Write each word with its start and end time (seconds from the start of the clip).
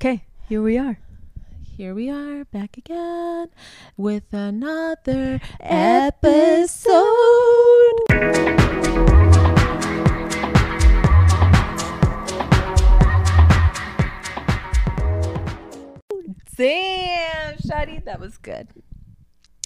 Okay, 0.00 0.22
here 0.48 0.62
we 0.62 0.78
are. 0.78 1.00
Here 1.64 1.92
we 1.92 2.08
are 2.08 2.44
back 2.44 2.76
again 2.76 3.48
with 3.96 4.32
another 4.32 5.40
episode. 5.58 6.94
Damn, 16.56 17.56
Shadi, 17.56 18.04
that 18.04 18.20
was 18.20 18.38
good. 18.38 18.68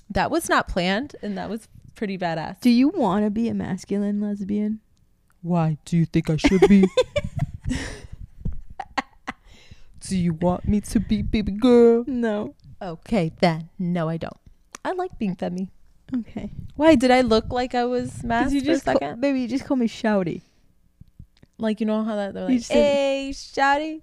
That 0.09 0.31
was 0.31 0.49
not 0.49 0.67
planned, 0.67 1.15
and 1.21 1.37
that 1.37 1.51
was 1.51 1.69
pretty 1.95 2.17
badass. 2.17 2.59
Do 2.63 2.71
you 2.71 2.89
want 2.89 3.27
to 3.27 3.31
be 3.31 3.51
a 3.51 3.55
masculine 3.55 4.23
lesbian? 4.23 4.81
Why 5.43 5.77
do 5.85 5.99
you 5.99 6.07
think 6.07 6.31
I 6.31 6.39
should 6.39 6.67
be? 6.71 6.89
do 10.07 10.17
you 10.17 10.35
want 10.35 10.67
me 10.69 10.81
to 10.81 11.01
be 11.01 11.23
baby 11.23 11.53
girl? 11.53 12.05
No. 12.07 12.55
Okay, 12.81 13.33
then. 13.41 13.69
No, 13.79 14.09
I 14.09 14.17
don't. 14.17 14.37
I 14.85 14.93
like 14.93 15.17
being 15.19 15.37
femi. 15.37 15.69
Okay. 16.15 16.51
Why 16.77 16.95
did 16.97 17.11
I 17.11 17.21
look 17.23 17.53
like 17.53 17.75
I 17.75 17.85
was 17.85 18.23
masked 18.25 18.53
you 18.53 18.61
for 18.61 18.67
just 18.67 18.83
a 18.83 18.93
call, 18.93 18.95
second? 19.01 19.21
baby, 19.21 19.41
you 19.41 19.49
just 19.49 19.65
call 19.65 19.77
me 19.77 19.89
shouty. 19.89 20.43
like 21.59 21.81
you 21.81 21.87
know 21.87 22.03
how 22.03 22.17
that 22.17 22.35
they're 22.35 22.49
You 22.51 22.57
like, 22.57 22.65
said- 22.65 22.75
"Hey, 22.75 23.31
shouty." 23.33 24.03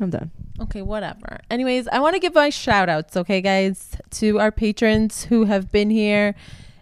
I'm 0.00 0.08
done. 0.10 0.30
Okay, 0.60 0.80
whatever. 0.82 1.40
Anyways, 1.50 1.86
I 1.88 2.00
want 2.00 2.14
to 2.14 2.20
give 2.20 2.34
my 2.34 2.48
shout 2.50 2.88
outs, 2.88 3.16
okay, 3.16 3.40
guys, 3.42 3.96
to 4.12 4.38
our 4.40 4.50
patrons 4.50 5.24
who 5.24 5.44
have 5.44 5.70
been 5.70 5.90
here 5.90 6.34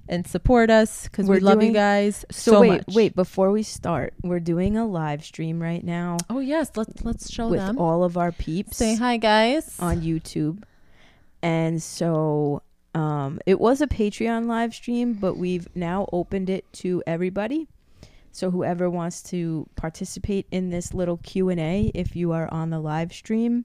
and 0.08 0.26
support 0.26 0.70
us 0.70 1.04
because 1.04 1.28
we 1.28 1.38
love 1.40 1.62
you 1.62 1.72
guys 1.72 2.24
So, 2.30 2.52
so, 2.52 2.60
wait, 2.60 2.68
much. 2.88 2.94
wait. 2.94 3.14
Before 3.14 3.50
we 3.50 3.62
start, 3.62 4.14
we're 4.22 4.40
doing 4.40 4.76
a 4.76 4.86
live 4.86 5.24
stream 5.24 5.60
right 5.62 5.84
now 5.84 6.16
Oh 6.30 6.40
yes, 6.40 6.70
let's 6.76 7.04
let's 7.04 7.30
show 7.30 7.48
with 7.48 7.60
them. 7.60 7.78
all 7.78 8.02
of 8.04 8.16
our 8.16 8.32
peeps 8.32 8.76
Say 8.76 8.94
hi, 8.96 9.16
guys. 9.18 9.76
on 9.78 10.00
YouTube, 10.00 10.62
and 11.42 11.82
so 11.82 12.62
um, 12.94 13.38
it 13.46 13.60
was 13.60 13.80
a 13.80 13.86
Patreon 13.86 14.46
live 14.46 14.74
stream, 14.74 15.12
but 15.12 15.36
we've 15.36 15.68
now 15.76 16.08
opened 16.12 16.50
it 16.50 16.64
to 16.74 17.02
everybody. 17.06 17.68
So 18.32 18.50
whoever 18.50 18.88
wants 18.90 19.22
to 19.24 19.66
participate 19.76 20.46
in 20.50 20.70
this 20.70 20.94
little 20.94 21.16
Q 21.18 21.48
and 21.48 21.60
A, 21.60 21.90
if 21.94 22.14
you 22.16 22.32
are 22.32 22.48
on 22.52 22.70
the 22.70 22.78
live 22.80 23.12
stream, 23.12 23.64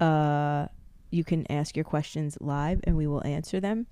uh, 0.00 0.66
you 1.10 1.24
can 1.24 1.50
ask 1.50 1.76
your 1.76 1.84
questions 1.84 2.36
live, 2.40 2.80
and 2.84 2.96
we 2.96 3.06
will 3.06 3.24
answer 3.26 3.60
them. 3.60 3.86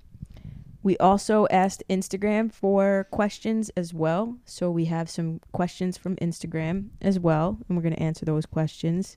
We 0.83 0.97
also 0.99 1.47
asked 1.51 1.85
Instagram 1.89 2.53
for 2.53 3.07
questions 3.11 3.71
as 3.77 3.95
well. 3.95 4.37
So 4.45 4.71
we 4.71 4.87
have 4.87 5.09
some 5.09 5.41
questions 5.53 5.97
from 5.97 6.17
Instagram 6.17 6.89
as 7.01 7.19
well, 7.19 7.59
and 7.69 7.77
we're 7.77 7.83
going 7.83 7.95
to 7.95 8.03
answer 8.03 8.25
those 8.25 8.47
questions 8.47 9.17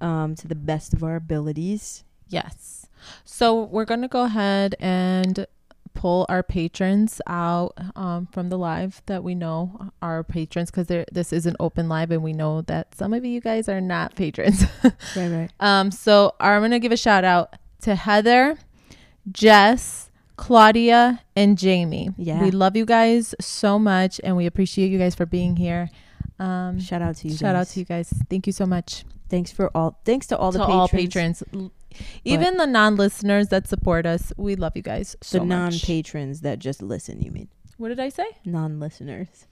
um, 0.00 0.34
to 0.36 0.48
the 0.48 0.54
best 0.54 0.94
of 0.94 1.02
our 1.02 1.16
abilities. 1.16 2.04
Yes. 2.28 2.86
So 3.24 3.64
we're 3.64 3.84
gonna 3.84 4.08
go 4.08 4.24
ahead 4.24 4.74
and 4.80 5.46
pull 5.94 6.26
our 6.28 6.42
patrons 6.42 7.20
out 7.26 7.72
um, 7.94 8.26
from 8.26 8.50
the 8.50 8.58
live 8.58 9.00
that 9.06 9.24
we 9.24 9.34
know 9.34 9.90
are 10.02 10.22
patrons 10.22 10.70
because 10.70 10.88
this 11.10 11.32
is 11.32 11.46
an 11.46 11.56
open 11.58 11.88
live 11.88 12.10
and 12.10 12.22
we 12.22 12.34
know 12.34 12.60
that 12.62 12.94
some 12.94 13.14
of 13.14 13.24
you 13.24 13.40
guys 13.40 13.68
are 13.68 13.80
not 13.80 14.14
patrons. 14.14 14.64
Right, 14.82 14.92
right. 15.16 15.50
Um, 15.60 15.90
so 15.90 16.34
I'm 16.40 16.62
gonna 16.62 16.78
give 16.78 16.92
a 16.92 16.96
shout 16.96 17.24
out 17.24 17.54
to 17.82 17.94
Heather, 17.94 18.58
Jess, 19.30 20.05
Claudia, 20.36 21.20
and 21.34 21.56
Jamie. 21.58 22.10
Yeah. 22.16 22.40
we 22.42 22.50
love 22.50 22.76
you 22.76 22.84
guys 22.84 23.34
so 23.40 23.78
much, 23.78 24.20
and 24.22 24.36
we 24.36 24.46
appreciate 24.46 24.90
you 24.90 24.98
guys 24.98 25.14
for 25.14 25.26
being 25.26 25.56
here. 25.56 25.88
Um, 26.38 26.78
Shout 26.80 27.00
out 27.02 27.16
to 27.16 27.28
you. 27.28 27.36
shout 27.36 27.56
out 27.56 27.66
to 27.68 27.78
you 27.80 27.86
guys. 27.86 28.12
Thank 28.28 28.46
you 28.46 28.52
so 28.52 28.66
much 28.66 29.04
Thanks 29.28 29.50
for 29.50 29.74
all. 29.76 29.98
Thanks 30.04 30.26
to 30.28 30.38
all 30.38 30.52
the 30.52 30.58
patrons. 30.60 30.72
all 30.72 30.88
patrons, 30.88 31.42
L- 31.52 31.72
even 32.24 32.58
the 32.58 32.66
non-listeners 32.66 33.48
that 33.48 33.66
support 33.66 34.06
us. 34.06 34.32
We 34.36 34.54
love 34.54 34.72
you 34.76 34.82
guys 34.82 35.16
so 35.22 35.38
the 35.38 35.44
much. 35.46 35.72
non-patrons 35.72 36.42
that 36.42 36.58
just 36.60 36.80
listen. 36.82 37.20
You 37.22 37.32
mean 37.32 37.48
What 37.78 37.88
did 37.88 37.98
I 37.98 38.08
say? 38.10 38.26
non-listeners? 38.44 39.46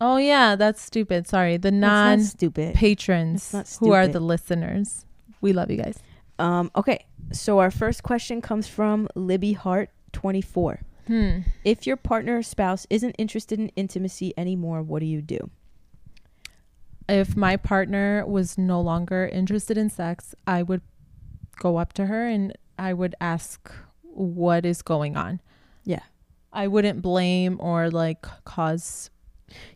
Oh 0.00 0.16
yeah, 0.18 0.56
that's 0.56 0.80
stupid. 0.80 1.26
Sorry, 1.26 1.56
the 1.56 1.70
non 1.70 2.20
stupid. 2.20 2.74
patrons 2.76 3.54
who 3.80 3.92
are 3.92 4.06
the 4.08 4.20
listeners. 4.20 5.04
We 5.40 5.52
love 5.52 5.70
you 5.70 5.78
guys. 5.78 5.98
Um. 6.38 6.70
Okay. 6.76 7.04
So 7.32 7.58
our 7.58 7.70
first 7.70 8.02
question 8.02 8.40
comes 8.40 8.66
from 8.68 9.08
Libby 9.14 9.52
Hart, 9.52 9.90
24. 10.12 10.80
Hmm. 11.06 11.38
If 11.64 11.86
your 11.86 11.96
partner 11.96 12.38
or 12.38 12.42
spouse 12.42 12.86
isn't 12.90 13.12
interested 13.18 13.58
in 13.60 13.68
intimacy 13.70 14.32
anymore, 14.36 14.82
what 14.82 15.00
do 15.00 15.06
you 15.06 15.22
do? 15.22 15.50
if 17.08 17.36
my 17.36 17.56
partner 17.56 18.26
was 18.26 18.58
no 18.58 18.80
longer 18.80 19.28
interested 19.32 19.78
in 19.78 19.88
sex, 19.88 20.34
I 20.44 20.64
would 20.64 20.80
go 21.56 21.76
up 21.76 21.92
to 21.92 22.06
her 22.06 22.26
and 22.26 22.52
I 22.80 22.94
would 22.94 23.14
ask 23.20 23.70
what 24.02 24.66
is 24.66 24.82
going 24.82 25.16
on. 25.16 25.40
Yeah. 25.84 26.00
I 26.52 26.66
wouldn't 26.66 27.02
blame 27.02 27.58
or 27.60 27.90
like 27.90 28.26
cause 28.44 29.10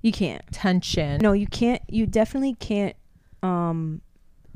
You 0.03 0.11
can't. 0.11 0.43
tension. 0.51 1.21
No, 1.23 1.31
you 1.33 1.47
can't. 1.47 1.83
You 1.89 2.05
definitely 2.07 2.55
can't. 2.55 2.97
Um, 3.45 4.01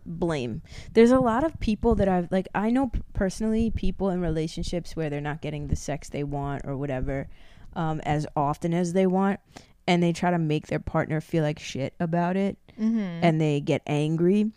blame. 0.06 0.62
There's 0.92 1.10
a 1.10 1.18
lot 1.20 1.44
of 1.44 1.58
people 1.60 1.94
that 1.96 2.08
I've 2.08 2.30
like. 2.30 2.48
I 2.54 2.70
know 2.70 2.88
p- 2.88 3.00
personally 3.12 3.70
people 3.70 4.10
in 4.10 4.20
relationships 4.20 4.94
where 4.96 5.10
they're 5.10 5.20
not 5.20 5.40
getting 5.40 5.68
the 5.68 5.76
sex 5.76 6.08
they 6.08 6.24
want 6.24 6.62
or 6.66 6.76
whatever, 6.76 7.28
um, 7.74 8.00
as 8.04 8.26
often 8.36 8.72
as 8.74 8.92
they 8.92 9.06
want, 9.06 9.40
and 9.86 10.02
they 10.02 10.12
try 10.12 10.30
to 10.30 10.38
make 10.38 10.66
their 10.68 10.78
partner 10.78 11.20
feel 11.20 11.42
like 11.42 11.58
shit 11.58 11.94
about 12.00 12.36
it, 12.36 12.56
Mm-hmm. 12.80 12.98
and 13.22 13.40
they 13.40 13.60
get 13.60 13.82
angry. 13.86 14.50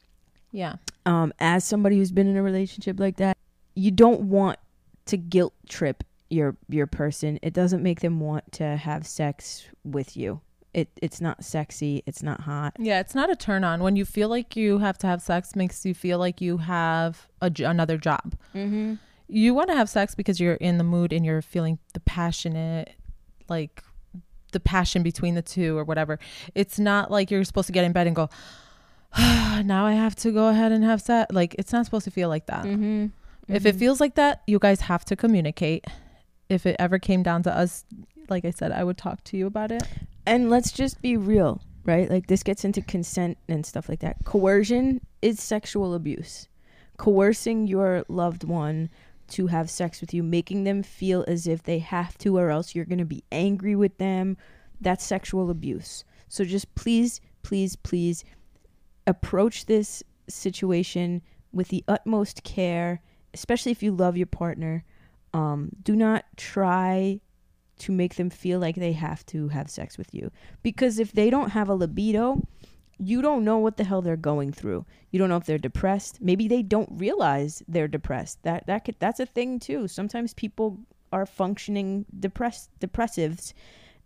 yeah. 0.51 0.75
Um, 1.05 1.31
as 1.39 1.63
somebody 1.63 1.97
who's 1.97 2.11
been 2.11 2.27
in 2.27 2.35
a 2.35 2.41
relationship 2.43 2.99
like 2.99 3.17
that, 3.17 3.37
you 3.75 3.91
don't 3.91 4.21
want 4.23 4.57
to 5.05 5.15
guilt 5.17 5.53
trip 5.69 6.03
your 6.29 6.57
your 6.67 6.87
person. 6.87 7.39
It 7.41 7.53
doesn't 7.53 7.81
make 7.83 8.01
them 8.01 8.19
want 8.19 8.51
to 8.53 8.75
have 8.75 9.05
sex 9.07 9.65
with 9.85 10.17
you. 10.17 10.41
It 10.77 10.89
it's 11.01 11.19
not 11.19 11.43
sexy. 11.43 12.03
It's 12.05 12.21
not 12.21 12.41
hot. 12.41 12.75
Yeah, 12.77 12.99
it's 12.99 13.15
not 13.15 13.31
a 13.31 13.35
turn 13.35 13.63
on. 13.63 13.81
When 13.81 13.95
you 13.95 14.05
feel 14.05 14.29
like 14.29 14.55
you 14.55 14.77
have 14.77 14.95
to 14.99 15.07
have 15.07 15.23
sex 15.23 15.55
makes 15.55 15.83
you 15.83 15.95
feel 15.95 16.19
like 16.19 16.39
you 16.39 16.57
have 16.57 17.27
a, 17.41 17.51
another 17.65 17.97
job. 17.97 18.35
Mm-hmm. 18.53 18.93
You 19.27 19.55
want 19.55 19.69
to 19.71 19.75
have 19.75 19.89
sex 19.89 20.13
because 20.13 20.39
you're 20.39 20.53
in 20.53 20.77
the 20.77 20.83
mood 20.83 21.13
and 21.13 21.25
you're 21.25 21.41
feeling 21.41 21.79
the 21.95 21.99
passionate 22.01 22.93
like 23.49 23.83
the 24.51 24.59
passion 24.59 25.01
between 25.01 25.33
the 25.33 25.41
two 25.41 25.75
or 25.75 25.83
whatever. 25.83 26.19
It's 26.53 26.77
not 26.77 27.09
like 27.09 27.31
you're 27.31 27.43
supposed 27.43 27.65
to 27.67 27.73
get 27.73 27.83
in 27.83 27.91
bed 27.91 28.05
and 28.05 28.15
go, 28.15 28.29
now 29.17 29.83
I 29.87 29.93
have 29.93 30.15
to 30.17 30.31
go 30.31 30.49
ahead 30.49 30.71
and 30.71 30.83
have 30.83 31.01
sex. 31.01 31.33
Like 31.33 31.55
it's 31.57 31.73
not 31.73 31.85
supposed 31.85 32.05
to 32.05 32.11
feel 32.11 32.29
like 32.29 32.45
that. 32.45 32.65
Mm-hmm. 32.65 33.07
If 33.47 33.65
it 33.65 33.73
feels 33.73 33.99
like 33.99 34.13
that, 34.13 34.43
you 34.45 34.59
guys 34.59 34.81
have 34.81 35.05
to 35.05 35.15
communicate. 35.15 35.85
If 36.49 36.67
it 36.67 36.75
ever 36.77 36.99
came 36.99 37.23
down 37.23 37.41
to 37.43 37.57
us, 37.57 37.83
like 38.29 38.45
I 38.45 38.51
said, 38.51 38.71
I 38.71 38.83
would 38.83 38.99
talk 38.99 39.23
to 39.23 39.37
you 39.37 39.47
about 39.47 39.71
it. 39.71 39.81
And 40.27 40.49
let's 40.49 40.71
just 40.71 41.01
be 41.01 41.15
real, 41.15 41.61
right? 41.85 42.09
Like 42.09 42.27
this 42.27 42.43
gets 42.43 42.65
into 42.65 42.81
consent 42.81 43.37
and 43.47 43.65
stuff 43.65 43.87
like 43.87 44.01
that. 44.01 44.17
Coercion 44.25 44.99
is 45.21 45.41
sexual 45.41 45.95
abuse. 45.95 46.49
Coercing 46.97 47.65
your 47.65 48.03
loved 48.09 48.43
one 48.43 48.89
to 49.29 49.47
have 49.47 49.69
sex 49.69 50.01
with 50.01 50.13
you, 50.13 50.23
making 50.23 50.65
them 50.65 50.83
feel 50.83 51.23
as 51.27 51.47
if 51.47 51.63
they 51.63 51.79
have 51.79 52.17
to 52.19 52.37
or 52.37 52.49
else 52.49 52.75
you're 52.75 52.85
going 52.85 52.97
to 52.99 53.05
be 53.05 53.23
angry 53.31 53.75
with 53.75 53.97
them, 53.99 54.35
that's 54.81 55.05
sexual 55.05 55.49
abuse. 55.49 56.03
So 56.27 56.43
just 56.43 56.75
please, 56.75 57.21
please, 57.41 57.77
please 57.77 58.25
approach 59.05 59.65
this 59.65 60.03
situation 60.27 61.21
with 61.53 61.69
the 61.69 61.85
utmost 61.87 62.43
care, 62.43 63.01
especially 63.33 63.71
if 63.71 63.81
you 63.81 63.93
love 63.93 64.17
your 64.17 64.27
partner. 64.27 64.83
Um, 65.33 65.69
do 65.81 65.95
not 65.95 66.25
try 66.35 67.21
to 67.79 67.91
make 67.91 68.15
them 68.15 68.29
feel 68.29 68.59
like 68.59 68.75
they 68.75 68.93
have 68.93 69.25
to 69.27 69.49
have 69.49 69.69
sex 69.69 69.97
with 69.97 70.13
you. 70.13 70.31
Because 70.63 70.99
if 70.99 71.11
they 71.11 71.29
don't 71.29 71.49
have 71.49 71.69
a 71.69 71.75
libido, 71.75 72.41
you 72.99 73.21
don't 73.21 73.43
know 73.43 73.57
what 73.57 73.77
the 73.77 73.83
hell 73.83 74.01
they're 74.01 74.17
going 74.17 74.51
through. 74.51 74.85
You 75.11 75.19
don't 75.19 75.29
know 75.29 75.37
if 75.37 75.45
they're 75.45 75.57
depressed. 75.57 76.19
Maybe 76.21 76.47
they 76.47 76.63
don't 76.63 76.89
realize 76.91 77.61
they're 77.67 77.87
depressed. 77.87 78.41
That 78.43 78.65
that 78.67 78.85
could 78.85 78.95
that's 78.99 79.19
a 79.19 79.25
thing 79.25 79.59
too. 79.59 79.87
Sometimes 79.87 80.33
people 80.33 80.79
are 81.13 81.25
functioning 81.25 82.05
depressed 82.19 82.69
depressives 82.79 83.53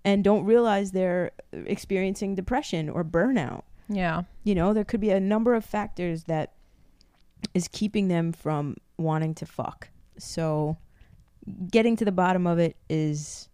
and 0.03 0.23
don't 0.23 0.45
realize 0.45 0.91
they're 0.91 1.31
experiencing 1.53 2.35
depression 2.35 2.89
or 2.89 3.03
burnout. 3.03 3.63
Yeah. 3.87 4.23
You 4.43 4.55
know, 4.55 4.73
there 4.73 4.83
could 4.83 5.01
be 5.01 5.11
a 5.11 5.19
number 5.19 5.53
of 5.53 5.63
factors 5.63 6.25
that 6.25 6.53
is 7.53 7.67
keeping 7.67 8.07
them 8.07 8.31
from 8.31 8.77
wanting 8.97 9.35
to 9.35 9.45
fuck. 9.45 9.89
So 10.17 10.77
getting 11.69 11.95
to 11.97 12.05
the 12.05 12.11
bottom 12.11 12.45
of 12.45 12.59
it 12.59 12.77
is 12.89 13.49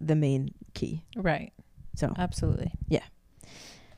the 0.00 0.14
main 0.16 0.54
key. 0.74 1.04
Right. 1.16 1.52
So 1.94 2.12
Absolutely. 2.18 2.72
Yeah. 2.88 3.04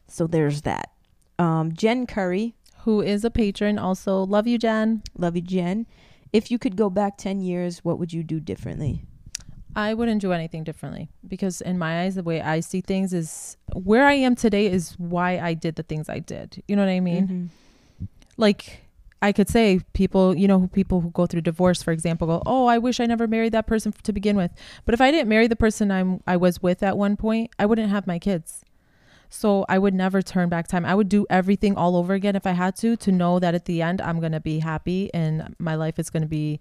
So 0.08 0.26
there's 0.26 0.62
that. 0.62 0.90
Um 1.38 1.72
Jen 1.74 2.06
Curry, 2.06 2.54
Who 2.84 3.00
is 3.00 3.24
a 3.24 3.30
patron. 3.30 3.78
Also, 3.78 4.22
love 4.24 4.46
you, 4.46 4.58
Jen. 4.58 5.02
love 5.16 5.36
you 5.36 5.42
Jen. 5.42 5.86
If 6.32 6.50
you 6.50 6.58
could 6.58 6.76
go 6.76 6.90
back 6.90 7.16
10 7.18 7.40
years, 7.40 7.84
what 7.84 7.98
would 7.98 8.12
you 8.12 8.22
do 8.22 8.40
differently? 8.40 9.02
I 9.74 9.92
wouldn't 9.94 10.22
do 10.22 10.32
anything 10.32 10.64
differently 10.64 11.10
because, 11.28 11.60
in 11.60 11.78
my 11.78 12.02
eyes, 12.02 12.14
the 12.14 12.22
way 12.22 12.40
I 12.40 12.60
see 12.60 12.80
things 12.80 13.12
is 13.12 13.58
where 13.74 14.06
I 14.06 14.14
am 14.14 14.34
today 14.34 14.66
is 14.66 14.94
why 14.98 15.38
I 15.38 15.52
did 15.52 15.76
the 15.76 15.82
things 15.82 16.08
I 16.08 16.18
did. 16.18 16.62
You 16.66 16.76
know 16.76 16.82
what 16.82 16.90
I 16.90 17.00
mean? 17.00 17.28
Mhm. 17.28 18.08
like 18.38 18.85
I 19.22 19.32
could 19.32 19.48
say 19.48 19.80
people, 19.94 20.36
you 20.36 20.46
know, 20.46 20.68
people 20.72 21.00
who 21.00 21.10
go 21.10 21.26
through 21.26 21.40
divorce, 21.40 21.82
for 21.82 21.92
example, 21.92 22.26
go, 22.26 22.42
"Oh, 22.44 22.66
I 22.66 22.78
wish 22.78 23.00
I 23.00 23.06
never 23.06 23.26
married 23.26 23.52
that 23.52 23.66
person 23.66 23.92
to 24.02 24.12
begin 24.12 24.36
with." 24.36 24.50
But 24.84 24.94
if 24.94 25.00
I 25.00 25.10
didn't 25.10 25.28
marry 25.28 25.46
the 25.46 25.56
person 25.56 25.90
I'm 25.90 26.20
I 26.26 26.36
was 26.36 26.62
with 26.62 26.82
at 26.82 26.98
one 26.98 27.16
point, 27.16 27.50
I 27.58 27.66
wouldn't 27.66 27.90
have 27.90 28.06
my 28.06 28.18
kids. 28.18 28.64
So 29.28 29.64
I 29.68 29.78
would 29.78 29.94
never 29.94 30.22
turn 30.22 30.48
back 30.48 30.68
time. 30.68 30.84
I 30.84 30.94
would 30.94 31.08
do 31.08 31.26
everything 31.30 31.76
all 31.76 31.96
over 31.96 32.14
again 32.14 32.36
if 32.36 32.46
I 32.46 32.52
had 32.52 32.76
to 32.76 32.96
to 32.96 33.12
know 33.12 33.38
that 33.38 33.54
at 33.54 33.64
the 33.64 33.82
end 33.82 34.00
I'm 34.00 34.20
going 34.20 34.32
to 34.32 34.40
be 34.40 34.60
happy 34.60 35.10
and 35.12 35.54
my 35.58 35.74
life 35.74 35.98
is 35.98 36.10
going 36.10 36.22
to 36.22 36.28
be 36.28 36.60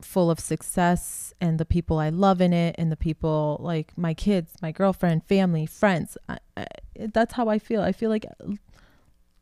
full 0.00 0.30
of 0.30 0.38
success 0.38 1.34
and 1.40 1.58
the 1.58 1.64
people 1.64 1.98
I 1.98 2.08
love 2.08 2.40
in 2.40 2.52
it 2.52 2.76
and 2.78 2.90
the 2.90 2.96
people 2.96 3.58
like 3.60 3.92
my 3.98 4.14
kids, 4.14 4.54
my 4.62 4.72
girlfriend, 4.72 5.24
family, 5.24 5.66
friends. 5.66 6.16
I, 6.28 6.38
I, 6.56 6.66
that's 7.12 7.34
how 7.34 7.48
I 7.48 7.58
feel. 7.58 7.82
I 7.82 7.92
feel 7.92 8.10
like 8.10 8.26
uh, 8.26 8.52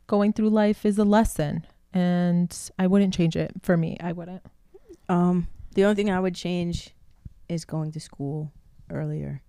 going 0.07 0.33
through 0.33 0.49
life 0.49 0.85
is 0.85 0.97
a 0.97 1.05
lesson 1.05 1.65
and 1.93 2.55
I 2.77 2.87
wouldn't 2.87 3.13
change 3.13 3.35
it 3.35 3.51
for 3.63 3.77
me. 3.77 3.97
I 4.01 4.11
wouldn't. 4.11 4.43
Um, 5.09 5.47
the 5.73 5.83
only 5.83 5.95
thing 5.95 6.09
I 6.09 6.19
would 6.19 6.35
change 6.35 6.93
is 7.49 7.65
going 7.65 7.91
to 7.93 7.99
school 7.99 8.51
earlier 8.89 9.41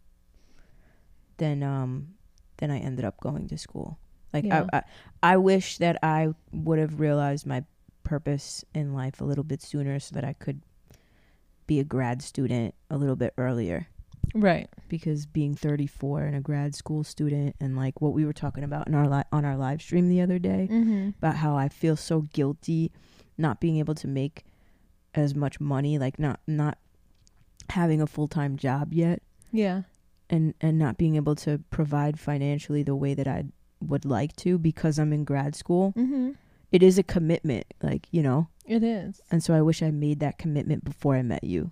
than 1.38 1.62
um 1.62 2.14
than 2.58 2.70
I 2.70 2.78
ended 2.78 3.04
up 3.04 3.20
going 3.20 3.48
to 3.48 3.58
school. 3.58 3.98
Like 4.32 4.44
Yeah. 4.44 4.66
I, 4.72 4.78
I 4.78 4.82
I 5.34 5.36
wish 5.36 5.78
that 5.78 5.98
I 6.02 6.34
would 6.52 6.78
have 6.78 7.00
realized 7.00 7.46
my 7.46 7.64
purpose 8.04 8.64
in 8.74 8.94
life 8.94 9.20
a 9.20 9.24
little 9.24 9.44
bit 9.44 9.62
sooner 9.62 9.98
so 10.00 10.14
that 10.14 10.24
I 10.24 10.32
could 10.32 10.62
be 11.66 11.80
a 11.80 11.84
grad 11.84 12.22
student 12.22 12.74
a 12.90 12.96
little 12.96 13.16
bit 13.16 13.34
earlier 13.36 13.88
Right. 14.34 14.68
because 14.88 15.26
being 15.26 15.54
34 15.54 16.22
and 16.22 16.36
a 16.36 16.40
grad 16.40 16.74
school 16.74 17.02
student 17.04 17.56
and 17.60 17.76
like 17.76 18.00
what 18.00 18.12
we 18.12 18.24
were 18.24 18.32
talking 18.32 18.64
about 18.64 18.86
in 18.88 18.94
our 18.94 19.08
li- 19.08 19.24
on 19.32 19.44
our 19.44 19.56
live 19.56 19.80
stream 19.82 20.08
the 20.08 20.20
other 20.20 20.38
day 20.38 20.68
Mm-hmm. 20.70 21.10
about 21.18 21.36
how 21.36 21.56
I 21.56 21.68
feel 21.68 21.96
so 21.96 22.22
guilty 22.32 22.92
not 23.36 23.60
being 23.60 23.78
able 23.78 23.94
to 23.96 24.08
make 24.08 24.44
as 25.14 25.34
much 25.34 25.60
money, 25.60 25.98
like 25.98 26.18
not 26.18 26.40
not 26.46 26.78
having 27.70 28.00
a 28.00 28.06
full 28.06 28.28
time 28.28 28.56
job 28.56 28.92
yet, 28.92 29.22
Yeah. 29.52 29.82
and 30.30 30.54
and 30.60 30.78
not 30.78 30.96
being 30.98 31.16
able 31.16 31.34
to 31.36 31.58
provide 31.70 32.18
financially 32.18 32.82
the 32.82 32.96
way 32.96 33.14
that 33.14 33.26
I 33.28 33.44
would 33.80 34.04
like 34.04 34.34
to 34.36 34.58
because 34.58 34.98
I'm 34.98 35.12
in 35.12 35.24
grad 35.24 35.54
school. 35.54 35.92
Mm-hmm. 35.96 36.32
It 36.72 36.82
is 36.82 36.98
a 36.98 37.02
commitment, 37.02 37.64
like 37.82 38.06
you 38.10 38.22
know, 38.22 38.48
It 38.66 38.82
is. 38.82 39.20
and 39.30 39.42
so 39.42 39.54
I 39.54 39.62
wish 39.62 39.82
I 39.82 39.90
made 39.90 40.20
that 40.20 40.36
commitment 40.38 40.84
before 40.84 41.16
I 41.16 41.22
met 41.22 41.44
you. 41.44 41.70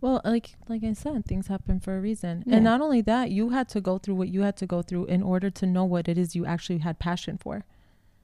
Well, 0.00 0.20
like 0.24 0.56
like 0.68 0.82
I 0.82 0.92
said, 0.94 1.26
things 1.26 1.48
happen 1.48 1.78
for 1.80 1.96
a 1.96 2.00
reason. 2.00 2.42
Yeah. 2.46 2.56
And 2.56 2.64
not 2.64 2.80
only 2.80 3.02
that, 3.02 3.30
you 3.30 3.50
had 3.50 3.68
to 3.70 3.80
go 3.80 3.98
through 3.98 4.14
what 4.14 4.28
you 4.28 4.40
had 4.42 4.56
to 4.58 4.66
go 4.66 4.80
through 4.82 5.06
in 5.06 5.22
order 5.22 5.50
to 5.50 5.66
know 5.66 5.84
what 5.84 6.08
it 6.08 6.16
is 6.16 6.34
you 6.34 6.46
actually 6.46 6.78
had 6.78 6.98
passion 6.98 7.36
for. 7.38 7.64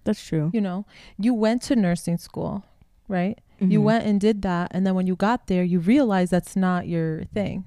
That's 0.04 0.24
true. 0.24 0.50
You 0.54 0.60
know, 0.60 0.86
you 1.18 1.34
went 1.34 1.62
to 1.62 1.76
nursing 1.76 2.16
school, 2.18 2.64
right? 3.08 3.38
You 3.58 3.80
Mhm. 3.80 3.84
went 3.84 4.06
and 4.06 4.20
did 4.20 4.42
that, 4.42 4.70
and 4.72 4.86
then 4.86 4.94
when 4.94 5.06
you 5.06 5.16
got 5.16 5.46
there, 5.48 5.64
you 5.64 5.80
realized 5.80 6.30
that's 6.30 6.56
not 6.56 6.86
your 6.88 7.24
thing. 7.24 7.64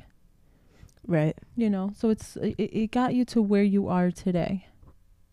right. 1.07 1.35
You 1.55 1.69
know, 1.69 1.91
so 1.97 2.09
it's 2.09 2.35
it, 2.37 2.55
it 2.59 2.91
got 2.91 3.13
you 3.15 3.25
to 3.25 3.41
where 3.41 3.63
you 3.63 3.87
are 3.87 4.11
today, 4.11 4.67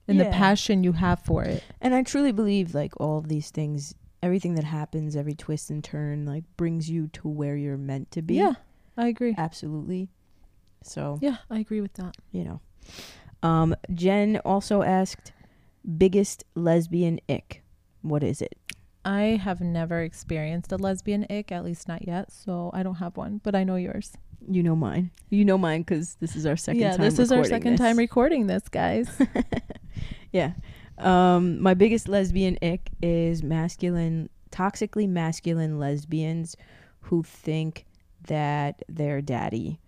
and 0.08 0.19
the 0.19 0.25
passion 0.26 0.82
you 0.84 0.93
have 0.93 1.20
for 1.20 1.44
it. 1.44 1.62
And 1.81 1.94
I 1.94 2.02
truly 2.02 2.32
believe 2.32 2.75
like 2.75 2.94
all 2.99 3.19
of 3.19 3.29
these 3.29 3.50
things, 3.50 3.94
everything 4.22 4.55
that 4.55 4.64
happens, 4.64 5.14
every 5.17 5.34
twist 5.34 5.69
and 5.70 5.84
turn, 5.84 6.25
like 6.25 6.44
brings 6.56 6.88
you 6.88 7.08
to 7.08 7.29
where 7.29 7.56
you're 7.56 7.76
meant 7.76 8.11
to 8.12 8.22
be. 8.22 8.37
Yeah, 8.37 8.55
I 8.96 9.08
agree. 9.08 9.34
absolutely. 9.37 10.08
So 10.82 11.19
Yeah, 11.20 11.37
I 11.50 11.58
agree 11.58 11.81
with 11.81 11.94
that. 11.94 12.16
you 12.31 12.44
know. 12.44 12.60
Um, 13.43 13.75
Jen 13.93 14.38
also 14.44 14.82
asked, 14.82 15.32
biggest 15.98 16.44
lesbian 16.54 17.20
ick. 17.28 17.62
What 18.02 18.22
is 18.22 18.40
it? 18.40 18.56
I 19.04 19.38
have 19.43 19.60
never 19.60 20.02
experienced 20.02 20.72
a 20.72 20.76
lesbian 20.76 21.26
ick, 21.31 21.52
at 21.52 21.64
least 21.64 21.87
not 21.87 22.06
yet, 22.06 22.32
so 22.32 22.70
I 22.75 22.82
don't 22.82 22.96
have 22.96 23.16
one, 23.16 23.40
but 23.44 23.54
I 23.54 23.62
know 23.64 23.76
yours. 23.76 24.12
You 24.48 24.62
know 24.62 24.76
mine. 24.76 25.10
You 25.31 25.44
know 25.44 25.58
mine 25.58 25.82
because 25.82 26.16
this 26.16 26.34
is 26.37 26.46
our 26.46 26.56
second 26.56 26.81
yeah, 26.81 26.93
time. 26.93 27.00
this 27.00 27.19
is 27.19 27.31
our 27.32 27.38
recording 27.38 27.56
second 27.56 27.72
this. 27.72 27.81
time 27.81 27.98
recording 27.98 28.46
this, 28.46 28.69
guys. 28.69 29.10
yeah. 30.32 30.52
Um, 30.98 31.60
my 31.60 31.75
biggest 31.75 32.08
lesbian 32.08 32.58
ick 32.62 32.90
is 33.02 33.43
masculine, 33.43 34.28
toxically 34.50 35.08
masculine 35.08 35.78
lesbians 35.78 36.56
who 37.00 37.22
think 37.22 37.87
that 38.26 38.82
they're 38.88 39.20
daddy 39.20 39.81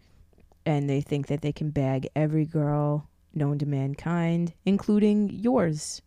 and 0.67 0.89
they 0.89 1.01
think 1.01 1.29
that 1.29 1.41
they 1.43 1.53
can 1.53 1.71
bag 1.71 2.09
every 2.15 2.45
girl 2.45 3.09
known 3.35 3.59
to 3.59 3.67
mankind, 3.67 4.53
including 4.65 5.31
yours. 5.31 6.03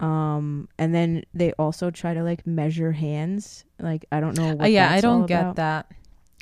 Um, 0.00 0.68
and 0.78 0.94
then 0.94 1.24
they 1.32 1.52
also 1.52 1.90
try 1.90 2.14
to 2.14 2.22
like 2.22 2.46
measure 2.46 2.92
hands. 2.92 3.64
Like 3.78 4.04
I 4.10 4.20
don't 4.20 4.36
know. 4.36 4.56
Uh, 4.60 4.66
yeah, 4.66 4.90
I 4.90 5.00
don't 5.00 5.26
get 5.26 5.40
about. 5.40 5.56
that. 5.56 5.92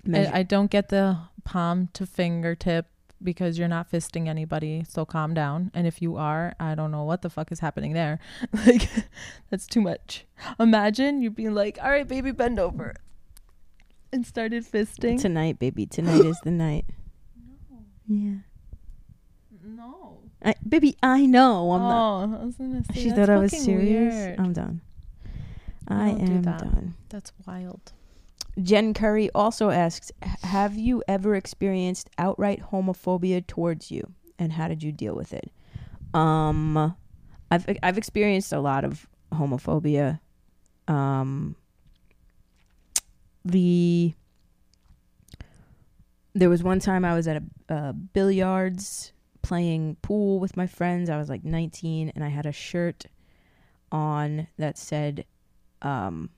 Measure- 0.05 0.31
I, 0.35 0.41
I 0.41 0.43
don't 0.43 0.71
get 0.71 0.89
the 0.89 1.19
palm 1.45 1.89
to 1.93 2.07
fingertip 2.07 2.87
because 3.23 3.59
you're 3.59 3.69
not 3.69 3.91
fisting 3.91 4.29
anybody. 4.29 4.85
So 4.89 5.05
calm 5.05 5.35
down. 5.35 5.71
And 5.75 5.87
if 5.87 6.03
you 6.03 6.17
are, 6.17 6.55
I 6.59 6.75
don't 6.75 6.91
know 6.91 7.05
what 7.05 7.23
the 7.23 7.31
fuck 7.31 7.53
is 7.53 7.61
happening 7.61 7.93
there. 7.93 8.19
like, 8.67 8.89
that's 9.51 9.67
too 9.67 9.81
much. 9.81 10.25
Imagine 10.59 11.23
you 11.23 11.31
being 11.31 11.55
like, 11.55 11.79
all 11.83 11.91
right, 11.91 12.09
baby, 12.09 12.33
bend 12.33 12.59
over. 12.59 12.95
And 14.13 14.27
started 14.27 14.65
fisting. 14.65 15.21
tonight, 15.21 15.59
baby. 15.59 15.87
Tonight 15.87 16.25
is 16.25 16.39
the 16.45 16.51
night. 16.67 16.85
No. 17.71 17.79
Yeah. 18.07 18.35
no. 19.65 20.19
I, 20.45 20.55
baby, 20.69 20.97
I 21.03 21.25
know. 21.27 21.71
I'm 21.73 21.81
not. 21.83 22.25
oh, 22.39 22.43
I 22.43 22.45
was 22.45 22.57
gonna 22.57 22.85
say 22.93 23.01
She 23.01 23.11
thought 23.11 23.31
I 23.31 23.39
was 23.39 23.53
serious. 23.53 24.15
weird. 24.15 24.39
I'm 24.39 24.53
done. 24.53 24.81
I 25.89 26.11
am 26.11 26.43
that. 26.43 26.59
done. 26.59 26.95
That's 27.09 27.33
wild. 27.47 27.93
Jen 28.61 28.93
Curry 28.93 29.31
also 29.35 29.71
asks, 29.71 30.13
"Have 30.43 30.77
you 30.77 31.03
ever 31.09 31.35
experienced 31.35 32.11
outright 32.19 32.61
homophobia 32.71 33.47
towards 33.47 33.91
you, 33.91 34.13
and 34.39 34.53
how 34.53 34.69
did 34.69 34.83
you 34.83 34.93
deal 34.93 35.15
with 35.15 35.33
it?" 35.33 35.51
Um, 36.13 36.95
I've 37.51 37.67
I've 37.83 37.97
experienced 37.99 38.53
a 38.53 38.61
lot 38.61 38.85
of 38.85 39.09
homophobia. 39.33 40.21
Um, 40.87 41.57
the 43.45 44.15
there 46.35 46.49
was 46.49 46.63
one 46.63 46.81
time 46.81 47.05
I 47.05 47.15
was 47.15 47.29
at 47.29 47.43
a, 47.69 47.75
a 47.75 47.93
billiards 47.93 49.13
playing 49.43 49.97
pool 50.03 50.41
with 50.41 50.57
my 50.57 50.67
friends. 50.67 51.11
I 51.11 51.19
was 51.19 51.29
like 51.29 51.45
19, 51.45 52.13
and 52.15 52.25
I 52.25 52.29
had 52.29 52.47
a 52.47 52.53
shirt 52.53 53.05
on 53.91 54.47
that 54.57 54.79
said, 54.79 55.27
um, 55.83 56.31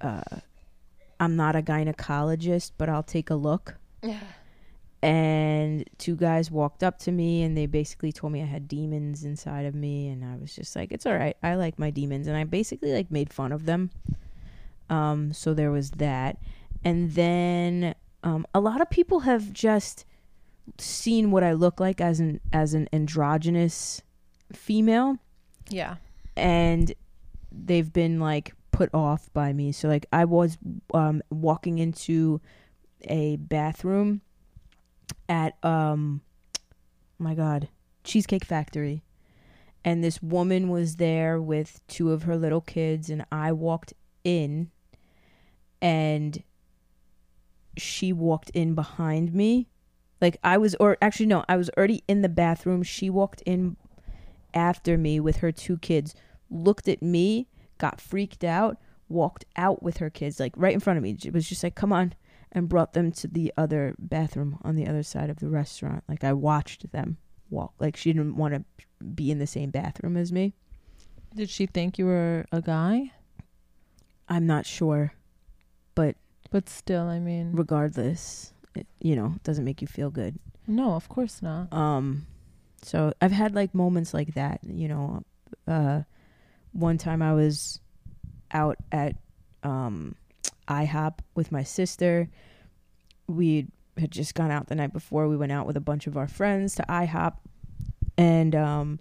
uh, 0.00 0.22
I'm 1.20 1.36
not 1.36 1.56
a 1.56 1.62
gynecologist, 1.62 2.72
but 2.78 2.88
I'll 2.88 3.02
take 3.02 3.30
a 3.30 3.34
look. 3.34 3.76
Yeah. 4.02 4.20
And 5.02 5.88
two 5.98 6.16
guys 6.16 6.50
walked 6.50 6.82
up 6.82 6.98
to 7.00 7.12
me 7.12 7.42
and 7.42 7.56
they 7.56 7.66
basically 7.66 8.10
told 8.10 8.32
me 8.32 8.40
I 8.40 8.46
had 8.46 8.66
demons 8.66 9.22
inside 9.24 9.66
of 9.66 9.74
me. 9.74 10.08
And 10.08 10.24
I 10.24 10.36
was 10.36 10.54
just 10.54 10.74
like, 10.74 10.92
it's 10.92 11.04
all 11.04 11.14
right. 11.14 11.36
I 11.42 11.56
like 11.56 11.78
my 11.78 11.90
demons. 11.90 12.26
And 12.26 12.36
I 12.36 12.44
basically 12.44 12.92
like 12.94 13.10
made 13.10 13.30
fun 13.30 13.52
of 13.52 13.66
them. 13.66 13.90
Um, 14.90 15.32
so 15.32 15.54
there 15.54 15.70
was 15.70 15.92
that. 15.92 16.38
And 16.84 17.12
then 17.12 17.94
um, 18.22 18.46
a 18.54 18.60
lot 18.60 18.80
of 18.80 18.90
people 18.90 19.20
have 19.20 19.52
just 19.52 20.04
seen 20.78 21.30
what 21.30 21.42
I 21.44 21.52
look 21.52 21.78
like 21.80 22.00
as 22.00 22.20
an 22.20 22.40
as 22.52 22.72
an 22.74 22.88
androgynous 22.92 24.00
female 24.52 25.18
Yeah. 25.68 25.96
and 26.36 26.92
they've 27.52 27.92
been 27.92 28.18
like 28.18 28.54
put 28.72 28.88
off 28.94 29.30
by 29.34 29.52
me. 29.52 29.72
So 29.72 29.88
like 29.88 30.06
I 30.12 30.24
was 30.24 30.56
um 30.94 31.22
walking 31.30 31.78
into 31.78 32.40
a 33.02 33.36
bathroom 33.36 34.22
at 35.28 35.62
um 35.64 36.22
my 37.18 37.34
god, 37.34 37.68
Cheesecake 38.02 38.44
Factory. 38.44 39.02
And 39.84 40.02
this 40.02 40.22
woman 40.22 40.70
was 40.70 40.96
there 40.96 41.40
with 41.42 41.80
two 41.88 42.10
of 42.10 42.22
her 42.22 42.36
little 42.38 42.62
kids 42.62 43.10
and 43.10 43.24
I 43.30 43.52
walked 43.52 43.92
in 44.24 44.70
and 45.80 46.42
she 47.76 48.12
walked 48.12 48.50
in 48.50 48.74
behind 48.74 49.34
me. 49.34 49.68
Like 50.20 50.38
I 50.42 50.58
was 50.58 50.74
or 50.76 50.96
actually 51.02 51.26
no, 51.26 51.44
I 51.48 51.56
was 51.56 51.70
already 51.76 52.02
in 52.08 52.22
the 52.22 52.28
bathroom. 52.28 52.82
She 52.82 53.10
walked 53.10 53.42
in 53.42 53.76
after 54.54 54.96
me 54.96 55.20
with 55.20 55.38
her 55.38 55.52
two 55.52 55.76
kids 55.78 56.14
looked 56.50 56.88
at 56.88 57.02
me, 57.02 57.48
got 57.78 58.00
freaked 58.00 58.44
out, 58.44 58.78
walked 59.08 59.44
out 59.56 59.82
with 59.82 59.98
her 59.98 60.10
kids, 60.10 60.40
like 60.40 60.52
right 60.56 60.74
in 60.74 60.80
front 60.80 60.96
of 60.96 61.02
me. 61.02 61.16
It 61.24 61.32
was 61.32 61.48
just 61.48 61.62
like, 61.62 61.74
come 61.74 61.92
on, 61.92 62.14
and 62.52 62.68
brought 62.68 62.92
them 62.92 63.12
to 63.12 63.28
the 63.28 63.52
other 63.56 63.94
bathroom 63.98 64.58
on 64.62 64.76
the 64.76 64.86
other 64.86 65.02
side 65.02 65.30
of 65.30 65.40
the 65.40 65.48
restaurant. 65.48 66.04
Like 66.08 66.24
I 66.24 66.32
watched 66.32 66.90
them 66.92 67.18
walk. 67.50 67.74
Like 67.78 67.96
she 67.96 68.12
didn't 68.12 68.36
want 68.36 68.54
to 68.54 68.64
be 69.04 69.30
in 69.30 69.38
the 69.38 69.46
same 69.46 69.70
bathroom 69.70 70.16
as 70.16 70.32
me. 70.32 70.54
Did 71.34 71.50
she 71.50 71.66
think 71.66 71.98
you 71.98 72.06
were 72.06 72.46
a 72.52 72.62
guy? 72.62 73.12
I'm 74.28 74.46
not 74.46 74.66
sure, 74.66 75.12
but 75.94 76.16
But 76.50 76.68
still, 76.68 77.06
I 77.08 77.18
mean, 77.18 77.52
regardless, 77.52 78.52
it, 78.74 78.86
you 79.00 79.16
know, 79.16 79.34
doesn't 79.44 79.64
make 79.64 79.80
you 79.82 79.86
feel 79.88 80.10
good. 80.10 80.38
no, 80.66 80.94
of 80.94 81.08
course 81.08 81.42
not. 81.42 81.72
Um, 81.72 82.26
so 82.82 83.12
I've 83.20 83.32
had 83.32 83.54
like 83.54 83.74
moments 83.74 84.14
like 84.14 84.34
that, 84.34 84.60
you 84.64 84.88
know, 84.88 85.22
uh, 85.68 86.02
one 86.72 86.98
time 86.98 87.22
I 87.22 87.32
was 87.34 87.80
out 88.50 88.76
at 88.92 89.16
um, 89.62 90.14
IHOP 90.68 91.18
with 91.34 91.52
my 91.52 91.62
sister. 91.62 92.28
We 93.26 93.68
had 93.96 94.10
just 94.10 94.34
gone 94.34 94.50
out 94.50 94.66
the 94.68 94.74
night 94.74 94.92
before. 94.92 95.28
We 95.28 95.36
went 95.36 95.52
out 95.52 95.66
with 95.66 95.76
a 95.76 95.80
bunch 95.80 96.06
of 96.06 96.16
our 96.16 96.28
friends 96.28 96.74
to 96.76 96.82
IHOP, 96.88 97.34
and 98.18 98.54
um, 98.54 99.00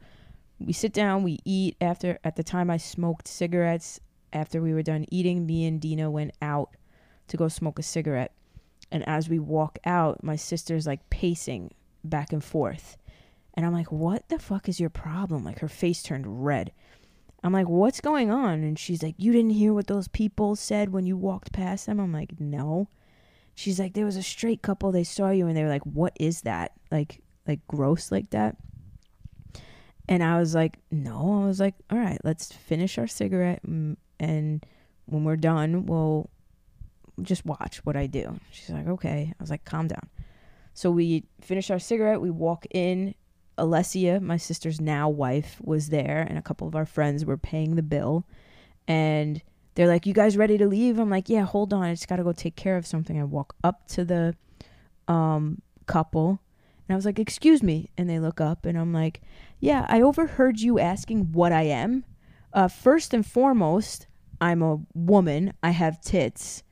we 0.60 0.72
sit 0.74 0.94
down. 0.94 1.24
We 1.24 1.40
eat 1.46 1.76
after. 1.82 2.20
At 2.24 2.36
the 2.36 2.44
time, 2.44 2.70
I 2.70 2.78
smoked 2.78 3.28
cigarettes. 3.28 4.00
After 4.34 4.62
we 4.62 4.74
were 4.74 4.84
done 4.84 5.06
eating, 5.10 5.46
me 5.46 5.66
and 5.66 5.80
Dina 5.80 6.10
went 6.12 6.32
out 6.42 6.76
to 7.28 7.38
go 7.38 7.48
smoke 7.48 7.80
a 7.80 7.84
cigarette. 7.84 8.34
And 8.92 9.08
as 9.08 9.30
we 9.30 9.40
walk 9.40 9.80
out, 9.86 10.24
my 10.24 10.36
sister's 10.36 10.86
like 10.86 11.10
pacing 11.10 11.72
back 12.04 12.34
and 12.34 12.44
forth. 12.44 12.98
And 13.54 13.66
I'm 13.66 13.74
like, 13.74 13.92
what 13.92 14.28
the 14.30 14.40
fuck 14.40 14.68
is 14.68 14.80
your 14.80 14.90
problem? 14.90 15.44
Like 15.44 15.60
her 15.60 15.70
face 15.70 16.04
turned 16.04 16.46
red. 16.46 16.72
I'm 17.44 17.54
like, 17.54 17.68
what's 17.68 18.02
going 18.02 18.32
on? 18.32 18.64
And 18.64 18.80
she's 18.80 19.04
like, 19.04 19.16
you 19.18 19.32
didn't 19.32 19.52
hear 19.52 19.74
what 19.74 19.88
those 19.88 20.08
people 20.08 20.56
said 20.56 20.92
when 20.92 21.06
you 21.06 21.18
walked 21.18 21.52
past 21.52 21.86
them? 21.86 22.00
I'm 22.00 22.14
like, 22.14 22.40
no. 22.40 22.90
She's 23.54 23.80
like, 23.80 23.94
there 23.94 24.06
was 24.06 24.16
a 24.16 24.24
straight 24.24 24.62
couple. 24.62 24.92
They 24.92 25.04
saw 25.04 25.30
you 25.30 25.48
and 25.48 25.56
they 25.56 25.64
were 25.64 25.70
like, 25.70 25.86
what 25.86 26.16
is 26.20 26.42
that? 26.42 26.72
Like, 26.90 27.22
like 27.48 27.60
gross 27.68 28.12
like 28.12 28.32
that. 28.32 28.58
And 30.10 30.24
I 30.24 30.40
was 30.40 30.56
like, 30.56 30.80
no. 30.90 31.44
I 31.44 31.46
was 31.46 31.60
like, 31.60 31.76
all 31.92 31.98
right, 31.98 32.20
let's 32.24 32.52
finish 32.52 32.98
our 32.98 33.08
cigarette. 33.08 33.62
And 34.24 34.66
when 35.06 35.24
we're 35.24 35.36
done, 35.36 35.86
we'll 35.86 36.30
just 37.22 37.46
watch 37.46 37.86
what 37.86 37.96
I 37.96 38.08
do. 38.08 38.40
She's 38.52 38.70
like, 38.70 38.88
okay. 38.88 39.34
I 39.38 39.44
was 39.44 39.50
like, 39.50 39.66
calm 39.66 39.88
down. 39.88 40.10
So 40.74 40.90
we 40.90 41.26
finish 41.42 41.70
our 41.70 41.80
cigarette. 41.80 42.22
We 42.22 42.32
walk 42.32 42.66
in. 42.72 43.16
Alessia, 43.56 44.20
my 44.20 44.38
sister's 44.38 44.82
now 44.82 45.08
wife, 45.08 45.62
was 45.64 45.90
there, 45.90 46.26
and 46.28 46.40
a 46.40 46.42
couple 46.42 46.68
of 46.68 46.76
our 46.76 46.88
friends 46.88 47.24
were 47.24 47.38
paying 47.38 47.76
the 47.76 47.84
bill. 47.84 48.26
And 48.88 49.44
they're 49.76 49.88
like, 49.88 50.08
"You 50.08 50.14
guys 50.14 50.38
ready 50.38 50.58
to 50.58 50.66
leave?" 50.66 50.98
I'm 50.98 51.12
like, 51.12 51.30
"Yeah, 51.30 51.46
hold 51.46 51.72
on. 51.72 51.84
I 51.84 51.94
just 51.94 52.08
got 52.08 52.16
to 52.16 52.24
go 52.24 52.32
take 52.32 52.56
care 52.56 52.78
of 52.78 52.88
something." 52.88 53.20
I 53.20 53.24
walk 53.24 53.56
up 53.64 53.88
to 53.90 54.04
the 54.06 54.36
um, 55.08 55.62
couple, 55.86 56.40
and 56.88 56.94
I 56.94 56.96
was 56.96 57.06
like, 57.06 57.20
"Excuse 57.20 57.62
me," 57.62 57.92
and 57.96 58.10
they 58.10 58.20
look 58.20 58.42
up, 58.42 58.66
and 58.66 58.76
I'm 58.76 58.92
like, 58.92 59.22
"Yeah, 59.60 59.86
I 59.88 60.02
overheard 60.02 60.60
you 60.60 60.80
asking 60.80 61.32
what 61.32 61.52
I 61.52 61.64
am. 61.64 62.06
Uh, 62.54 62.68
first 62.68 63.14
and 63.14 63.24
foremost, 63.24 64.08
I'm 64.42 64.62
a 64.62 64.80
woman. 64.94 65.54
I 65.64 65.72
have 65.72 66.02
tits." 66.02 66.64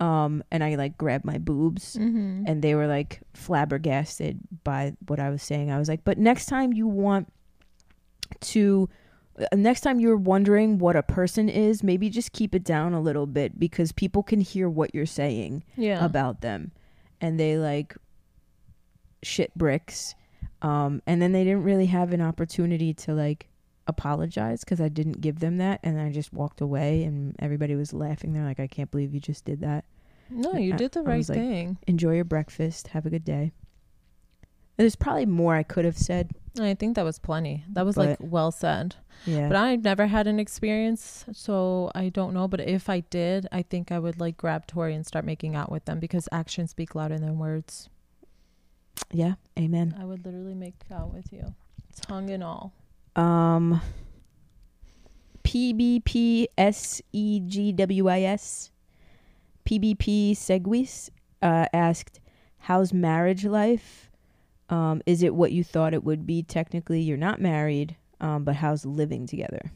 Um, 0.00 0.42
and 0.50 0.64
I 0.64 0.74
like 0.74 0.98
grabbed 0.98 1.24
my 1.24 1.38
boobs 1.38 1.94
Mm-hmm. 1.96 2.44
and 2.48 2.60
they 2.60 2.74
were 2.74 2.88
like 2.88 3.20
flabbergasted 3.34 4.40
by 4.64 4.94
what 5.06 5.20
I 5.20 5.30
was 5.30 5.42
saying. 5.44 5.70
I 5.70 5.78
was 5.78 5.88
like, 5.88 6.02
but 6.04 6.18
next 6.18 6.46
time 6.46 6.72
you 6.72 6.88
want 6.88 7.32
to, 8.40 8.88
uh, 9.38 9.54
next 9.54 9.82
time 9.82 10.00
you're 10.00 10.16
wondering 10.16 10.78
what 10.78 10.96
a 10.96 11.04
person 11.04 11.48
is, 11.48 11.84
maybe 11.84 12.10
just 12.10 12.32
keep 12.32 12.52
it 12.52 12.64
down 12.64 12.94
a 12.94 13.00
little 13.00 13.26
bit 13.26 13.60
because 13.60 13.92
people 13.92 14.24
can 14.24 14.40
hear 14.40 14.68
what 14.68 14.92
you're 14.92 15.06
saying 15.06 15.62
Yeah. 15.76 16.04
about 16.04 16.40
them. 16.40 16.72
And 17.20 17.38
they 17.38 17.56
like 17.56 17.96
shit 19.22 19.56
bricks. 19.56 20.16
Um, 20.62 21.00
and 21.06 21.22
then 21.22 21.30
they 21.30 21.44
didn't 21.44 21.62
really 21.62 21.86
have 21.86 22.12
an 22.12 22.20
opportunity 22.20 22.92
to 22.94 23.14
like 23.14 23.48
apologize 23.86 24.60
because 24.64 24.80
I 24.80 24.88
didn't 24.88 25.20
give 25.20 25.40
them 25.40 25.56
that. 25.58 25.80
And 25.82 26.00
I 26.00 26.10
just 26.12 26.32
walked 26.32 26.60
away 26.60 27.04
and 27.04 27.34
everybody 27.38 27.74
was 27.74 27.92
laughing. 27.92 28.32
They're 28.32 28.44
like, 28.44 28.60
I 28.60 28.66
can't 28.66 28.90
believe 28.90 29.12
you 29.14 29.20
just 29.20 29.44
did 29.44 29.60
that 29.60 29.84
no, 30.30 30.54
you 30.54 30.72
I- 30.72 30.76
did 30.76 30.92
the 30.92 31.02
right 31.02 31.18
was 31.18 31.28
like, 31.28 31.38
thing. 31.38 31.76
enjoy 31.86 32.14
your 32.14 32.24
breakfast 32.24 32.88
have 32.88 33.04
a 33.04 33.10
good 33.10 33.24
day 33.24 33.52
there's 34.78 34.96
probably 34.96 35.26
more 35.26 35.54
i 35.54 35.62
could 35.62 35.84
have 35.84 35.98
said 35.98 36.30
I 36.60 36.74
think 36.74 36.96
that 36.96 37.04
was 37.06 37.18
plenty. 37.18 37.64
That 37.72 37.86
was 37.86 37.96
like 37.96 38.18
well 38.20 38.50
said. 38.50 38.96
yeah 39.24 39.48
But 39.48 39.56
I've 39.56 39.82
never 39.82 40.06
had 40.06 40.26
an 40.26 40.38
experience, 40.38 41.24
so 41.32 41.90
I 41.94 42.10
don't 42.10 42.34
know. 42.34 42.46
But 42.46 42.60
if 42.60 42.90
I 42.90 43.00
did, 43.00 43.46
I 43.50 43.62
think 43.62 43.90
I 43.90 43.98
would 43.98 44.20
like 44.20 44.36
grab 44.36 44.66
Tori 44.66 44.94
and 44.94 45.06
start 45.06 45.24
making 45.24 45.56
out 45.56 45.72
with 45.72 45.86
them 45.86 45.98
because 45.98 46.28
actions 46.30 46.68
speak 46.72 46.94
louder 46.94 47.18
than 47.18 47.38
words. 47.38 47.88
yeah 49.10 49.34
amen 49.58 49.94
I 49.98 50.04
would 50.04 50.26
literally 50.26 50.54
make 50.54 50.74
out 50.92 51.12
with 51.14 51.32
you, 51.32 51.54
tongue 52.02 52.28
and 52.28 52.44
all. 52.44 52.74
Um 53.16 53.80
pbpsegwis 55.44 56.48
pbp 59.64 60.32
seguis 60.32 61.10
uh 61.42 61.66
asked 61.72 62.20
how's 62.58 62.92
marriage 62.92 63.44
life? 63.44 64.10
Um 64.70 65.02
is 65.04 65.22
it 65.22 65.34
what 65.34 65.52
you 65.52 65.64
thought 65.64 65.94
it 65.94 66.04
would 66.04 66.26
be? 66.26 66.42
Technically 66.42 67.00
you're 67.00 67.16
not 67.16 67.40
married 67.40 67.96
um 68.20 68.44
but 68.44 68.56
how's 68.56 68.86
living 68.86 69.26
together? 69.26 69.72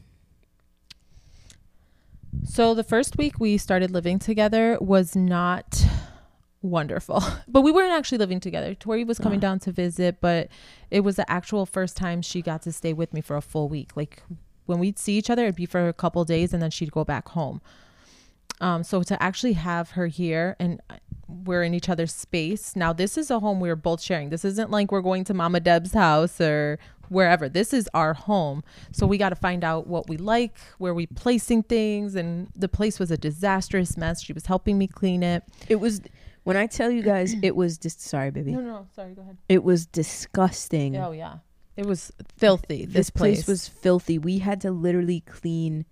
So 2.43 2.73
the 2.73 2.83
first 2.83 3.17
week 3.17 3.39
we 3.39 3.57
started 3.57 3.91
living 3.91 4.19
together 4.19 4.77
was 4.79 5.15
not 5.15 5.85
wonderful. 6.61 7.23
But 7.47 7.61
we 7.61 7.71
weren't 7.71 7.93
actually 7.93 8.17
living 8.19 8.39
together. 8.39 8.73
Tori 8.75 9.03
was 9.03 9.19
coming 9.19 9.39
Ah. 9.39 9.41
down 9.41 9.59
to 9.59 9.71
visit, 9.71 10.19
but 10.21 10.49
it 10.91 11.01
was 11.01 11.15
the 11.15 11.29
actual 11.31 11.65
first 11.65 11.95
time 11.97 12.21
she 12.21 12.41
got 12.41 12.61
to 12.63 12.71
stay 12.71 12.93
with 12.93 13.13
me 13.13 13.21
for 13.21 13.35
a 13.37 13.41
full 13.41 13.67
week. 13.69 13.95
Like 13.95 14.23
when 14.65 14.79
we'd 14.79 14.99
see 14.99 15.17
each 15.17 15.29
other, 15.29 15.43
it'd 15.43 15.55
be 15.55 15.65
for 15.65 15.87
a 15.87 15.93
couple 15.93 16.23
days 16.25 16.53
and 16.53 16.61
then 16.61 16.71
she'd 16.71 16.91
go 16.91 17.03
back 17.05 17.29
home. 17.29 17.61
Um, 18.59 18.83
so 18.83 19.03
to 19.03 19.21
actually 19.21 19.53
have 19.53 19.91
her 19.91 20.07
here 20.07 20.55
and 20.59 20.81
we're 21.27 21.61
in 21.63 21.73
each 21.73 21.89
other's 21.89 22.13
space. 22.13 22.75
Now 22.75 22.91
this 22.93 23.17
is 23.17 23.29
a 23.29 23.39
home 23.39 23.59
we're 23.59 23.75
both 23.75 24.01
sharing. 24.01 24.29
This 24.29 24.43
isn't 24.45 24.71
like 24.71 24.91
we're 24.91 25.01
going 25.01 25.23
to 25.25 25.33
Mama 25.33 25.59
Deb's 25.59 25.93
house 25.93 26.41
or 26.41 26.79
wherever. 27.09 27.47
This 27.47 27.71
is 27.73 27.87
our 27.93 28.13
home. 28.13 28.63
So 28.91 29.05
we 29.05 29.17
got 29.17 29.29
to 29.29 29.35
find 29.35 29.63
out 29.63 29.87
what 29.87 30.09
we 30.09 30.17
like, 30.17 30.57
where 30.79 30.93
we 30.93 31.05
placing 31.05 31.63
things 31.63 32.15
and 32.15 32.47
the 32.55 32.67
place 32.67 32.97
was 32.99 33.11
a 33.11 33.17
disastrous 33.17 33.95
mess. 33.95 34.23
She 34.23 34.33
was 34.33 34.47
helping 34.47 34.77
me 34.77 34.87
clean 34.87 35.21
it. 35.23 35.43
it 35.69 35.75
was 35.75 36.01
when 36.47 36.57
i 36.57 36.65
tell 36.65 36.89
you 36.89 37.03
guys 37.03 37.35
it 37.43 37.55
was 37.55 37.77
just 37.77 38.01
sorry 38.01 38.31
baby 38.31 38.51
No, 38.53 38.61
no, 38.61 38.87
sorry, 38.95 39.13
go 39.13 39.21
ahead. 39.21 39.37
it 39.49 39.63
was 39.63 39.85
disgusting 39.85 40.95
Oh 40.97 41.11
yeah. 41.11 41.35
It 41.75 41.85
was 41.85 42.11
filthy. 42.37 42.85
This, 42.85 42.93
this 42.95 43.09
place 43.11 43.45
was 43.45 43.67
filthy. 43.67 44.17
We 44.17 44.39
had 44.39 44.61
to 44.61 44.71
literally 44.71 45.19
clean 45.19 45.85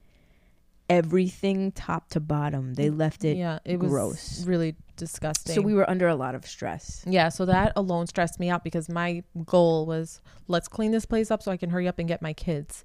everything 0.90 1.72
top 1.72 2.10
to 2.10 2.20
bottom. 2.20 2.74
They 2.74 2.90
left 2.90 3.24
it. 3.24 3.38
yeah, 3.38 3.60
it 3.66 3.80
was 3.80 3.90
gross. 3.92 4.46
really 4.48 4.76
disgusting. 4.96 5.54
So 5.54 5.62
we 5.62 5.76
were 5.76 5.88
under 5.88 6.08
a 6.08 6.16
lot 6.16 6.34
of 6.34 6.46
stress. 6.48 7.04
Yeah, 7.08 7.30
so 7.30 7.46
that 7.46 7.74
alone 7.76 8.08
stressed 8.08 8.40
me 8.40 8.50
out 8.50 8.64
because 8.64 8.90
my 8.90 9.24
goal 9.46 9.86
was 9.86 10.22
let's 10.48 10.68
clean 10.68 10.92
this 10.92 11.06
place 11.06 11.30
up 11.30 11.44
so 11.44 11.52
I 11.52 11.58
can 11.58 11.70
hurry 11.70 11.88
up 11.88 12.00
and 12.00 12.08
get 12.08 12.20
my 12.22 12.34
kids. 12.34 12.84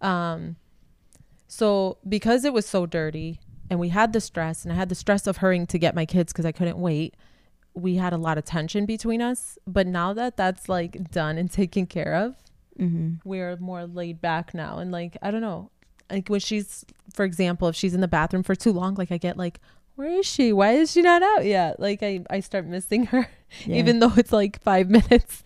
Um 0.00 0.54
so 1.48 1.98
because 2.08 2.44
it 2.44 2.52
was 2.52 2.66
so 2.66 2.86
dirty 2.86 3.40
and 3.70 3.78
we 3.80 3.88
had 3.90 4.12
the 4.12 4.20
stress 4.20 4.64
and 4.64 4.72
I 4.72 4.76
had 4.76 4.88
the 4.88 4.94
stress 4.94 5.26
of 5.26 5.38
hurrying 5.38 5.66
to 5.68 5.78
get 5.78 5.94
my 5.94 6.06
kids 6.06 6.32
cuz 6.32 6.44
I 6.46 6.52
couldn't 6.52 6.78
wait, 6.78 7.14
we 7.74 7.96
had 7.96 8.12
a 8.12 8.16
lot 8.16 8.38
of 8.38 8.44
tension 8.44 8.86
between 8.86 9.20
us, 9.22 9.58
but 9.66 9.86
now 9.86 10.12
that 10.14 10.36
that's 10.36 10.68
like 10.68 11.10
done 11.10 11.38
and 11.38 11.50
taken 11.62 11.86
care 11.86 12.14
of, 12.14 12.36
Mm-hmm. 12.78 13.28
we're 13.28 13.56
more 13.56 13.86
laid 13.86 14.20
back 14.20 14.54
now 14.54 14.78
and 14.78 14.92
like 14.92 15.16
I 15.20 15.32
don't 15.32 15.40
know. 15.40 15.70
Like 16.10 16.28
when 16.28 16.38
she's 16.40 16.84
for 17.12 17.24
example, 17.24 17.66
if 17.68 17.74
she's 17.74 17.92
in 17.92 18.00
the 18.00 18.06
bathroom 18.08 18.44
for 18.44 18.54
too 18.54 18.70
long, 18.72 18.94
like 18.94 19.10
I 19.10 19.18
get 19.18 19.36
like 19.36 19.60
where 19.96 20.08
is 20.20 20.26
she? 20.26 20.52
Why 20.52 20.72
is 20.74 20.92
she 20.92 21.02
not 21.02 21.20
out 21.24 21.44
yet? 21.44 21.80
Like 21.80 22.04
I, 22.04 22.20
I 22.30 22.38
start 22.38 22.66
missing 22.66 23.06
her 23.06 23.28
even 23.66 23.98
though 23.98 24.12
it's 24.16 24.32
like 24.32 24.62
five 24.62 24.88
minutes. 24.98 25.42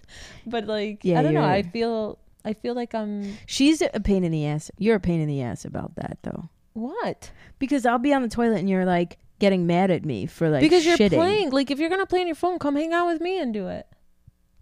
But 0.46 0.66
like 0.66 1.00
Yeah, 1.04 1.20
I 1.20 1.22
don't 1.22 1.32
know. 1.32 1.42
I 1.44 1.62
feel 1.62 2.18
I 2.44 2.52
feel 2.52 2.74
like 2.74 2.94
I'm 2.94 3.38
she's 3.46 3.80
a 3.80 4.00
pain 4.00 4.24
in 4.24 4.32
the 4.32 4.44
ass. 4.46 4.70
You're 4.76 4.96
a 4.96 5.00
pain 5.00 5.20
in 5.20 5.28
the 5.28 5.40
ass 5.40 5.64
about 5.64 5.94
that 5.94 6.18
though, 6.22 6.50
what? 6.72 7.30
because 7.62 7.86
I'll 7.86 7.98
be 7.98 8.12
on 8.12 8.22
the 8.22 8.28
toilet 8.28 8.58
and 8.58 8.68
you're 8.68 8.84
like 8.84 9.18
getting 9.38 9.68
mad 9.68 9.92
at 9.92 10.04
me 10.04 10.26
for 10.26 10.50
like 10.50 10.62
because 10.62 10.84
you're 10.84 10.96
shitting. 10.96 11.10
playing. 11.10 11.50
Like 11.50 11.70
if 11.70 11.78
you're 11.78 11.88
gonna 11.88 12.06
play 12.06 12.20
on 12.20 12.26
your 12.26 12.34
phone, 12.34 12.58
come 12.58 12.74
hang 12.74 12.92
out 12.92 13.06
with 13.06 13.20
me 13.20 13.38
and 13.38 13.54
do 13.54 13.68
it. 13.68 13.86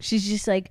She's 0.00 0.29
just 0.29 0.47
like, 0.47 0.71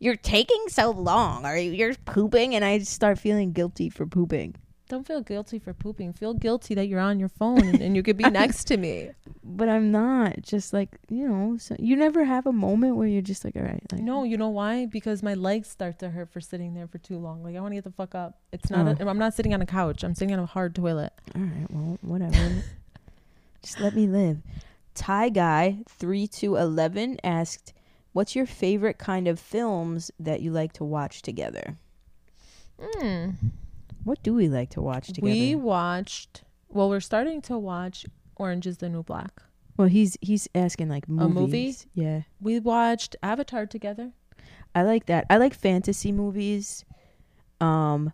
you're 0.00 0.16
taking 0.16 0.64
so 0.68 0.90
long. 0.90 1.44
Are 1.44 1.56
you? 1.56 1.70
You're 1.70 1.94
pooping, 2.04 2.54
and 2.54 2.64
I 2.64 2.78
start 2.80 3.18
feeling 3.18 3.52
guilty 3.52 3.90
for 3.90 4.06
pooping. 4.06 4.56
Don't 4.88 5.06
feel 5.06 5.20
guilty 5.20 5.58
for 5.58 5.74
pooping. 5.74 6.14
Feel 6.14 6.32
guilty 6.32 6.74
that 6.74 6.86
you're 6.86 7.00
on 7.00 7.20
your 7.20 7.28
phone 7.28 7.60
and, 7.60 7.80
and 7.82 7.94
you 7.94 8.02
could 8.02 8.16
be 8.16 8.28
next 8.30 8.64
to 8.64 8.78
me. 8.78 9.10
But 9.44 9.68
I'm 9.68 9.90
not. 9.90 10.40
Just 10.42 10.72
like 10.72 10.96
you 11.10 11.28
know, 11.28 11.58
so 11.58 11.76
you 11.78 11.94
never 11.94 12.24
have 12.24 12.46
a 12.46 12.52
moment 12.52 12.96
where 12.96 13.06
you're 13.06 13.20
just 13.20 13.44
like, 13.44 13.54
all 13.54 13.62
right, 13.62 13.82
like, 13.92 14.00
No, 14.00 14.24
you 14.24 14.38
know 14.38 14.48
why? 14.48 14.86
Because 14.86 15.22
my 15.22 15.34
legs 15.34 15.68
start 15.68 15.98
to 15.98 16.08
hurt 16.08 16.30
for 16.30 16.40
sitting 16.40 16.72
there 16.74 16.86
for 16.86 16.98
too 16.98 17.18
long. 17.18 17.44
Like 17.44 17.54
I 17.54 17.60
want 17.60 17.72
to 17.72 17.76
get 17.76 17.84
the 17.84 17.90
fuck 17.90 18.14
up. 18.14 18.38
It's 18.50 18.70
not. 18.70 19.00
Oh. 19.00 19.04
A, 19.04 19.08
I'm 19.08 19.18
not 19.18 19.34
sitting 19.34 19.52
on 19.52 19.60
a 19.60 19.66
couch. 19.66 20.02
I'm 20.04 20.14
sitting 20.14 20.32
on 20.32 20.40
a 20.40 20.46
hard 20.46 20.74
toilet. 20.74 21.12
All 21.34 21.42
right, 21.42 21.66
well, 21.70 21.98
whatever. 22.00 22.62
Just 23.62 23.80
let 23.80 23.94
me 23.94 24.06
live. 24.06 24.38
Thai 24.94 25.28
guy 25.28 25.78
three 25.86 26.26
to 26.28 26.56
eleven 26.56 27.18
asked, 27.22 27.74
"What's 28.12 28.34
your 28.34 28.46
favorite 28.46 28.96
kind 28.96 29.28
of 29.28 29.38
films 29.38 30.10
that 30.18 30.40
you 30.40 30.50
like 30.50 30.72
to 30.74 30.84
watch 30.84 31.20
together?" 31.20 31.76
Hmm. 32.80 33.30
What 34.04 34.22
do 34.22 34.34
we 34.34 34.48
like 34.48 34.70
to 34.70 34.80
watch 34.80 35.08
together? 35.08 35.30
We 35.32 35.54
watched. 35.54 36.42
Well, 36.68 36.88
we're 36.88 37.00
starting 37.00 37.40
to 37.42 37.58
watch 37.58 38.04
Orange 38.36 38.66
is 38.66 38.78
the 38.78 38.88
New 38.88 39.02
Black. 39.02 39.42
well, 39.76 39.88
he's 39.88 40.16
he's 40.20 40.48
asking 40.54 40.88
like 40.88 41.08
movies. 41.08 41.34
movie? 41.34 41.76
Yeah, 41.94 42.22
We 42.40 42.60
watched 42.60 43.16
Avatar 43.22 43.66
together. 43.66 44.12
I 44.74 44.82
like 44.82 45.06
that. 45.06 45.26
I 45.30 45.36
like 45.38 45.54
fantasy 45.54 46.12
movies. 46.12 46.84
Um, 47.60 48.12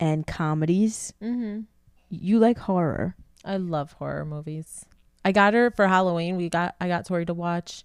and 0.00 0.26
comedies. 0.26 1.12
Mm-hmm. 1.22 1.60
You 2.08 2.38
like 2.38 2.58
horror. 2.58 3.16
I 3.44 3.56
love 3.56 3.92
horror 3.92 4.24
movies. 4.24 4.84
I 5.24 5.32
got 5.32 5.54
her 5.54 5.70
for 5.70 5.86
Halloween. 5.88 6.36
We 6.36 6.48
got 6.48 6.76
I 6.80 6.88
got 6.88 7.06
Tori 7.06 7.26
to 7.26 7.34
watch 7.34 7.84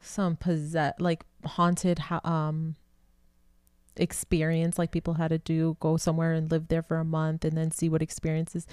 some 0.00 0.36
possess 0.36 0.94
like 0.98 1.24
haunted 1.44 2.00
um 2.24 2.76
experience 3.96 4.78
like 4.78 4.90
people 4.90 5.14
had 5.14 5.28
to 5.28 5.38
do 5.38 5.76
go 5.80 5.96
somewhere 5.96 6.32
and 6.32 6.50
live 6.50 6.68
there 6.68 6.82
for 6.82 6.96
a 6.98 7.04
month 7.04 7.44
and 7.44 7.56
then 7.56 7.70
see 7.70 7.88
what 7.88 8.02
experiences. 8.02 8.66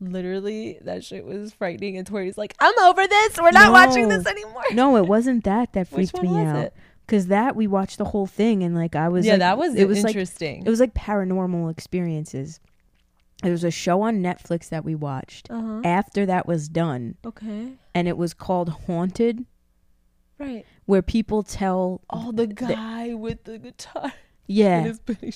Literally 0.00 0.78
that 0.82 1.04
shit 1.04 1.24
was 1.24 1.52
frightening. 1.52 1.96
And 1.96 2.06
Tori's 2.06 2.38
like 2.38 2.54
I'm 2.60 2.78
over 2.80 3.06
this. 3.06 3.38
We're 3.40 3.50
not 3.50 3.72
watching 3.72 4.08
this 4.08 4.26
anymore. 4.26 4.64
No, 4.72 4.96
it 4.96 5.06
wasn't 5.06 5.44
that 5.44 5.72
that 5.72 5.88
freaked 5.88 6.20
me 6.22 6.44
out. 6.44 6.72
Cause 7.08 7.26
that 7.26 7.56
we 7.56 7.66
watched 7.66 7.98
the 7.98 8.04
whole 8.04 8.26
thing 8.26 8.62
and 8.62 8.74
like 8.74 8.96
I 8.96 9.08
was 9.08 9.26
yeah 9.26 9.32
like, 9.32 9.40
that 9.40 9.58
was 9.58 9.74
it 9.74 9.86
was 9.86 10.02
like 10.02 10.12
interesting. 10.12 10.64
it 10.64 10.70
was 10.70 10.80
like 10.80 10.94
paranormal 10.94 11.70
experiences. 11.70 12.60
It 13.44 13.50
was 13.50 13.64
a 13.64 13.72
show 13.72 14.02
on 14.02 14.22
Netflix 14.22 14.68
that 14.68 14.84
we 14.84 14.94
watched 14.94 15.50
uh-huh. 15.50 15.82
after 15.84 16.24
that 16.26 16.46
was 16.46 16.68
done, 16.68 17.16
okay. 17.26 17.72
And 17.92 18.06
it 18.06 18.16
was 18.16 18.34
called 18.34 18.68
Haunted, 18.86 19.44
right. 20.38 20.64
Where 20.86 21.02
people 21.02 21.42
tell. 21.42 22.02
oh 22.08 22.30
the 22.30 22.46
guy 22.46 23.14
with 23.14 23.44
the 23.44 23.58
guitar 23.58 24.12
Yeah, 24.46 24.82
his 24.82 24.98
booty 24.98 25.32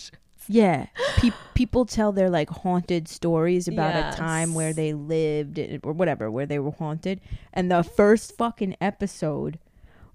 yeah. 0.49 0.87
Pe- 1.17 1.31
people 1.55 1.87
tell 1.87 2.13
their 2.13 2.31
like 2.31 2.51
haunted 2.51 3.09
stories 3.09 3.69
about 3.69 3.95
Yes. 3.95 4.15
a 4.15 4.19
time 4.19 4.55
where 4.55 4.73
they 4.73 4.93
lived 4.93 5.59
eh, 5.59 5.79
or 5.83 5.93
whatever, 5.93 6.31
where 6.31 6.47
they 6.47 6.59
were 6.59 6.71
haunted. 6.73 7.21
And 7.53 7.71
the 7.71 7.83
first 7.83 8.37
fucking 8.37 8.77
episode 8.81 9.59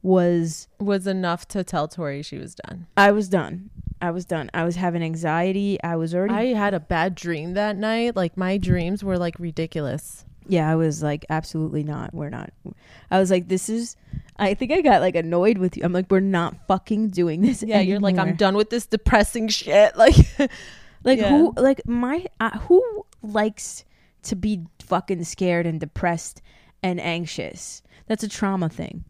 was 0.04 0.68
was 0.80 1.06
enough 1.06 1.48
to 1.50 1.64
tell 1.64 1.88
Tori 1.88 2.24
she 2.24 2.38
was 2.38 2.56
done 2.56 2.88
I 2.98 3.12
was 3.12 3.30
done. 3.30 3.70
I 4.02 4.10
was 4.10 4.26
done. 4.26 4.50
I 4.52 4.64
was 4.64 4.76
having 4.78 5.04
anxiety. 5.04 5.78
I 5.84 5.96
was 5.96 6.16
already 6.16 6.34
I 6.34 6.46
had 6.58 6.74
a 6.74 6.80
bad 6.80 7.14
dream 7.14 7.54
that 7.54 7.78
night. 7.78 8.16
Like 8.16 8.36
my 8.36 8.58
dreams 8.58 9.04
were 9.04 9.18
like 9.18 9.38
ridiculous. 9.38 10.26
Yeah, 10.48 10.70
I 10.70 10.76
was 10.76 11.02
like, 11.04 11.26
absolutely 11.30 11.84
not. 11.84 12.14
We're 12.14 12.30
not. 12.30 12.52
I 13.10 13.20
was 13.20 13.30
like, 13.32 13.48
this 13.48 13.70
is. 13.70 13.96
I 14.38 14.54
think 14.56 14.72
I 14.72 14.82
got 14.82 15.02
like 15.02 15.16
annoyed 15.16 15.58
with 15.60 15.78
you. 15.78 15.84
I'm 15.84 15.94
like, 15.94 16.10
we're 16.10 16.20
not 16.20 16.56
fucking 16.68 17.10
doing 17.10 17.42
this. 17.42 17.62
Yeah, 17.64 17.80
you're 17.80 18.00
like 18.00 18.18
I'm 18.18 18.36
done 18.36 18.56
with 18.56 18.70
this 18.70 18.86
depressing 18.86 19.48
shit. 19.48 19.96
Like 19.98 20.16
Like 21.04 21.20
Yeah. 21.20 21.30
who? 21.30 21.54
Like 21.58 21.88
my 21.88 22.26
uh, 22.40 22.58
who 22.60 23.06
likes 23.22 23.86
to 24.24 24.36
be 24.36 24.66
fucking 24.80 25.24
scared 25.24 25.66
and 25.66 25.80
depressed 25.80 26.42
and 26.84 27.00
anxious? 27.00 27.82
That's 28.08 28.24
a 28.24 28.28
trauma 28.30 28.70
thing. 28.70 29.04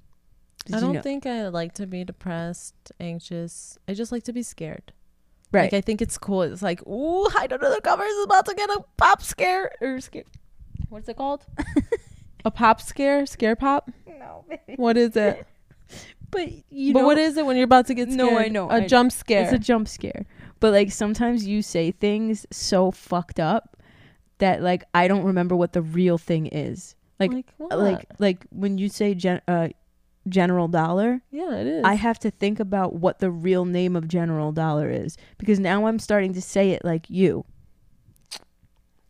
Did 0.65 0.75
I 0.75 0.79
don't 0.79 0.93
know- 0.93 1.01
think 1.01 1.25
I 1.25 1.47
like 1.47 1.73
to 1.75 1.87
be 1.87 2.03
depressed, 2.03 2.91
anxious. 2.99 3.77
I 3.87 3.93
just 3.93 4.11
like 4.11 4.23
to 4.23 4.33
be 4.33 4.43
scared. 4.43 4.93
right. 5.51 5.63
Like 5.63 5.73
I 5.73 5.81
think 5.81 6.01
it's 6.01 6.17
cool. 6.17 6.43
It's 6.43 6.61
like, 6.61 6.85
ooh, 6.87 7.27
hide 7.29 7.51
under 7.53 7.69
the 7.69 7.81
covers 7.81 8.07
is 8.09 8.25
about 8.25 8.45
to 8.45 8.53
get 8.53 8.69
a 8.69 8.83
pop 8.97 9.21
scare 9.23 9.71
or 9.81 9.99
scare. 10.01 10.23
What's 10.91 11.07
it 11.07 11.15
called? 11.15 11.45
a 12.45 12.51
pop 12.51 12.81
scare? 12.81 13.25
Scare 13.25 13.55
pop? 13.55 13.89
no, 14.05 14.43
What 14.75 14.97
is 14.97 15.15
it? 15.15 15.47
but 16.31 16.49
you 16.69 16.91
but 16.93 16.99
know 16.99 17.05
what 17.05 17.17
is 17.17 17.37
it 17.37 17.45
when 17.45 17.55
you're 17.55 17.63
about 17.63 17.87
to 17.87 17.93
get 17.93 18.11
scared? 18.11 18.29
No. 18.31 18.37
I 18.37 18.49
know, 18.49 18.69
A 18.69 18.75
I- 18.83 18.87
jump 18.87 19.11
scare. 19.13 19.43
It's 19.43 19.53
a 19.53 19.57
jump 19.57 19.87
scare. 19.87 20.25
But 20.59 20.73
like 20.73 20.91
sometimes 20.91 21.47
you 21.47 21.61
say 21.61 21.91
things 21.91 22.45
so 22.51 22.91
fucked 22.91 23.39
up 23.39 23.77
that 24.39 24.61
like 24.61 24.83
I 24.93 25.07
don't 25.07 25.23
remember 25.23 25.55
what 25.55 25.71
the 25.73 25.81
real 25.81 26.17
thing 26.17 26.47
is. 26.47 26.95
Like 27.19 27.31
like, 27.31 27.53
what? 27.57 27.79
like 27.79 28.05
like 28.19 28.45
when 28.51 28.77
you 28.77 28.89
say 28.89 29.13
gen- 29.15 29.41
uh, 29.47 29.69
General 30.27 30.67
Dollar, 30.67 31.21
yeah, 31.31 31.55
it 31.55 31.67
is. 31.67 31.83
I 31.85 31.93
have 31.93 32.19
to 32.19 32.29
think 32.31 32.59
about 32.59 32.93
what 32.95 33.19
the 33.19 33.31
real 33.31 33.63
name 33.65 33.95
of 33.95 34.07
General 34.07 34.51
Dollar 34.51 34.89
is 34.89 35.17
because 35.37 35.57
now 35.59 35.87
I'm 35.87 35.97
starting 35.99 36.33
to 36.33 36.41
say 36.41 36.71
it 36.71 36.83
like 36.83 37.09
you. 37.09 37.45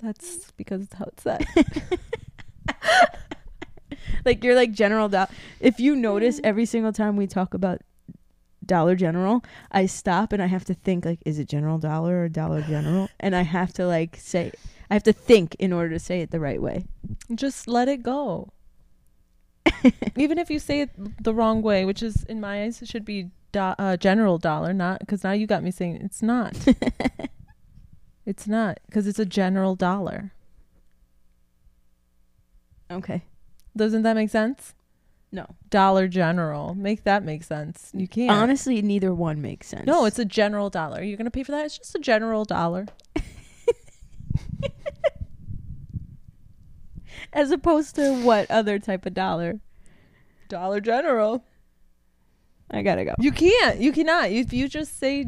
That's 0.02 0.52
because 0.52 0.84
it's 0.84 0.94
how 0.94 1.06
it's 1.06 1.24
said. 1.24 1.46
Like 4.26 4.44
you're 4.44 4.56
like 4.56 4.72
General 4.72 5.10
Dollar. 5.10 5.28
If 5.60 5.80
you 5.80 5.96
notice 5.96 6.40
every 6.44 6.66
single 6.66 6.94
time 6.94 7.18
we 7.18 7.28
talk 7.28 7.54
about 7.54 7.82
Dollar 8.66 8.96
General, 8.96 9.44
I 9.72 9.86
stop 9.86 10.34
and 10.34 10.42
I 10.42 10.48
have 10.48 10.66
to 10.66 10.74
think 10.74 11.06
like 11.06 11.20
is 11.26 11.40
it 11.40 11.48
General 11.50 11.78
Dollar 11.78 12.24
or 12.24 12.30
Dollar 12.30 12.62
General? 12.62 13.10
And 13.20 13.36
I 13.36 13.42
have 13.44 13.74
to 13.74 13.86
like 13.86 14.18
say 14.18 14.52
I 14.90 14.94
have 14.94 15.04
to 15.04 15.14
think 15.14 15.56
in 15.60 15.74
order 15.74 15.90
to 15.90 16.00
say 16.00 16.22
it 16.22 16.32
the 16.32 16.40
right 16.40 16.62
way. 16.62 16.86
just 17.34 17.68
let 17.68 17.88
it 17.88 18.04
go. 18.04 18.52
Even 20.16 20.38
if 20.38 20.50
you 20.50 20.60
say 20.60 20.82
it 20.82 21.24
the 21.24 21.34
wrong 21.34 21.62
way, 21.62 21.86
which 21.86 22.04
is 22.04 22.24
in 22.26 22.40
my 22.40 22.64
eyes 22.64 22.82
it 22.82 22.88
should 22.88 23.06
be 23.06 23.30
do- 23.52 23.60
uh, 23.60 23.98
general 23.98 24.38
dollar, 24.38 24.74
not 24.74 25.00
because 25.00 25.24
now 25.24 25.32
you 25.32 25.48
got 25.48 25.64
me 25.64 25.72
saying 25.72 25.98
it's 25.98 26.22
not. 26.22 26.56
It's 28.26 28.48
not 28.48 28.80
because 28.86 29.08
it's 29.08 29.20
a 29.20 29.26
general 29.26 29.76
dollar. 29.76 30.34
Okay. 32.90 33.24
Doesn't 33.76 34.02
that 34.04 34.16
make 34.16 34.30
sense? 34.30 34.74
No. 35.32 35.48
Dollar 35.70 36.10
General, 36.10 36.76
make 36.76 37.06
that 37.06 37.24
make 37.24 37.44
sense. 37.44 37.90
You 37.94 38.06
can't. 38.08 38.32
Honestly, 38.32 38.82
neither 38.82 39.14
one 39.14 39.42
makes 39.42 39.68
sense. 39.68 39.86
no, 39.86 40.04
it's 40.04 40.20
a 40.20 40.26
general 40.26 40.70
dollar. 40.70 41.02
You're 41.02 41.18
gonna 41.18 41.32
pay 41.32 41.44
for 41.44 41.54
that. 41.54 41.66
It's 41.66 41.78
just 41.78 41.96
a 41.96 42.00
general 42.00 42.44
dollar. 42.44 42.88
as 47.34 47.52
opposed 47.52 47.96
to 47.96 48.14
what 48.24 48.50
other 48.52 48.80
type 48.80 49.06
of 49.06 49.14
dollar? 49.14 49.60
Dollar 50.50 50.82
General. 50.82 51.46
I 52.70 52.82
gotta 52.82 53.06
go. 53.06 53.16
You 53.20 53.32
can't. 53.32 53.80
You 53.80 53.92
cannot. 53.92 54.32
If 54.32 54.54
you 54.54 54.68
just 54.68 54.98
say 54.98 55.24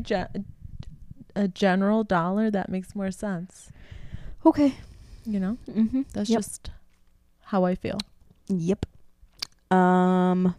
a 1.35 1.47
general 1.47 2.03
dollar, 2.03 2.49
that 2.51 2.69
makes 2.69 2.95
more 2.95 3.11
sense. 3.11 3.69
Okay. 4.45 4.75
You 5.25 5.39
know, 5.39 5.57
Mm-hmm. 5.69 6.01
that's 6.13 6.29
Yep. 6.29 6.37
just 6.39 6.71
how 7.45 7.63
I 7.65 7.75
feel. 7.75 7.97
Yep. 8.49 8.85
Um. 9.71 10.55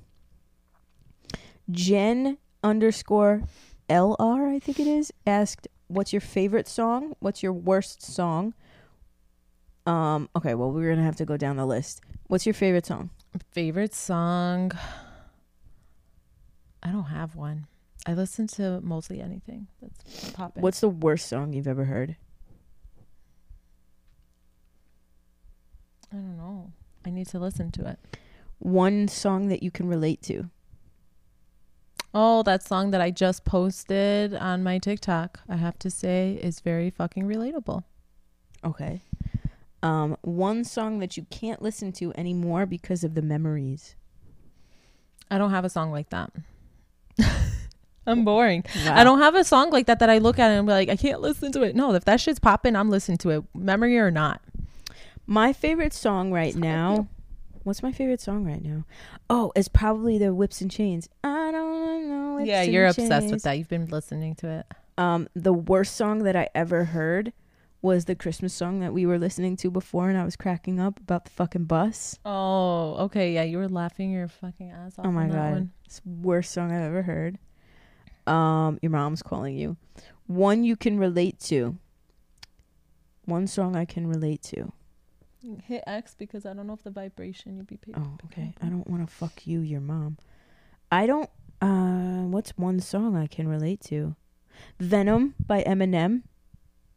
Jen 1.71 2.39
underscore 2.63 3.43
LR, 3.89 4.55
I 4.55 4.59
think 4.59 4.79
it 4.81 4.87
is, 4.87 5.13
asked, 5.27 5.69
"What's 5.89 6.13
your 6.13 6.21
favorite 6.21 6.67
song? 6.69 7.15
What's 7.21 7.43
your 7.43 7.53
worst 7.53 8.03
song?" 8.03 8.55
Um. 9.87 10.29
Okay. 10.37 10.55
Well, 10.55 10.73
we're 10.73 10.91
gonna 10.91 11.05
have 11.05 11.17
to 11.17 11.25
go 11.27 11.37
down 11.37 11.57
the 11.57 11.67
list. 11.67 12.01
What's 12.27 12.47
your 12.47 12.55
favorite 12.55 12.87
song? 12.87 13.11
Favorite 13.53 13.95
song? 13.95 14.73
I 16.83 16.91
don't 16.91 17.05
have 17.05 17.35
one. 17.37 17.67
I 18.07 18.13
listen 18.13 18.47
to 18.49 18.81
mostly 18.83 19.21
anything 19.21 19.69
that's 19.81 20.31
popping. 20.31 20.63
What's 20.63 20.81
the 20.81 20.89
worst 20.89 21.27
song 21.27 21.53
you've 21.53 21.69
ever 21.69 21.85
heard? 21.85 22.17
I 26.13 26.17
don't 26.17 26.37
know. 26.37 26.73
I 27.05 27.11
need 27.11 27.27
to 27.29 27.39
listen 27.39 27.71
to 27.73 27.89
it. 27.89 27.99
One 28.59 29.09
song 29.09 29.49
that 29.49 29.63
you 29.63 29.71
can 29.71 29.89
relate 29.89 30.23
to. 30.23 30.51
Oh, 32.13 32.43
that 32.45 32.63
song 32.63 32.93
that 32.93 33.01
I 33.01 33.11
just 33.11 33.45
posted 33.45 34.35
on 34.35 34.63
my 34.63 34.79
TikTok, 34.79 35.41
I 35.49 35.57
have 35.57 35.79
to 35.81 35.91
say 35.91 36.39
is 36.41 36.61
very 36.61 36.91
fucking 36.91 37.25
relatable. 37.25 37.83
Okay. 38.65 39.03
Um. 39.83 40.17
One 40.23 40.65
song 40.65 41.01
that 41.01 41.17
you 41.17 41.27
can't 41.31 41.61
listen 41.61 41.91
to 41.93 42.13
anymore 42.17 42.67
because 42.67 43.03
of 43.03 43.15
the 43.15 43.23
memories. 43.23 43.97
I 45.31 45.39
don't 45.39 45.51
have 45.51 45.65
a 45.65 45.69
song 45.69 45.91
like 45.91 46.11
that. 46.11 46.31
I'm 48.07 48.25
boring. 48.25 48.65
I 48.87 49.05
don't 49.05 49.21
have 49.21 49.35
a 49.35 49.45
song 49.45 49.71
like 49.71 49.87
that 49.87 49.99
that 50.01 50.11
I 50.11 50.19
look 50.19 50.39
at 50.39 50.51
and 50.51 50.59
I'm 50.59 50.67
like, 50.67 50.89
I 50.89 50.97
can't 50.97 51.21
listen 51.21 51.53
to 51.53 51.63
it. 51.63 51.75
No, 51.75 51.95
if 51.95 52.05
that 52.05 52.21
shit's 52.21 52.39
popping, 52.39 52.77
I'm 52.77 52.91
listening 52.91 53.19
to 53.19 53.31
it, 53.31 53.45
memory 53.55 53.99
or 53.99 54.11
not. 54.11 54.43
My 55.27 55.53
favorite 55.53 55.95
song 55.95 56.33
right 56.33 56.53
That's 56.53 56.63
now. 56.63 57.09
What's 57.63 57.83
my 57.83 57.93
favorite 57.93 58.21
song 58.21 58.45
right 58.45 58.63
now? 58.63 58.85
Oh, 59.31 59.51
it's 59.57 59.69
probably 59.69 60.19
the 60.19 60.35
Whips 60.35 60.61
and 60.61 60.71
Chains. 60.71 61.09
I 61.23 61.51
don't 61.51 62.09
know. 62.11 62.39
Yeah, 62.45 62.63
you're 62.63 62.87
obsessed 62.87 63.11
Chains. 63.11 63.33
with 63.33 63.43
that. 63.45 63.57
You've 63.57 63.71
been 63.71 63.87
listening 63.87 64.35
to 64.37 64.49
it. 64.49 64.67
Um, 64.99 65.29
the 65.35 65.55
worst 65.55 65.97
song 65.97 66.25
that 66.25 66.37
I 66.37 66.49
ever 66.55 66.85
heard 66.85 67.33
was 67.81 68.05
the 68.05 68.15
Christmas 68.15 68.53
song 68.53 68.81
that 68.81 68.93
we 68.93 69.07
were 69.07 69.19
listening 69.19 69.57
to 69.57 69.71
before, 69.71 70.09
and 70.09 70.19
I 70.19 70.25
was 70.25 70.37
cracking 70.37 70.79
up 70.79 70.99
about 71.01 71.25
the 71.25 71.31
fucking 71.31 71.65
bus. 71.65 72.19
Oh, 72.25 72.97
okay. 73.05 73.33
Yeah, 73.33 73.43
you 73.43 73.59
were 73.59 73.69
laughing 73.69 74.11
your 74.11 74.29
fucking 74.29 74.71
ass 74.71 74.99
off. 74.99 75.07
Oh 75.07 75.11
my 75.11 75.25
on 75.25 75.29
that 75.31 75.37
god, 75.37 75.53
one. 75.53 75.73
it's 75.87 76.01
the 76.01 76.11
worst 76.11 76.53
song 76.53 76.71
I've 76.71 76.83
ever 76.83 77.03
heard. 77.03 77.39
Um, 78.27 78.79
your 78.83 78.91
mom's 78.91 79.23
calling 79.23 79.57
you. 79.57 79.77
One 80.27 80.65
you 80.65 80.77
can 80.77 80.99
relate 80.99 81.39
to. 81.41 81.77
One 83.27 83.47
song 83.47 83.77
I 83.77 83.85
can 83.85 84.07
relate 84.07 84.43
to. 84.45 84.73
Hit 85.65 85.85
X 85.87 86.15
because 86.19 86.47
I 86.47 86.55
don't 86.55 86.67
know 86.67 86.73
if 86.73 86.83
the 86.83 86.91
vibration 86.91 87.57
you'd 87.57 87.67
be 87.67 87.77
picking. 87.77 88.03
Oh, 88.03 88.19
okay. 88.27 88.55
I 88.63 88.67
don't 88.67 88.89
want 88.89 89.07
to 89.07 89.13
fuck 89.15 89.47
you, 89.47 89.61
your 89.61 89.81
mom. 89.83 90.17
I 90.91 91.07
don't. 91.07 91.29
Uh, 91.61 92.23
what's 92.25 92.51
one 92.57 92.81
song 92.81 93.17
I 93.17 93.27
can 93.27 93.47
relate 93.49 93.81
to? 93.83 94.17
Venom 94.79 95.35
by 95.47 95.63
Eminem 95.65 96.23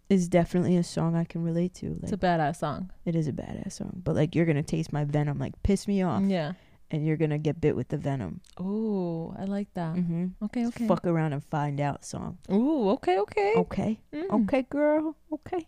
is 0.09 0.29
definitely 0.29 0.77
a 0.77 0.83
song 0.83 1.15
I 1.15 1.25
can 1.25 1.43
relate 1.43 1.73
to. 1.75 1.97
It's 2.01 2.11
Like, 2.11 2.13
a 2.13 2.17
badass 2.17 2.57
song. 2.57 2.91
it 3.03 3.15
is 3.15 3.27
a 3.27 3.33
badass 3.33 3.73
song, 3.73 4.01
but 4.03 4.15
like 4.15 4.33
you're 4.35 4.45
gonna 4.45 4.63
taste 4.63 4.93
my 4.93 5.03
venom, 5.03 5.37
like 5.39 5.61
piss 5.63 5.85
me 5.87 6.01
off, 6.01 6.23
Yeah. 6.23 6.53
And 6.89 7.05
you're 7.05 7.17
gonna 7.17 7.37
get 7.37 7.59
bit 7.59 7.75
with 7.75 7.89
the 7.89 7.97
venom. 7.97 8.41
Oh, 8.57 9.35
I 9.37 9.45
like 9.45 9.73
that. 9.73 9.95
Mm-hmm. 9.95 10.45
Okay, 10.45 10.65
okay. 10.67 10.87
Fuck 10.87 11.05
around 11.05 11.33
and 11.33 11.43
find 11.43 11.79
out 11.79 12.05
song. 12.05 12.37
Ooh, 12.51 12.89
okay, 12.91 13.19
okay. 13.19 13.53
Okay. 13.57 13.99
Mm. 14.13 14.43
Okay, 14.43 14.61
girl. 14.63 15.15
Okay. 15.31 15.67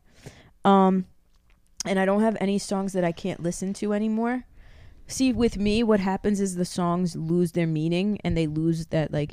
Um, 0.64 1.06
and 1.86 2.00
I 2.00 2.06
don't 2.06 2.22
have 2.22 2.38
any 2.40 2.58
songs 2.58 2.94
that 2.94 3.04
I 3.04 3.12
can't 3.12 3.42
listen 3.42 3.74
to 3.76 3.94
anymore. 3.94 4.46
See, 5.08 5.34
with 5.34 5.58
me, 5.58 5.82
what 5.82 6.00
happens 6.00 6.40
is 6.40 6.56
the 6.56 6.66
songs 6.66 7.16
lose 7.16 7.54
their 7.54 7.68
meaning 7.68 8.20
and 8.24 8.38
they 8.38 8.48
lose 8.48 8.86
that 8.88 9.12
like, 9.12 9.32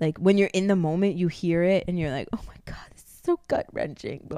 like 0.00 0.18
when 0.18 0.38
you're 0.38 0.50
in 0.52 0.68
the 0.68 0.76
moment, 0.76 1.16
you 1.16 1.28
hear 1.28 1.62
it 1.62 1.84
and 1.88 1.98
you're 1.98 2.12
like, 2.12 2.28
oh 2.32 2.40
my 2.46 2.54
god, 2.64 2.76
this 2.92 3.02
is 3.02 3.20
so 3.24 3.40
gut 3.48 3.66
wrenching. 3.72 4.28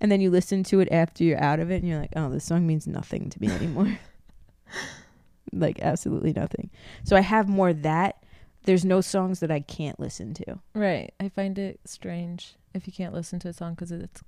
And 0.00 0.12
then 0.12 0.20
you 0.20 0.30
listen 0.30 0.62
to 0.64 0.80
it 0.80 0.88
after 0.92 1.24
you're 1.24 1.42
out 1.42 1.60
of 1.60 1.70
it 1.70 1.76
and 1.76 1.88
you're 1.88 1.98
like, 1.98 2.12
oh, 2.14 2.30
this 2.30 2.44
song 2.44 2.66
means 2.66 2.86
nothing 2.86 3.30
to 3.30 3.40
me 3.40 3.48
anymore. 3.50 3.98
like 5.52 5.80
absolutely 5.80 6.32
nothing. 6.32 6.70
So 7.04 7.16
I 7.16 7.20
have 7.20 7.48
more 7.48 7.72
that. 7.72 8.22
There's 8.64 8.84
no 8.84 9.00
songs 9.00 9.40
that 9.40 9.50
I 9.50 9.60
can't 9.60 10.00
listen 10.00 10.34
to. 10.34 10.58
Right. 10.74 11.14
I 11.20 11.28
find 11.28 11.56
it 11.58 11.80
strange 11.84 12.56
if 12.74 12.86
you 12.86 12.92
can't 12.92 13.14
listen 13.14 13.38
to 13.40 13.48
a 13.48 13.52
song 13.52 13.74
because 13.74 13.92
it 13.92 14.20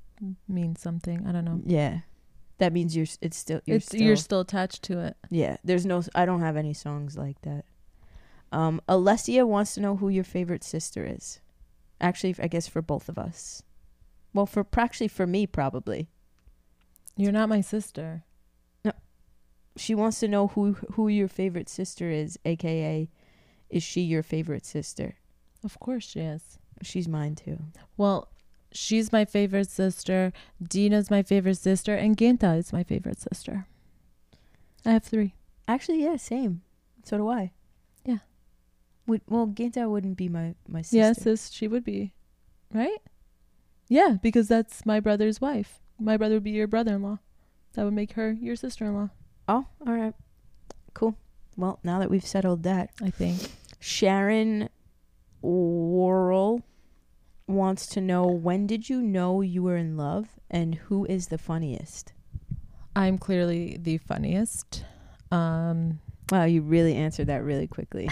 means 0.49 0.81
something. 0.81 1.27
I 1.27 1.33
don't 1.33 1.45
know. 1.45 1.61
Yeah. 1.65 2.01
That 2.59 2.73
means 2.73 2.97
you're. 2.97 3.07
It's 3.21 3.37
still. 3.37 3.61
You're 3.65 3.77
it's 3.79 3.87
still, 3.87 4.01
you're 4.01 4.17
still 4.17 4.41
attached 4.41 4.83
to 4.85 4.99
it. 5.01 5.17
Yeah, 5.31 5.59
there's 5.63 5.87
no. 5.87 6.03
I 6.15 6.27
don't 6.27 6.41
have 6.41 6.57
any 6.57 6.75
songs 6.75 7.17
like 7.17 7.41
that. 7.43 7.65
Um, 8.51 8.81
Alessia 8.89 9.47
wants 9.47 9.75
to 9.75 9.81
know 9.81 9.97
who 9.97 10.09
your 10.09 10.25
favorite 10.25 10.65
sister 10.65 11.05
is. 11.05 11.41
Actually, 12.01 12.35
I 12.41 12.49
guess 12.49 12.67
for 12.67 12.83
both 12.83 13.09
of 13.09 13.19
us. 13.19 13.63
Well, 14.35 14.47
for 14.47 14.67
actually 14.77 15.09
for 15.09 15.27
me 15.27 15.47
probably. 15.47 16.09
You're 17.17 17.33
not 17.33 17.49
my 17.49 17.61
sister. 17.61 18.25
She 19.79 19.95
wants 19.95 20.21
to 20.21 20.29
know 20.29 20.49
who 20.49 20.73
who 20.93 21.09
your 21.09 21.29
favorite 21.29 21.69
sister 21.69 22.11
is, 22.11 22.39
aka, 22.45 23.09
is 23.71 23.83
she 23.83 24.01
your 24.01 24.23
favorite 24.23 24.67
sister? 24.67 25.17
Of 25.65 25.79
course 25.79 26.05
she 26.05 26.21
is. 26.21 26.59
She's 26.83 27.09
mine 27.09 27.35
too. 27.35 27.59
Well, 27.97 28.29
she's 28.73 29.13
my 29.13 29.25
favorite 29.25 29.71
sister. 29.71 30.33
Dina's 30.63 31.11
my 31.11 31.23
favorite 31.23 31.59
sister, 31.59 31.95
and 31.95 32.17
Ginta 32.17 32.59
is 32.59 32.73
my 32.73 32.83
favorite 32.83 33.21
sister. 33.21 33.67
I 34.85 34.93
have 34.93 35.05
three. 35.05 35.35
Actually, 35.67 36.03
yeah, 36.03 36.17
same. 36.17 36.63
So 37.05 37.19
do 37.19 37.29
I. 37.29 37.53
Yeah. 38.05 38.19
Would, 39.07 39.23
well, 39.29 39.47
Ginta 39.47 39.89
wouldn't 39.89 40.17
be 40.17 40.29
my 40.29 40.55
my 40.67 40.83
sister. 40.83 40.97
Yeah, 40.97 41.13
sis, 41.13 41.51
she 41.51 41.69
would 41.69 41.85
be, 41.85 42.13
right? 42.73 42.99
Yeah, 43.89 44.17
because 44.23 44.49
that's 44.49 44.85
my 44.85 45.01
brother's 45.01 45.41
wife. 45.41 45.81
My 45.99 46.17
brother 46.17 46.35
would 46.35 46.45
be 46.45 46.51
your 46.51 46.67
brother-in-law. 46.67 47.19
That 47.75 47.85
would 47.85 47.95
make 47.95 48.13
her 48.13 48.33
your 48.33 48.57
sister-in-law. 48.57 49.11
Oh, 49.49 49.67
all 49.87 49.93
right. 49.95 50.15
Cool. 50.95 51.17
Well, 51.57 51.79
now 51.83 51.99
that 51.99 52.11
we've 52.11 52.25
settled 52.27 52.63
that, 52.65 52.91
I 53.03 53.11
think. 53.11 53.51
Sharon 53.81 54.69
Worrell 55.43 56.63
wants 57.47 57.87
to 57.87 58.01
know 58.01 58.27
when 58.27 58.67
did 58.67 58.89
you 58.91 59.01
know 59.01 59.41
you 59.41 59.63
were 59.63 59.77
in 59.77 59.97
love 59.97 60.29
and 60.51 60.75
who 60.75 61.05
is 61.07 61.29
the 61.29 61.39
funniest? 61.39 62.13
I'm 62.95 63.17
clearly 63.19 63.79
the 63.81 63.99
funniest. 63.99 64.85
Um, 65.31 66.01
Wow, 66.31 66.45
you 66.45 66.61
really 66.61 66.95
answered 66.95 67.29
that 67.29 67.43
really 67.43 67.67
quickly. 67.67 68.09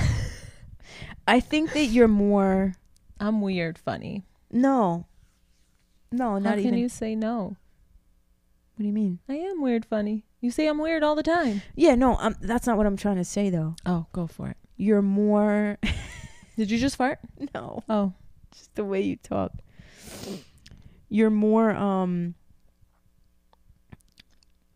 I 1.28 1.40
think 1.40 1.72
that 1.74 1.84
you're 1.86 2.08
more 2.08 2.74
I'm 3.20 3.40
weird 3.42 3.78
funny. 3.78 4.24
no. 4.50 5.06
No, 6.12 6.38
not 6.38 6.50
How 6.50 6.54
can 6.54 6.66
even. 6.68 6.78
you 6.78 6.88
say 6.88 7.14
no? 7.16 7.56
what 8.76 8.78
do 8.78 8.84
you 8.84 8.92
mean? 8.92 9.18
I 9.28 9.34
am 9.34 9.60
weird 9.60 9.84
funny. 9.84 10.24
You 10.40 10.50
say 10.50 10.66
I'm 10.68 10.78
weird 10.78 11.02
all 11.02 11.14
the 11.14 11.22
time. 11.22 11.62
Yeah, 11.74 11.94
no, 11.94 12.16
um, 12.18 12.36
that's 12.40 12.66
not 12.66 12.76
what 12.76 12.86
I'm 12.86 12.96
trying 12.96 13.16
to 13.16 13.24
say 13.24 13.50
though. 13.50 13.74
Oh, 13.84 14.06
go 14.12 14.26
for 14.26 14.48
it. 14.48 14.56
You're 14.76 15.02
more 15.02 15.78
Did 16.56 16.70
you 16.70 16.78
just 16.78 16.96
fart? 16.96 17.18
no, 17.54 17.82
Oh, 17.88 18.12
just 18.52 18.74
the 18.74 18.84
way 18.84 19.00
you 19.00 19.16
talk. 19.16 19.52
You're 21.08 21.30
more 21.30 21.70
um 21.70 22.34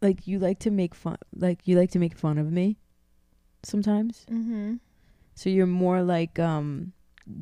like 0.03 0.27
you 0.27 0.39
like 0.39 0.59
to 0.61 0.71
make 0.71 0.95
fun 0.95 1.19
like 1.35 1.67
you 1.69 1.77
like 1.77 1.91
to 1.91 1.99
make 1.99 2.17
fun 2.17 2.39
of 2.39 2.51
me 2.51 2.79
sometimes. 3.63 4.25
mm-hmm. 4.31 4.75
So 5.35 5.51
you're 5.51 5.67
more 5.67 6.03
like 6.03 6.39
um 6.39 6.93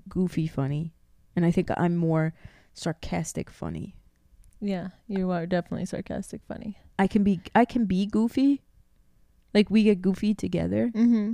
goofy 0.09 0.47
funny. 0.47 0.93
And 1.37 1.45
I 1.45 1.51
think 1.53 1.71
I'm 1.77 1.97
more 1.97 2.35
sarcastic 2.75 3.49
funny. 3.51 3.95
Yeah, 4.61 4.89
you 5.07 5.31
are 5.31 5.47
definitely 5.47 5.87
sarcastic 5.87 6.41
funny. 6.49 6.79
I 6.99 7.07
can 7.07 7.23
be 7.23 7.41
I 7.55 7.65
can 7.65 7.85
be 7.87 8.07
goofy. 8.07 8.63
Like 9.55 9.71
we 9.71 9.85
get 9.85 10.03
goofy 10.03 10.35
together, 10.35 10.91
Mm-hmm. 10.95 11.33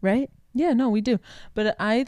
right? 0.00 0.30
Yeah, 0.54 0.72
no, 0.72 0.88
we 0.88 1.00
do. 1.00 1.18
But 1.54 1.76
I 1.80 2.06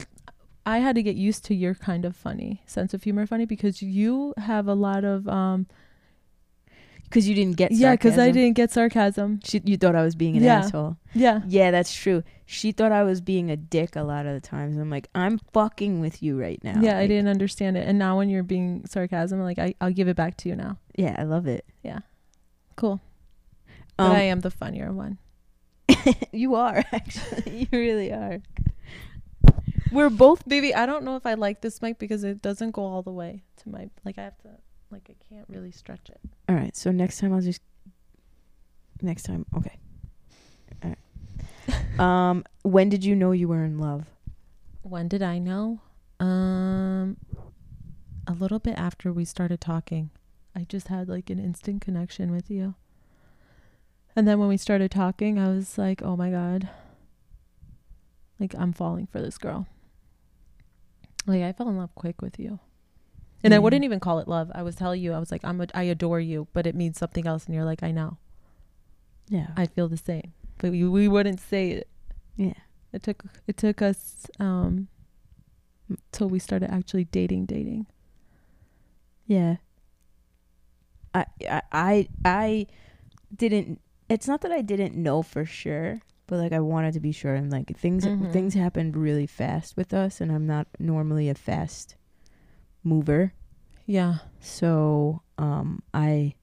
I 0.66 0.78
had 0.78 0.94
to 0.96 1.02
get 1.02 1.16
used 1.16 1.44
to 1.46 1.54
your 1.54 1.74
kind 1.74 2.04
of 2.04 2.14
funny 2.14 2.62
sense 2.66 2.92
of 2.94 3.02
humor 3.02 3.26
funny 3.26 3.46
because 3.46 3.80
you 3.82 4.34
have 4.36 4.68
a 4.68 4.74
lot 4.74 5.04
of 5.04 5.26
um 5.28 5.66
Because 7.08 7.28
you 7.28 7.34
didn't 7.34 7.56
get 7.56 7.72
yeah, 7.72 7.96
cuz 7.96 8.18
I 8.18 8.30
didn't 8.30 8.54
get 8.54 8.70
sarcasm. 8.70 9.40
She, 9.44 9.60
you 9.64 9.76
thought 9.76 9.96
I 9.96 10.02
was 10.02 10.14
being 10.14 10.36
an 10.36 10.42
Yeah. 10.42 10.58
asshole. 10.58 10.96
Yeah. 11.14 11.40
Yeah, 11.46 11.70
that's 11.70 11.94
true. 11.94 12.22
She 12.44 12.72
thought 12.72 12.92
I 12.92 13.02
was 13.02 13.20
being 13.20 13.50
a 13.50 13.56
dick 13.56 13.96
a 13.96 14.02
lot 14.02 14.26
of 14.26 14.34
the 14.34 14.46
times. 14.46 14.76
I'm 14.76 14.90
like, 14.90 15.08
I'm 15.14 15.38
fucking 15.52 16.00
with 16.00 16.22
you 16.22 16.38
right 16.40 16.62
now. 16.62 16.80
Yeah, 16.80 16.98
I 16.98 17.06
didn't 17.06 17.28
understand 17.28 17.76
it. 17.76 17.86
And 17.88 17.98
now 17.98 18.16
when 18.16 18.28
you're 18.28 18.42
being 18.42 18.84
sarcasm, 18.86 19.40
like 19.40 19.58
I 19.58 19.74
I'll 19.80 19.92
give 19.92 20.08
it 20.08 20.16
back 20.16 20.36
to 20.38 20.48
you 20.48 20.56
now. 20.56 20.78
Yeah, 20.96 21.14
I 21.18 21.24
love 21.24 21.46
it. 21.46 21.64
Yeah 21.82 22.00
cool. 22.78 23.00
Um, 23.98 24.10
but 24.10 24.12
I 24.12 24.22
am 24.22 24.40
the 24.40 24.50
funnier 24.50 24.92
one. 24.92 25.18
you 26.32 26.54
are 26.54 26.84
actually. 26.92 27.52
you 27.72 27.78
really 27.78 28.12
are. 28.12 28.40
We're 29.90 30.10
both. 30.10 30.46
Baby, 30.48 30.74
I 30.74 30.86
don't 30.86 31.04
know 31.04 31.16
if 31.16 31.26
I 31.26 31.34
like 31.34 31.60
this 31.60 31.82
mic 31.82 31.98
because 31.98 32.24
it 32.24 32.40
doesn't 32.40 32.70
go 32.70 32.84
all 32.84 33.02
the 33.02 33.10
way 33.12 33.42
to 33.62 33.68
my 33.68 33.90
like 34.04 34.16
I 34.18 34.22
have 34.22 34.38
to 34.38 34.48
like 34.90 35.10
I 35.10 35.16
can't 35.28 35.46
really 35.48 35.70
stretch 35.70 36.08
it. 36.08 36.20
All 36.48 36.56
right. 36.56 36.76
So 36.76 36.90
next 36.90 37.18
time 37.18 37.32
I'll 37.32 37.40
just. 37.40 37.60
Next 39.00 39.22
time, 39.24 39.46
okay. 39.56 39.78
All 40.82 40.90
right. 40.90 42.00
um, 42.00 42.44
when 42.62 42.88
did 42.88 43.04
you 43.04 43.14
know 43.14 43.32
you 43.32 43.48
were 43.48 43.64
in 43.64 43.78
love? 43.78 44.06
When 44.82 45.08
did 45.08 45.22
I 45.22 45.38
know? 45.38 45.80
Um 46.20 47.16
a 48.26 48.32
little 48.32 48.58
bit 48.58 48.76
after 48.76 49.12
we 49.12 49.24
started 49.24 49.60
talking. 49.60 50.10
I 50.54 50.64
just 50.68 50.88
had 50.88 51.08
like 51.08 51.30
an 51.30 51.38
instant 51.38 51.80
connection 51.80 52.32
with 52.32 52.50
you. 52.50 52.74
And 54.16 54.26
then 54.26 54.38
when 54.38 54.48
we 54.48 54.56
started 54.56 54.90
talking, 54.90 55.38
I 55.38 55.48
was 55.48 55.78
like, 55.78 56.02
"Oh 56.02 56.16
my 56.16 56.30
god. 56.30 56.68
Like 58.40 58.54
I'm 58.58 58.72
falling 58.72 59.06
for 59.06 59.20
this 59.20 59.38
girl." 59.38 59.66
Like 61.26 61.42
I 61.42 61.52
fell 61.52 61.68
in 61.68 61.76
love 61.76 61.94
quick 61.94 62.20
with 62.20 62.38
you. 62.38 62.58
And 63.44 63.54
I 63.54 63.58
wouldn't 63.60 63.84
even 63.84 64.00
call 64.00 64.18
it 64.18 64.26
love. 64.28 64.50
I 64.54 64.62
was 64.62 64.74
telling 64.74 65.00
you, 65.00 65.12
I 65.12 65.18
was 65.18 65.30
like, 65.30 65.44
I'm 65.44 65.60
a, 65.60 65.66
I 65.74 65.84
adore 65.84 66.18
you, 66.20 66.48
but 66.52 66.66
it 66.66 66.74
means 66.74 66.98
something 66.98 67.26
else 67.26 67.46
and 67.46 67.54
you're 67.54 67.64
like, 67.64 67.82
"I 67.84 67.92
know. 67.92 68.18
Yeah. 69.28 69.48
I 69.56 69.66
feel 69.66 69.88
the 69.88 69.96
same." 69.96 70.32
But 70.58 70.72
we, 70.72 70.84
we 70.88 71.06
wouldn't 71.08 71.40
say 71.40 71.70
it. 71.70 71.88
yeah. 72.36 72.54
It 72.92 73.02
took 73.02 73.22
it 73.46 73.56
took 73.56 73.80
us 73.82 74.26
um 74.40 74.88
till 76.10 76.28
we 76.28 76.38
started 76.38 76.70
actually 76.70 77.04
dating 77.04 77.46
dating. 77.46 77.86
Yeah. 79.26 79.56
I 81.14 81.26
I 81.48 81.62
I 81.72 82.08
I 82.24 82.66
didn't 83.34 83.80
it's 84.08 84.26
not 84.26 84.40
that 84.40 84.52
I 84.52 84.62
didn't 84.62 84.94
know 84.96 85.22
for 85.22 85.44
sure, 85.44 86.00
but 86.26 86.38
like 86.38 86.52
I 86.52 86.60
wanted 86.60 86.94
to 86.94 87.00
be 87.00 87.12
sure 87.12 87.34
and 87.34 87.52
like 87.52 87.76
things 87.78 88.04
Mhm. 88.06 88.32
things 88.32 88.54
happened 88.54 88.96
really 88.96 89.26
fast 89.26 89.76
with 89.76 89.92
us 89.94 90.20
and 90.20 90.32
I'm 90.32 90.46
not 90.46 90.66
normally 90.78 91.28
a 91.28 91.34
fast 91.34 91.94
mover. 92.84 93.32
Yeah. 93.86 94.16
So, 94.40 95.22
um 95.38 95.82
I 95.94 96.34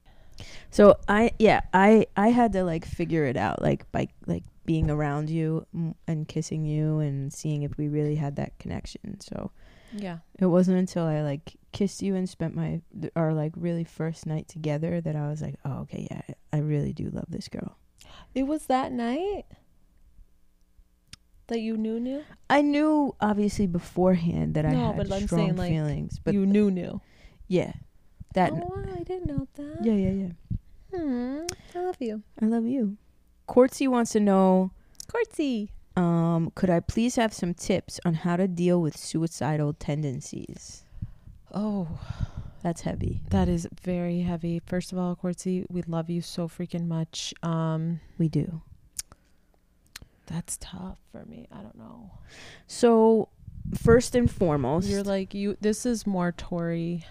so 0.70 0.96
I 1.08 1.32
yeah, 1.38 1.60
I 1.72 2.06
I 2.16 2.28
had 2.28 2.52
to 2.52 2.64
like 2.64 2.84
figure 2.84 3.24
it 3.24 3.36
out 3.36 3.62
like 3.62 3.90
by 3.92 4.08
like 4.26 4.44
being 4.64 4.90
around 4.90 5.30
you 5.30 5.64
and 6.08 6.26
kissing 6.28 6.64
you 6.64 6.98
and 6.98 7.32
seeing 7.32 7.62
if 7.62 7.76
we 7.78 7.88
really 7.88 8.16
had 8.16 8.34
that 8.36 8.58
connection. 8.58 9.20
So, 9.20 9.52
Yeah. 9.92 10.18
it 10.40 10.46
wasn't 10.46 10.78
until 10.78 11.04
I 11.04 11.22
like 11.22 11.54
kissed 11.72 12.02
you 12.02 12.16
and 12.16 12.28
spent 12.28 12.56
my 12.56 12.80
th- 13.00 13.12
our 13.14 13.32
like 13.32 13.52
really 13.56 13.84
first 13.84 14.26
night 14.26 14.48
together 14.48 15.00
that 15.00 15.14
I 15.14 15.28
was 15.28 15.40
like, 15.40 15.54
oh 15.64 15.82
okay, 15.82 16.08
yeah, 16.10 16.22
I 16.52 16.58
really 16.58 16.92
do 16.92 17.10
love 17.10 17.26
this 17.28 17.48
girl. 17.48 17.76
It 18.34 18.42
was 18.48 18.66
that 18.66 18.90
night 18.92 19.44
that 21.48 21.60
you 21.60 21.76
knew 21.76 21.98
knew. 22.00 22.24
I 22.50 22.62
knew 22.62 23.14
obviously 23.20 23.66
beforehand 23.66 24.54
that 24.54 24.64
I 24.66 24.72
No, 24.72 24.86
had 24.88 24.96
but 24.96 25.12
I'm 25.12 25.26
strong 25.26 25.40
saying, 25.40 25.56
like, 25.56 25.70
feelings, 25.70 26.18
but 26.22 26.34
you 26.34 26.44
knew 26.46 26.70
knew. 26.70 27.00
yeah, 27.48 27.72
that 28.34 28.52
oh, 28.52 28.84
I 28.94 29.02
didn't 29.02 29.26
know 29.26 29.46
that. 29.54 29.78
yeah 29.82 29.94
yeah 29.94 30.10
yeah. 30.10 30.32
Hmm. 30.94 31.40
I 31.74 31.78
love 31.82 31.96
you, 32.00 32.22
I 32.40 32.46
love 32.46 32.64
you. 32.66 32.96
Courtsy 33.48 33.86
wants 33.88 34.12
to 34.12 34.20
know, 34.20 34.70
Courtsy. 35.08 35.68
um, 35.96 36.50
could 36.54 36.70
I 36.70 36.80
please 36.80 37.16
have 37.16 37.32
some 37.32 37.54
tips 37.54 38.00
on 38.04 38.14
how 38.14 38.36
to 38.36 38.48
deal 38.48 38.80
with 38.82 38.96
suicidal 38.96 39.72
tendencies? 39.72 40.82
Oh, 41.54 41.86
That's 42.62 42.80
heavy. 42.82 43.22
that 43.30 43.48
is 43.48 43.68
very 43.82 44.20
heavy. 44.20 44.60
First 44.66 44.92
of 44.92 44.98
all, 44.98 45.14
Courtsy, 45.16 45.64
we 45.70 45.82
love 45.82 46.10
you 46.10 46.20
so 46.20 46.48
freaking 46.48 46.88
much. 46.88 47.32
Um, 47.42 48.00
We 48.18 48.28
do. 48.28 48.62
That's 50.26 50.56
tough 50.60 50.98
for 51.12 51.24
me. 51.24 51.46
I 51.52 51.56
don't 51.60 51.78
know. 51.78 52.10
So, 52.66 53.28
first 53.74 54.14
and 54.14 54.30
foremost, 54.30 54.88
You're 54.88 55.02
like 55.02 55.34
you. 55.34 55.56
This 55.60 55.86
is 55.86 56.06
more 56.06 56.32
Tori. 56.32 57.04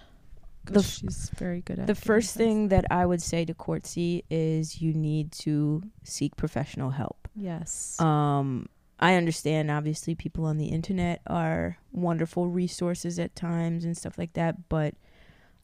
'cause 0.66 0.74
The 0.74 0.82
she's 0.82 1.30
very 1.36 1.60
good 1.60 1.78
at 1.78 1.86
the 1.86 1.94
first 1.94 2.30
advice. 2.34 2.36
thing 2.36 2.68
that 2.68 2.84
I 2.90 3.06
would 3.06 3.22
say 3.22 3.44
to 3.44 3.54
Courtsy 3.54 4.24
is 4.28 4.82
you 4.82 4.92
need 4.92 5.30
to 5.32 5.82
seek 6.02 6.34
professional 6.36 6.90
help. 6.90 7.28
Yes. 7.36 8.00
Um, 8.00 8.68
I 8.98 9.14
understand, 9.14 9.70
obviously, 9.70 10.16
people 10.16 10.44
on 10.44 10.56
the 10.58 10.66
internet 10.66 11.20
are 11.28 11.78
wonderful 11.92 12.48
resources 12.48 13.18
at 13.20 13.36
times 13.36 13.84
and 13.84 13.96
stuff 13.96 14.18
like 14.18 14.32
that, 14.32 14.68
but 14.68 14.94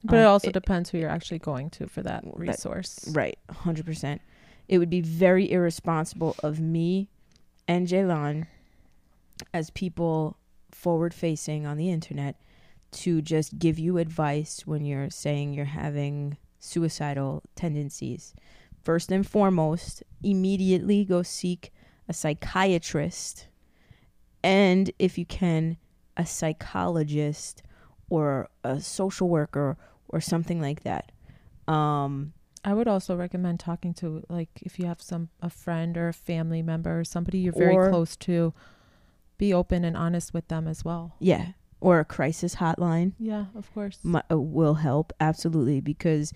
but 0.05 0.17
it 0.21 0.25
um, 0.25 0.33
also 0.33 0.49
it- 0.49 0.53
depends 0.55 0.91
who 0.91 0.99
you're 0.99 1.09
actually 1.11 1.39
going 1.41 1.71
to 1.71 1.87
for 1.89 2.03
that 2.03 2.23
That- 2.25 2.37
resource. 2.39 3.05
Right, 3.11 3.39
100%. 3.49 4.21
It 4.69 4.79
would 4.79 4.91
be 4.91 5.01
very 5.01 5.51
irresponsible 5.51 6.37
of 6.45 6.61
me 6.61 7.09
and 7.67 7.87
Jaylan 7.87 8.47
as 9.53 9.71
people 9.71 10.37
forward 10.71 11.15
facing 11.15 11.67
on 11.67 11.77
the 11.77 11.91
internet 11.91 12.37
to 12.93 13.23
just 13.23 13.59
give 13.59 13.79
you 13.79 13.99
advice 13.99 14.67
when 14.67 14.85
you're 14.85 15.11
saying 15.11 15.55
you're 15.55 15.65
having 15.65 16.37
suicidal 16.59 17.43
tendencies. 17.57 18.35
First 18.83 19.11
and 19.11 19.27
foremost, 19.27 20.03
immediately 20.23 21.05
go 21.05 21.23
seek 21.23 21.73
a 22.09 22.13
psychiatrist 22.13 23.47
and 24.43 24.91
if 24.99 25.17
you 25.17 25.25
can 25.25 25.77
a 26.17 26.27
psychologist 26.27 27.63
or 28.11 28.49
a 28.65 28.81
social 28.81 29.29
worker 29.29 29.79
or 30.09 30.21
something 30.21 30.61
like 30.61 30.83
that. 30.83 31.13
Um 31.69 32.33
I 32.65 32.75
would 32.75 32.87
also 32.87 33.17
recommend 33.17 33.59
talking 33.61 33.93
to 33.95 34.23
like 34.29 34.51
if 34.63 34.79
you 34.79 34.87
have 34.87 35.03
some 35.03 35.31
a 35.41 35.51
friend 35.51 35.97
or 35.97 36.09
a 36.09 36.13
family 36.13 36.63
member 36.63 37.01
or 37.01 37.05
somebody 37.05 37.39
you're 37.39 37.53
very 37.53 37.75
Or- 37.75 37.91
close 37.91 38.17
to, 38.19 38.55
be 39.39 39.53
open 39.53 39.85
and 39.85 39.97
honest 39.97 40.33
with 40.33 40.47
them 40.49 40.69
as 40.69 40.85
well. 40.85 41.17
Yeah, 41.19 41.49
or 41.81 41.99
a 41.99 42.05
crisis 42.05 42.57
hotline 42.57 43.13
Yeah, 43.19 43.47
of 43.57 43.73
course. 43.75 43.99
mu- 44.05 44.21
uh, 44.31 44.39
will 44.39 44.75
help 44.75 45.13
absolutely 45.19 45.81
because 45.81 46.33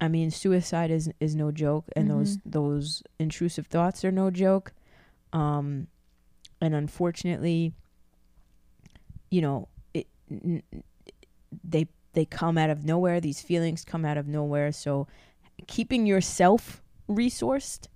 I 0.00 0.06
mean 0.08 0.30
suicide 0.30 0.90
is 0.92 1.10
is 1.18 1.34
no 1.34 1.50
joke 1.50 1.86
and 1.96 2.08
those 2.08 2.36
Mhm. 2.36 2.42
those 2.46 3.02
intrusive 3.18 3.66
thoughts 3.66 4.04
are 4.04 4.12
no 4.12 4.30
joke. 4.30 4.72
Um 5.32 5.88
and 6.60 6.74
unfortunately 6.74 7.72
you 9.30 9.40
know, 9.40 9.68
it 9.94 10.06
n- 10.30 10.62
they 11.64 11.88
they 12.12 12.24
come 12.24 12.58
out 12.58 12.70
of 12.70 12.84
nowhere, 12.84 13.20
these 13.20 13.40
feelings 13.40 13.84
come 13.84 14.04
out 14.04 14.16
of 14.18 14.26
nowhere, 14.28 14.72
so 14.72 15.06
keeping 15.66 16.06
yourself 16.06 16.82
resourced 17.08 17.88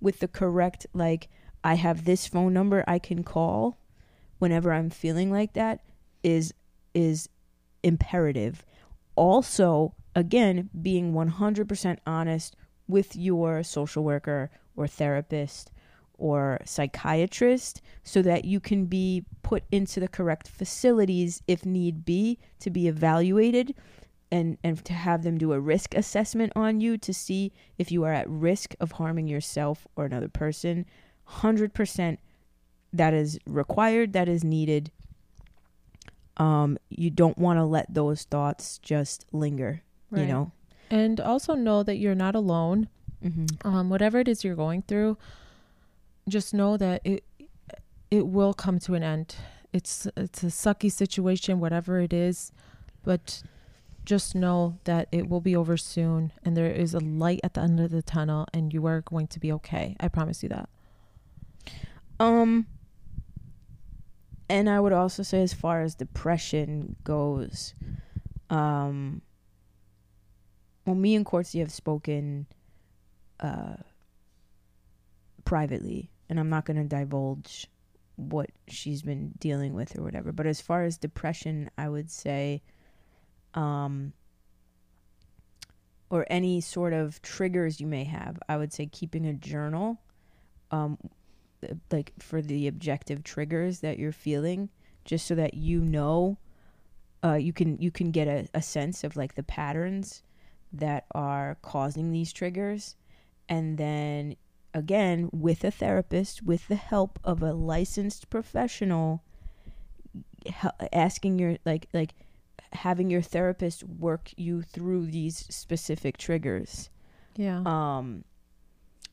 with 0.00 0.20
the 0.20 0.28
correct 0.28 0.86
like 0.92 1.28
I 1.62 1.74
have 1.74 2.04
this 2.04 2.26
phone 2.26 2.52
number 2.52 2.84
I 2.86 2.98
can 2.98 3.22
call 3.22 3.78
whenever 4.38 4.72
I'm 4.72 4.90
feeling 4.90 5.30
like 5.30 5.54
that 5.54 5.80
is 6.22 6.52
is 6.94 7.28
imperative. 7.82 8.64
Also, 9.14 9.94
again, 10.14 10.70
being 10.80 11.12
100% 11.12 11.98
honest 12.06 12.56
with 12.88 13.16
your 13.16 13.62
social 13.62 14.02
worker 14.04 14.50
or 14.76 14.86
therapist 14.86 15.70
or 16.18 16.58
psychiatrist 16.64 17.82
so 18.02 18.22
that 18.22 18.44
you 18.44 18.60
can 18.60 18.86
be 18.86 19.24
put 19.42 19.64
into 19.70 20.00
the 20.00 20.08
correct 20.08 20.48
facilities 20.48 21.42
if 21.46 21.64
need 21.66 22.04
be 22.04 22.38
to 22.58 22.70
be 22.70 22.88
evaluated 22.88 23.74
and 24.30 24.58
and 24.64 24.84
to 24.84 24.92
have 24.92 25.22
them 25.22 25.38
do 25.38 25.52
a 25.52 25.60
risk 25.60 25.94
assessment 25.94 26.52
on 26.56 26.80
you 26.80 26.98
to 26.98 27.12
see 27.14 27.52
if 27.78 27.92
you 27.92 28.04
are 28.04 28.12
at 28.12 28.28
risk 28.28 28.74
of 28.80 28.92
harming 28.92 29.28
yourself 29.28 29.86
or 29.96 30.04
another 30.04 30.28
person 30.28 30.84
100% 31.28 32.18
that 32.92 33.14
is 33.14 33.38
required 33.46 34.12
that 34.12 34.28
is 34.28 34.42
needed 34.44 34.90
um 36.38 36.76
you 36.88 37.10
don't 37.10 37.38
want 37.38 37.58
to 37.58 37.64
let 37.64 37.92
those 37.92 38.24
thoughts 38.24 38.78
just 38.78 39.24
linger 39.32 39.82
you 40.12 40.26
know 40.26 40.52
And 40.90 41.20
also 41.20 41.54
know 41.54 41.82
that 41.82 41.96
you're 41.96 42.14
not 42.14 42.36
alone. 42.36 42.88
mm-hmm. 43.20 43.66
Um, 43.66 43.90
whatever 43.90 44.20
it 44.20 44.28
is 44.28 44.44
you're 44.44 44.54
going 44.54 44.82
through, 44.82 45.18
just 46.28 46.54
know 46.54 46.76
that 46.76 47.00
it 47.04 47.24
it 48.10 48.26
will 48.28 48.54
come 48.54 48.78
to 48.80 48.94
an 48.94 49.02
end. 49.02 49.34
It's 49.72 50.06
it's 50.16 50.44
a 50.44 50.46
sucky 50.46 50.90
situation, 50.92 51.58
whatever 51.58 51.98
it 51.98 52.12
is, 52.12 52.52
but 53.02 53.42
just 54.06 54.34
know 54.34 54.78
that 54.84 55.08
it 55.12 55.28
will 55.28 55.40
be 55.40 55.54
over 55.54 55.76
soon, 55.76 56.32
and 56.44 56.56
there 56.56 56.70
is 56.70 56.94
a 56.94 57.00
light 57.00 57.40
at 57.44 57.54
the 57.54 57.60
end 57.60 57.80
of 57.80 57.90
the 57.90 58.02
tunnel, 58.02 58.46
and 58.54 58.72
you 58.72 58.86
are 58.86 59.02
going 59.02 59.26
to 59.26 59.40
be 59.40 59.52
okay. 59.52 59.96
I 60.00 60.08
promise 60.08 60.42
you 60.42 60.48
that. 60.48 60.68
Um, 62.18 62.66
and 64.48 64.70
I 64.70 64.80
would 64.80 64.92
also 64.92 65.22
say, 65.22 65.42
as 65.42 65.52
far 65.52 65.82
as 65.82 65.94
depression 65.94 66.96
goes, 67.04 67.74
um, 68.48 69.20
well, 70.86 70.94
me 70.94 71.14
and 71.16 71.26
Courtsy 71.26 71.60
have 71.60 71.72
spoken, 71.72 72.46
uh, 73.40 73.74
privately, 75.44 76.10
and 76.28 76.40
I'm 76.40 76.48
not 76.48 76.64
going 76.64 76.76
to 76.76 76.84
divulge 76.84 77.66
what 78.14 78.50
she's 78.68 79.02
been 79.02 79.32
dealing 79.38 79.74
with 79.74 79.98
or 79.98 80.02
whatever. 80.02 80.32
But 80.32 80.46
as 80.46 80.60
far 80.60 80.84
as 80.84 80.96
depression, 80.96 81.70
I 81.76 81.88
would 81.88 82.10
say, 82.10 82.62
um, 83.56 84.12
or 86.10 86.26
any 86.30 86.60
sort 86.60 86.92
of 86.92 87.20
triggers 87.22 87.80
you 87.80 87.86
may 87.86 88.04
have, 88.04 88.38
I 88.48 88.56
would 88.56 88.72
say 88.72 88.86
keeping 88.86 89.26
a 89.26 89.32
journal, 89.32 90.00
um, 90.70 90.98
like 91.90 92.12
for 92.20 92.40
the 92.40 92.68
objective 92.68 93.24
triggers 93.24 93.80
that 93.80 93.98
you're 93.98 94.12
feeling 94.12 94.68
just 95.04 95.26
so 95.26 95.34
that 95.34 95.54
you 95.54 95.80
know 95.80 96.36
uh, 97.24 97.34
you 97.34 97.52
can 97.52 97.78
you 97.78 97.90
can 97.90 98.10
get 98.10 98.28
a, 98.28 98.46
a 98.54 98.62
sense 98.62 99.02
of 99.02 99.16
like 99.16 99.34
the 99.34 99.42
patterns 99.42 100.22
that 100.72 101.06
are 101.12 101.56
causing 101.62 102.12
these 102.12 102.32
triggers. 102.32 102.94
And 103.48 103.78
then 103.78 104.36
again 104.74 105.30
with 105.32 105.64
a 105.64 105.70
therapist 105.70 106.42
with 106.42 106.68
the 106.68 106.76
help 106.76 107.18
of 107.24 107.42
a 107.42 107.52
licensed 107.54 108.28
professional 108.28 109.22
asking 110.92 111.38
your 111.38 111.56
like 111.64 111.88
like 111.94 112.14
having 112.76 113.10
your 113.10 113.22
therapist 113.22 113.82
work 113.84 114.30
you 114.36 114.62
through 114.62 115.06
these 115.06 115.46
specific 115.54 116.16
triggers. 116.16 116.90
Yeah. 117.36 117.62
um 117.66 118.24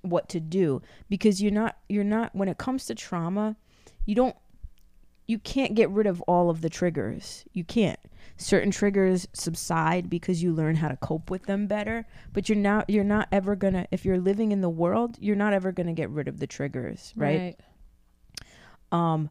what 0.02 0.28
to 0.30 0.40
do 0.40 0.82
because 1.10 1.42
you're 1.42 1.52
not 1.52 1.78
you're 1.88 2.04
not 2.04 2.36
when 2.36 2.50
it 2.50 2.58
comes 2.58 2.86
to 2.86 2.96
trauma 2.96 3.56
you 4.06 4.16
don't 4.16 4.36
you 5.28 5.40
can't 5.40 5.76
get 5.76 5.90
rid 5.90 6.06
of 6.06 6.22
all 6.24 6.50
of 6.50 6.60
the 6.60 6.70
triggers. 6.70 7.46
You 7.54 7.64
can't. 7.64 8.00
Certain 8.36 8.72
triggers 8.72 9.26
subside 9.32 10.10
because 10.10 10.44
you 10.44 10.52
learn 10.52 10.76
how 10.76 10.90
to 10.90 10.98
cope 10.98 11.30
with 11.30 11.44
them 11.44 11.68
better 11.68 12.06
but 12.34 12.50
you're 12.50 12.58
not 12.58 12.90
you're 12.90 13.04
not 13.04 13.28
ever 13.32 13.56
gonna 13.56 13.88
if 13.92 14.04
you're 14.04 14.20
living 14.20 14.52
in 14.52 14.60
the 14.62 14.70
world 14.70 15.18
you're 15.22 15.36
not 15.36 15.54
ever 15.54 15.72
gonna 15.72 15.94
get 15.94 16.10
rid 16.10 16.28
of 16.28 16.40
the 16.40 16.48
triggers 16.48 17.14
right, 17.16 17.58
um 18.92 19.30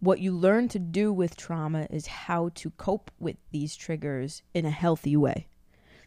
what 0.00 0.18
you 0.18 0.32
learn 0.32 0.68
to 0.68 0.78
do 0.78 1.12
with 1.12 1.36
trauma 1.36 1.86
is 1.90 2.06
how 2.06 2.50
to 2.54 2.70
cope 2.70 3.10
with 3.18 3.36
these 3.52 3.76
triggers 3.76 4.42
in 4.54 4.64
a 4.64 4.70
healthy 4.70 5.16
way 5.16 5.46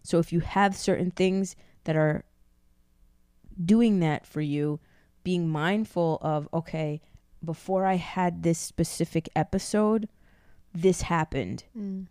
so 0.04 0.20
if 0.20 0.34
you 0.34 0.42
have 0.42 0.76
certain 0.76 1.12
things 1.12 1.56
that 1.86 1.96
are 1.96 2.26
doing 3.64 4.00
that 4.02 4.26
for 4.28 4.42
you, 4.42 4.80
being 5.24 5.48
mindful 5.48 6.20
of, 6.22 6.48
okay, 6.54 7.02
before 7.44 7.86
I 7.86 7.96
had 7.96 8.44
this 8.44 8.60
specific 8.60 9.30
episode, 9.36 10.10
this 10.74 11.04
happened. 11.04 11.64
Mm. 11.78 12.08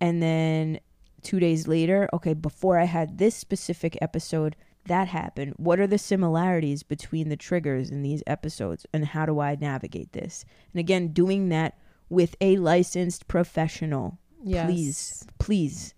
And 0.00 0.22
then 0.22 0.80
two 1.22 1.40
days 1.40 1.66
later, 1.66 2.08
okay, 2.12 2.34
before 2.34 2.78
I 2.78 2.84
had 2.84 3.18
this 3.18 3.34
specific 3.34 3.98
episode, 4.00 4.54
that 4.86 5.08
happened. 5.08 5.54
What 5.56 5.80
are 5.80 5.86
the 5.86 5.98
similarities 5.98 6.82
between 6.82 7.28
the 7.28 7.36
triggers 7.36 7.90
in 7.90 8.02
these 8.02 8.22
episodes 8.26 8.86
and 8.92 9.04
how 9.04 9.26
do 9.26 9.40
I 9.40 9.56
navigate 9.56 10.12
this? 10.12 10.44
And 10.72 10.80
again, 10.80 11.08
doing 11.08 11.48
that 11.50 11.78
with 12.08 12.36
a 12.40 12.56
licensed 12.56 13.28
professional. 13.28 14.18
Yes. 14.44 14.66
please 14.66 15.26
please. 15.38 15.94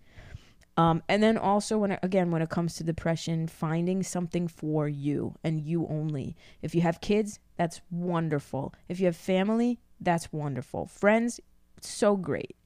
Um 0.76 1.02
and 1.08 1.22
then 1.22 1.36
also 1.36 1.76
when 1.78 1.92
it, 1.92 2.00
again 2.02 2.30
when 2.30 2.40
it 2.40 2.48
comes 2.48 2.76
to 2.76 2.84
depression 2.84 3.46
finding 3.46 4.02
something 4.02 4.48
for 4.48 4.88
you 4.88 5.34
and 5.44 5.60
you 5.60 5.86
only. 5.88 6.34
If 6.62 6.74
you 6.74 6.80
have 6.80 7.00
kids 7.00 7.40
that's 7.56 7.80
wonderful. 7.90 8.74
If 8.88 9.00
you 9.00 9.06
have 9.06 9.16
family 9.16 9.80
that's 10.00 10.32
wonderful. 10.32 10.86
Friends 10.86 11.40
so 11.80 12.16
great. 12.16 12.56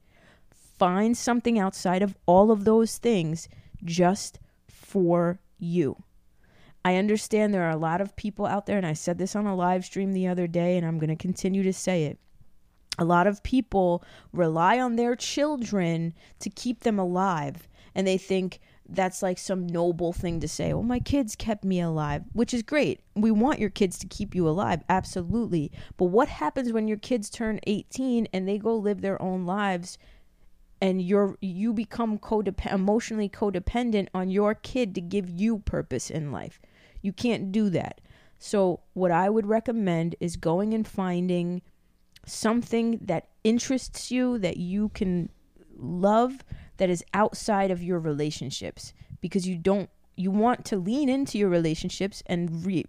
Find 0.77 1.17
something 1.17 1.59
outside 1.59 2.01
of 2.01 2.15
all 2.25 2.51
of 2.51 2.63
those 2.63 2.97
things 2.97 3.49
just 3.83 4.39
for 4.67 5.39
you 5.57 6.03
I 6.85 6.97
understand 6.97 7.53
there 7.53 7.63
are 7.63 7.71
a 7.71 7.77
lot 7.77 8.01
of 8.01 8.15
people 8.15 8.45
out 8.45 8.65
there, 8.65 8.77
and 8.77 8.85
I 8.85 8.93
said 8.93 9.17
this 9.17 9.35
on 9.35 9.45
a 9.45 9.55
live 9.55 9.85
stream 9.85 10.11
the 10.11 10.27
other 10.27 10.47
day, 10.47 10.77
and 10.77 10.85
I'm 10.85 10.99
going 10.99 11.09
to 11.09 11.15
continue 11.15 11.63
to 11.63 11.73
say 11.73 12.05
it. 12.05 12.19
A 12.99 13.05
lot 13.05 13.25
of 13.25 13.41
people 13.41 14.03
rely 14.33 14.79
on 14.79 14.95
their 14.97 15.15
children 15.15 16.13
to 16.39 16.49
keep 16.49 16.81
them 16.81 16.99
alive, 16.99 17.67
and 17.95 18.05
they 18.05 18.17
think 18.17 18.59
that's 18.87 19.23
like 19.23 19.37
some 19.37 19.65
noble 19.65 20.11
thing 20.11 20.41
to 20.41 20.47
say. 20.47 20.73
Well, 20.73 20.83
my 20.83 20.99
kids 20.99 21.35
kept 21.35 21.63
me 21.63 21.79
alive, 21.79 22.23
which 22.33 22.53
is 22.53 22.63
great. 22.63 22.99
We 23.15 23.31
want 23.31 23.59
your 23.59 23.69
kids 23.69 23.97
to 23.99 24.07
keep 24.07 24.35
you 24.35 24.47
alive, 24.47 24.83
absolutely. 24.89 25.71
But 25.97 26.05
what 26.05 26.27
happens 26.27 26.73
when 26.73 26.87
your 26.87 26.97
kids 26.97 27.29
turn 27.29 27.61
18 27.65 28.27
and 28.33 28.47
they 28.47 28.57
go 28.57 28.75
live 28.75 29.01
their 29.01 29.21
own 29.21 29.45
lives 29.45 29.97
and 30.81 31.01
you're 31.01 31.37
you 31.39 31.71
become 31.71 32.17
codep- 32.19 32.71
emotionally 32.71 33.29
codependent 33.29 34.09
on 34.13 34.29
your 34.29 34.53
kid 34.53 34.93
to 34.95 35.01
give 35.01 35.29
you 35.29 35.59
purpose 35.59 36.09
in 36.09 36.31
life? 36.31 36.59
You 37.03 37.13
can't 37.13 37.51
do 37.51 37.69
that. 37.69 38.01
So, 38.39 38.79
what 38.93 39.11
I 39.11 39.29
would 39.29 39.45
recommend 39.45 40.15
is 40.19 40.35
going 40.35 40.73
and 40.73 40.87
finding 40.87 41.61
something 42.25 42.99
that 43.03 43.27
interests 43.43 44.11
you 44.11 44.37
that 44.39 44.57
you 44.57 44.89
can 44.89 45.29
love 45.77 46.43
that 46.77 46.89
is 46.89 47.03
outside 47.13 47.71
of 47.71 47.83
your 47.83 47.99
relationships 47.99 48.93
because 49.21 49.47
you 49.47 49.57
don't 49.57 49.89
you 50.15 50.31
want 50.31 50.65
to 50.65 50.77
lean 50.77 51.09
into 51.09 51.37
your 51.37 51.49
relationships 51.49 52.21
and 52.27 52.65
re- 52.65 52.85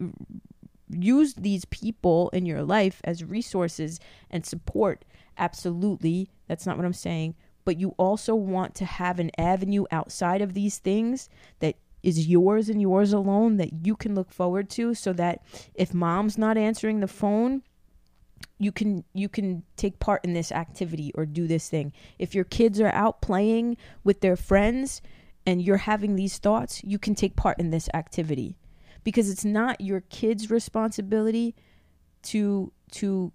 use 0.90 1.34
these 1.34 1.64
people 1.66 2.28
in 2.30 2.44
your 2.44 2.62
life 2.62 3.00
as 3.04 3.24
resources 3.24 3.98
and 4.30 4.44
support. 4.44 5.04
Absolutely. 5.38 6.28
That's 6.46 6.66
not 6.66 6.76
what 6.76 6.84
i'm 6.84 6.92
saying. 6.92 7.34
But 7.64 7.78
you 7.78 7.94
also 7.96 8.34
want 8.34 8.74
to 8.74 8.84
have 8.84 9.18
an 9.18 9.30
avenue 9.38 9.84
outside 9.90 10.42
of 10.42 10.52
these 10.52 10.78
things 10.78 11.30
that 11.60 11.76
is 12.04 12.28
yours 12.28 12.68
and 12.68 12.80
yours 12.80 13.12
alone 13.12 13.56
that 13.56 13.86
you 13.86 13.96
can 13.96 14.14
look 14.14 14.30
forward 14.30 14.68
to 14.68 14.94
so 14.94 15.12
that 15.12 15.42
if 15.74 15.94
mom's 15.94 16.38
not 16.38 16.56
answering 16.56 17.00
the 17.00 17.08
phone 17.08 17.62
you 18.58 18.70
can 18.70 19.04
you 19.14 19.28
can 19.28 19.62
take 19.76 19.98
part 19.98 20.24
in 20.24 20.34
this 20.34 20.52
activity 20.52 21.10
or 21.14 21.24
do 21.24 21.46
this 21.46 21.68
thing 21.68 21.92
if 22.18 22.34
your 22.34 22.44
kids 22.44 22.80
are 22.80 22.92
out 22.92 23.20
playing 23.20 23.76
with 24.04 24.20
their 24.20 24.36
friends 24.36 25.00
and 25.46 25.62
you're 25.62 25.78
having 25.78 26.14
these 26.14 26.38
thoughts 26.38 26.82
you 26.84 26.98
can 26.98 27.14
take 27.14 27.36
part 27.36 27.58
in 27.58 27.70
this 27.70 27.88
activity 27.94 28.56
because 29.02 29.30
it's 29.30 29.44
not 29.44 29.80
your 29.80 30.00
kids 30.02 30.50
responsibility 30.50 31.54
to 32.22 32.70
to 32.92 33.32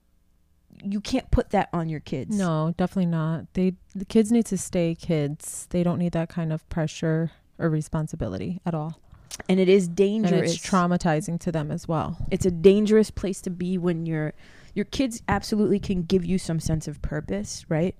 you 0.83 1.01
can't 1.01 1.29
put 1.31 1.49
that 1.49 1.69
on 1.73 1.89
your 1.89 1.99
kids 1.99 2.37
No, 2.37 2.73
definitely 2.77 3.07
not. 3.07 3.53
They 3.53 3.73
the 3.93 4.05
kids 4.05 4.31
need 4.31 4.45
to 4.45 4.57
stay 4.57 4.95
kids. 4.95 5.67
They 5.71 5.83
don't 5.83 5.99
need 5.99 6.13
that 6.13 6.29
kind 6.29 6.53
of 6.53 6.67
pressure 6.69 7.31
or 7.59 7.69
responsibility 7.69 8.61
at 8.65 8.73
all. 8.73 8.99
and 9.47 9.59
it 9.59 9.69
is 9.69 9.87
And 9.87 9.95
dangerous 9.95 10.55
it's 10.55 10.65
traumatizing 10.65 11.39
to 11.41 11.51
them 11.51 11.71
as 11.71 11.87
well. 11.87 12.17
it's 12.31 12.45
a 12.45 12.51
dangerous 12.51 13.11
place 13.11 13.41
to 13.41 13.49
be 13.49 13.77
when 13.77 14.05
you're 14.05 14.33
your 14.75 14.85
kids 14.85 15.21
absolutely 15.27 15.79
can 15.79 16.03
give 16.03 16.23
you 16.23 16.37
some 16.37 16.59
sense 16.59 16.87
of 16.87 17.01
purpose 17.01 17.65
right 17.69 17.95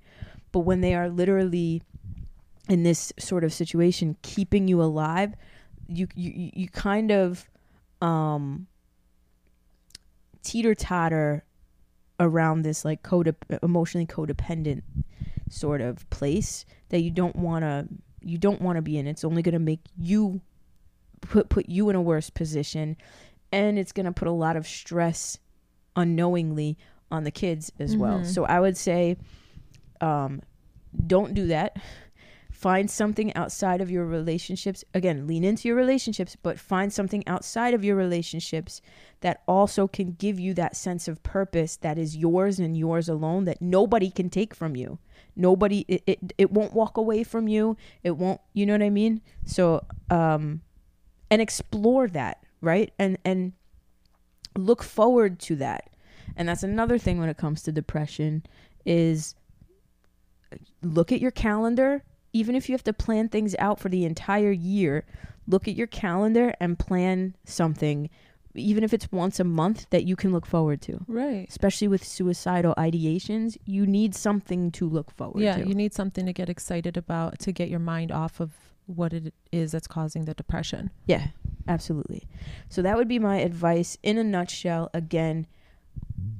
but 0.52 0.60
when 0.60 0.80
they 0.80 0.94
are 0.94 1.08
literally 1.08 1.82
in 2.68 2.82
this 2.84 3.12
sort 3.18 3.44
of 3.44 3.52
situation 3.52 4.16
keeping 4.22 4.66
you 4.68 4.80
alive 4.82 5.34
you 5.88 6.06
you 6.14 6.50
you- 6.54 6.68
kind 6.68 7.10
of 7.10 7.48
um 8.00 8.66
teeter 10.42 10.74
totter 10.74 11.44
around 12.18 12.62
this 12.62 12.84
like 12.84 13.02
codep- 13.02 13.58
emotionally 13.62 14.06
codependent 14.06 14.82
sort 15.50 15.80
of 15.80 16.08
place 16.10 16.64
that 16.90 17.00
you 17.00 17.10
don't 17.10 17.36
want 17.36 17.62
to 17.64 17.86
you 18.22 18.38
don't 18.38 18.60
want 18.60 18.76
to 18.76 18.82
be 18.82 18.96
in. 18.98 19.06
It's 19.06 19.24
only 19.24 19.42
going 19.42 19.52
to 19.54 19.58
make 19.58 19.80
you 19.98 20.40
put 21.20 21.48
put 21.48 21.68
you 21.68 21.90
in 21.90 21.96
a 21.96 22.00
worse 22.02 22.30
position 22.30 22.96
and 23.52 23.78
it's 23.78 23.92
going 23.92 24.06
to 24.06 24.12
put 24.12 24.26
a 24.28 24.32
lot 24.32 24.56
of 24.56 24.66
stress 24.66 25.38
unknowingly 25.96 26.78
on 27.10 27.24
the 27.24 27.30
kids 27.30 27.70
as 27.78 27.96
well. 27.96 28.20
Mhm. 28.20 28.26
so 28.26 28.44
i 28.44 28.58
would 28.58 28.76
say 28.76 29.16
um 30.00 30.40
don't 31.06 31.34
do 31.34 31.48
that 31.48 31.76
find 32.60 32.90
something 32.90 33.34
outside 33.34 33.80
of 33.80 33.90
your 33.90 34.04
relationships. 34.04 34.84
Again 34.92 35.26
lean 35.26 35.44
into 35.44 35.66
your 35.66 35.76
relationships 35.76 36.36
but 36.42 36.60
find 36.60 36.92
something 36.92 37.26
outside 37.26 37.72
of 37.72 37.82
your 37.82 37.96
relationships 37.96 38.82
that 39.20 39.42
also 39.48 39.88
can 39.88 40.12
give 40.12 40.38
you 40.38 40.52
that 40.54 40.76
sense 40.76 41.08
of 41.08 41.22
purpose 41.22 41.76
that 41.76 41.96
is 41.96 42.16
yours 42.16 42.58
and 42.58 42.76
yours 42.76 43.08
alone 43.08 43.46
that 43.46 43.62
nobody 43.62 44.10
can 44.10 44.28
take 44.28 44.54
from 44.54 44.76
you. 44.76 44.98
Nobody 45.34 45.86
it, 45.88 46.02
it, 46.06 46.32
it 46.36 46.50
won't 46.52 46.74
walk 46.74 46.98
away 46.98 47.24
from 47.24 47.48
you. 47.48 47.78
It 48.02 48.12
won't 48.12 48.40
you 48.52 48.66
know 48.66 48.74
what 48.74 48.82
i 48.82 48.90
mean? 48.90 49.22
So 49.46 49.84
um 50.10 50.60
and 51.30 51.40
explore 51.40 52.08
that 52.08 52.44
right? 52.60 52.92
And 52.98 53.18
and 53.24 53.52
look 54.56 54.82
forward 54.82 55.38
to 55.40 55.56
that. 55.56 55.90
And 56.36 56.48
that's 56.48 56.62
another 56.62 56.98
thing 56.98 57.18
when 57.18 57.28
it 57.28 57.36
comes 57.38 57.62
to 57.62 57.72
depression 57.72 58.44
is 58.84 59.34
look 60.82 61.12
at 61.12 61.20
your 61.20 61.30
calendar 61.30 62.02
even 62.32 62.54
if 62.54 62.68
you 62.68 62.74
have 62.74 62.84
to 62.84 62.92
plan 62.92 63.28
things 63.28 63.54
out 63.58 63.78
for 63.80 63.88
the 63.88 64.04
entire 64.04 64.50
year 64.52 65.04
look 65.46 65.66
at 65.66 65.74
your 65.74 65.86
calendar 65.86 66.54
and 66.60 66.78
plan 66.78 67.34
something 67.44 68.08
even 68.54 68.82
if 68.82 68.92
it's 68.92 69.10
once 69.12 69.38
a 69.38 69.44
month 69.44 69.86
that 69.90 70.04
you 70.04 70.16
can 70.16 70.32
look 70.32 70.44
forward 70.46 70.80
to 70.82 71.04
Right. 71.06 71.46
especially 71.48 71.88
with 71.88 72.02
suicidal 72.04 72.74
ideations 72.76 73.56
you 73.64 73.86
need 73.86 74.14
something 74.14 74.70
to 74.72 74.88
look 74.88 75.10
forward 75.12 75.38
to. 75.40 75.44
Yeah, 75.44 75.56
to 75.58 75.68
you 75.68 75.74
need 75.74 75.94
something 75.94 76.26
to 76.26 76.32
get 76.32 76.48
excited 76.48 76.96
about 76.96 77.38
to 77.40 77.52
get 77.52 77.68
your 77.68 77.78
mind 77.80 78.10
off 78.12 78.40
of 78.40 78.52
what 78.86 79.12
it 79.12 79.32
is 79.52 79.70
that's 79.70 79.86
causing 79.86 80.24
the 80.24 80.34
depression. 80.34 80.90
Yeah, 81.06 81.28
absolutely. 81.68 82.26
So 82.68 82.82
that 82.82 82.96
would 82.96 83.06
be 83.06 83.20
my 83.20 83.38
advice 83.38 83.96
in 84.02 84.18
a 84.18 84.24
nutshell. 84.24 84.90
Again, 84.92 85.46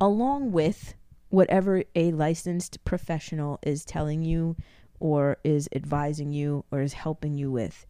along 0.01 0.53
with 0.53 0.95
whatever 1.29 1.85
a 1.95 2.11
licensed 2.11 2.85
professional 2.85 3.61
is 3.63 3.85
telling 3.85 4.25
you, 4.25 4.57
or 5.01 5.39
is 5.43 5.69
advising 5.75 6.31
you, 6.33 6.65
or 6.71 6.81
is 6.83 6.93
helping 6.93 7.35
you 7.35 7.51
with. 7.51 7.87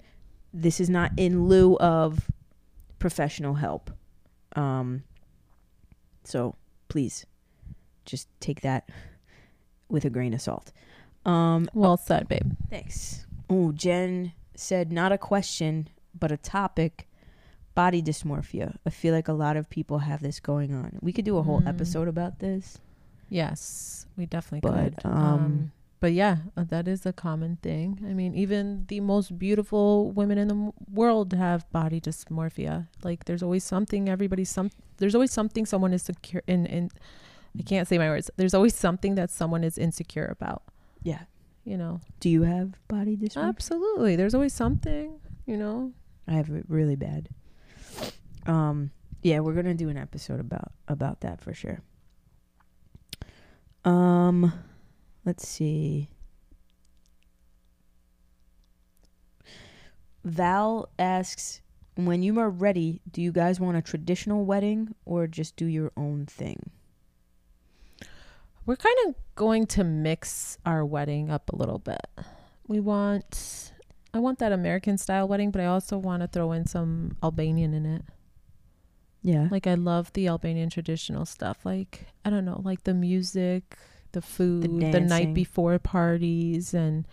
This 0.55 0.81
is 0.81 0.89
not 0.89 1.13
in 1.17 1.45
lieu 1.47 1.77
of 1.79 2.31
professional 2.99 3.55
help. 3.55 3.91
Um, 4.57 5.03
so 6.25 6.55
please 6.89 7.27
just 8.05 8.29
take 8.41 8.61
that 8.63 8.89
with 9.89 10.05
a 10.05 10.11
grain 10.11 10.35
of 10.35 10.41
salt. 10.41 10.73
Um, 11.27 11.69
Well 11.75 11.97
said, 11.97 12.29
babe. 12.29 12.53
Thanks. 12.69 13.27
Oh, 13.49 13.73
Jen 13.73 14.33
said 14.55 14.91
not 14.93 15.13
a 15.13 15.19
question, 15.19 15.89
but 16.19 16.31
a 16.33 16.37
topic. 16.37 17.09
Body 17.75 18.03
dysmorphia. 18.03 18.77
I 18.87 18.91
feel 18.91 19.15
like 19.15 19.29
a 19.29 19.33
lot 19.33 19.57
of 19.57 19.71
people 19.71 19.99
have 19.99 20.23
this 20.23 20.41
going 20.41 20.75
on. 20.75 20.99
We 21.01 21.13
could 21.13 21.25
do 21.25 21.37
a 21.39 21.43
whole 21.43 21.61
Mm. 21.61 21.69
episode 21.69 22.09
about 22.09 22.39
this. 22.41 22.79
Yes, 23.29 24.07
we 24.17 24.27
definitely 24.27 24.69
But, 24.69 24.97
could. 25.03 25.07
um, 25.07 25.73
but 26.01 26.13
yeah, 26.13 26.37
uh, 26.57 26.65
that 26.65 26.89
is 26.89 27.05
a 27.07 27.13
common 27.13 27.57
thing. 27.63 28.01
I 28.09 28.13
mean, 28.15 28.35
even 28.35 28.87
the 28.89 29.01
most 29.01 29.39
beautiful 29.39 30.11
women 30.13 30.39
in 30.39 30.49
the 30.49 30.73
world 30.91 31.33
have 31.35 31.71
body 31.73 32.01
dysmorphia. 32.01 32.89
Like, 33.05 33.25
there's 33.27 33.43
always 33.43 33.65
something. 33.65 34.09
Everybody's 34.09 34.51
some. 34.51 34.71
There's 34.97 35.15
always 35.15 35.31
something 35.33 35.67
someone 35.67 35.93
is 35.93 36.03
secure 36.03 36.43
in. 36.47 36.67
In 36.67 36.91
I 37.59 37.63
can't 37.63 37.87
say 37.89 37.99
my 37.99 38.09
words. 38.09 38.31
There's 38.37 38.55
always 38.55 38.75
something 38.75 39.15
that 39.17 39.31
someone 39.31 39.65
is 39.65 39.77
insecure 39.79 40.27
about. 40.27 40.63
Yeah. 41.03 41.23
You 41.65 41.77
know, 41.77 42.01
Do 42.21 42.31
you 42.31 42.43
have 42.43 42.73
body 42.89 43.17
dysmorphia? 43.17 43.49
absolutely. 43.49 44.17
There's 44.17 44.35
always 44.35 44.53
something. 44.55 45.21
You 45.47 45.57
know. 45.57 45.93
I 46.27 46.33
have 46.33 46.49
it 46.51 46.65
really 46.69 46.97
bad. 46.97 47.29
Um, 48.47 48.91
yeah, 49.23 49.41
we're 49.41 49.53
gonna 49.53 49.75
do 49.75 49.89
an 49.91 49.97
episode 49.99 50.41
about 50.41 50.73
about 50.89 51.21
that 51.21 51.41
for 51.43 51.53
sure. 51.53 51.81
Um, 53.85 54.53
let's 55.25 55.47
see. 55.47 56.09
Val 60.25 60.89
asks, 60.99 61.63
"When 61.95 62.23
you 62.23 62.39
are 62.39 62.51
ready, 62.51 63.01
do 63.11 63.23
you 63.23 63.33
guys 63.33 63.59
want 63.59 63.77
a 63.77 63.83
traditional 63.83 64.45
wedding 64.45 64.95
or 65.05 65.27
just 65.27 65.57
do 65.57 65.67
your 65.67 65.93
own 65.97 66.27
thing?" 66.27 66.71
We're 68.67 68.77
kind 68.77 68.97
of 69.09 69.15
going 69.35 69.67
to 69.69 69.85
mix 69.85 70.59
our 70.67 70.85
wedding 70.85 71.31
up 71.31 71.51
a 71.53 71.57
little 71.57 71.79
bit. 71.79 72.07
We 72.69 72.79
want 72.81 73.73
I 74.13 74.19
want 74.19 74.39
that 74.41 74.53
American 74.53 74.99
style 74.99 75.29
wedding, 75.29 75.51
but 75.51 75.61
I 75.61 75.67
also 75.67 75.97
want 75.97 76.23
to 76.23 76.29
throw 76.29 76.53
in 76.53 76.67
some 76.67 77.17
Albanian 77.23 77.75
in 77.75 77.87
it. 77.87 78.03
Yeah, 79.23 79.49
Like 79.51 79.67
I 79.67 79.75
love 79.75 80.13
the 80.15 80.29
Albanian 80.29 80.71
traditional 80.71 81.27
stuff. 81.27 81.65
Like 81.65 82.07
I 82.25 82.31
don't 82.31 82.45
know, 82.45 82.61
like 82.65 82.85
the 82.85 82.95
music, 82.95 83.77
the 84.13 84.23
food, 84.23 84.63
the, 84.63 84.69
dancing. 84.81 85.07
night 85.07 85.35
before 85.35 85.79
parties 85.79 86.75
and 86.75 87.07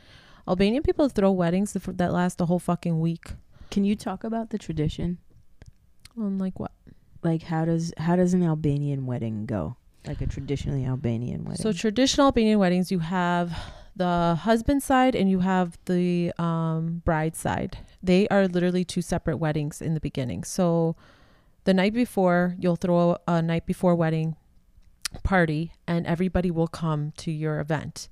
Albanian 0.48 0.84
people 0.84 1.10
throw 1.10 1.32
weddings 1.32 1.74
that 1.74 2.14
last 2.14 2.40
a 2.40 2.46
whole 2.46 2.60
fucking 2.60 3.00
week. 3.00 3.32
can 3.70 3.84
you 3.84 3.96
talk 3.96 4.24
about 4.24 4.50
the 4.50 4.58
tradition? 4.58 5.18
Um, 6.18 6.40
like 6.40 6.60
what? 6.60 6.72
Like, 7.24 7.44
how 7.44 7.66
does 7.66 7.94
how 7.98 8.16
does 8.16 8.34
an 8.34 8.44
Albanian 8.44 9.06
wedding 9.06 9.46
go? 9.46 9.76
Like 10.08 10.22
a 10.22 10.28
traditionally 10.28 10.86
Albanian 10.86 11.44
wedding. 11.44 11.62
So 11.62 11.74
traditional 11.74 12.28
Albanian 12.28 12.60
weddings, 12.60 12.92
you 12.92 13.00
have 13.00 13.52
the 13.96 14.38
husband 14.42 14.84
side 14.84 15.16
and 15.16 15.30
you 15.30 15.40
have 15.40 15.78
the 15.86 16.32
um, 16.38 17.02
bride 17.04 17.36
side. 17.36 17.78
They 18.02 18.28
are 18.30 18.48
literally 18.48 18.86
two 18.86 19.02
separate 19.02 19.38
weddings 19.38 19.82
in 19.82 19.96
the 19.96 20.00
beginning. 20.00 20.44
So 20.44 20.96
the 21.66 21.74
night 21.74 21.94
before, 21.94 22.56
you'll 22.60 22.78
throw 22.78 23.12
a, 23.12 23.20
a 23.28 23.42
night 23.42 23.66
before 23.66 23.96
wedding 23.96 24.38
party, 25.24 25.74
and 25.88 26.06
everybody 26.06 26.52
will 26.52 26.68
come 26.68 27.14
to 27.18 27.32
your 27.32 27.60
event. 27.60 28.10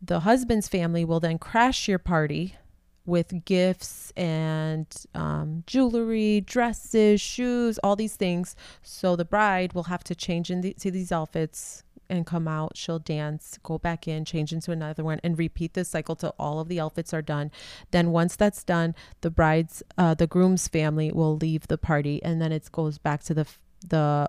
The 0.00 0.20
husband's 0.20 0.68
family 0.68 1.04
will 1.04 1.20
then 1.20 1.38
crash 1.38 1.88
your 1.88 1.98
party 1.98 2.56
with 3.04 3.44
gifts 3.44 4.12
and 4.16 4.86
um, 5.14 5.62
jewelry, 5.66 6.40
dresses, 6.40 7.20
shoes, 7.20 7.78
all 7.78 7.96
these 7.96 8.16
things. 8.16 8.56
So 8.82 9.16
the 9.16 9.24
bride 9.24 9.72
will 9.72 9.84
have 9.84 10.04
to 10.04 10.14
change 10.14 10.50
into 10.50 10.90
these 10.90 11.12
outfits 11.12 11.84
and 12.08 12.26
come 12.26 12.46
out. 12.46 12.76
She'll 12.76 12.98
dance, 12.98 13.58
go 13.62 13.78
back 13.78 14.06
in, 14.06 14.24
change 14.24 14.52
into 14.52 14.72
another 14.72 15.04
one, 15.04 15.20
and 15.24 15.38
repeat 15.38 15.74
this 15.74 15.88
cycle 15.88 16.16
till 16.16 16.34
all 16.38 16.60
of 16.60 16.68
the 16.68 16.80
outfits 16.80 17.14
are 17.14 17.22
done. 17.22 17.50
Then 17.90 18.10
once 18.10 18.36
that's 18.36 18.64
done, 18.64 18.94
the 19.20 19.30
bride's, 19.30 19.82
uh, 19.96 20.14
the 20.14 20.26
groom's 20.26 20.68
family 20.68 21.10
will 21.12 21.36
leave 21.36 21.68
the 21.68 21.78
party, 21.78 22.22
and 22.22 22.40
then 22.40 22.52
it 22.52 22.70
goes 22.70 22.98
back 22.98 23.22
to 23.24 23.34
the 23.34 23.46
the 23.88 24.28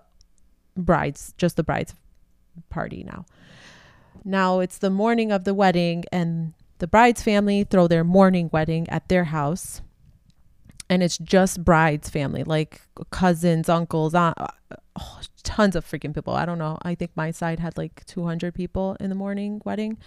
bride's, 0.78 1.34
just 1.36 1.56
the 1.56 1.62
bride's 1.62 1.94
party 2.70 3.04
now. 3.04 3.26
Now 4.24 4.60
it's 4.60 4.78
the 4.78 4.90
morning 4.90 5.32
of 5.32 5.44
the 5.44 5.54
wedding, 5.54 6.04
and 6.12 6.54
the 6.78 6.86
bride's 6.86 7.22
family 7.22 7.64
throw 7.64 7.88
their 7.88 8.04
morning 8.04 8.50
wedding 8.52 8.88
at 8.88 9.08
their 9.08 9.24
house. 9.24 9.82
And 10.90 11.02
it's 11.02 11.18
just 11.18 11.64
bride's 11.64 12.08
family, 12.08 12.44
like 12.44 12.80
cousins, 13.10 13.68
uncles, 13.68 14.14
aunt, 14.14 14.38
oh, 14.96 15.20
tons 15.42 15.76
of 15.76 15.84
freaking 15.84 16.14
people. 16.14 16.32
I 16.32 16.46
don't 16.46 16.58
know. 16.58 16.78
I 16.80 16.94
think 16.94 17.10
my 17.14 17.30
side 17.30 17.60
had 17.60 17.76
like 17.76 18.06
200 18.06 18.54
people 18.54 18.96
in 18.98 19.10
the 19.10 19.14
morning 19.14 19.60
wedding. 19.66 19.98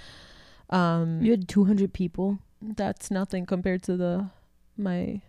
Um, 0.72 1.22
you 1.22 1.32
had 1.32 1.48
200 1.48 1.94
people. 1.94 2.40
That's 2.62 3.12
nothing 3.12 3.46
compared 3.46 3.84
to 3.84 3.98
the 3.98 4.30
my, 4.78 5.22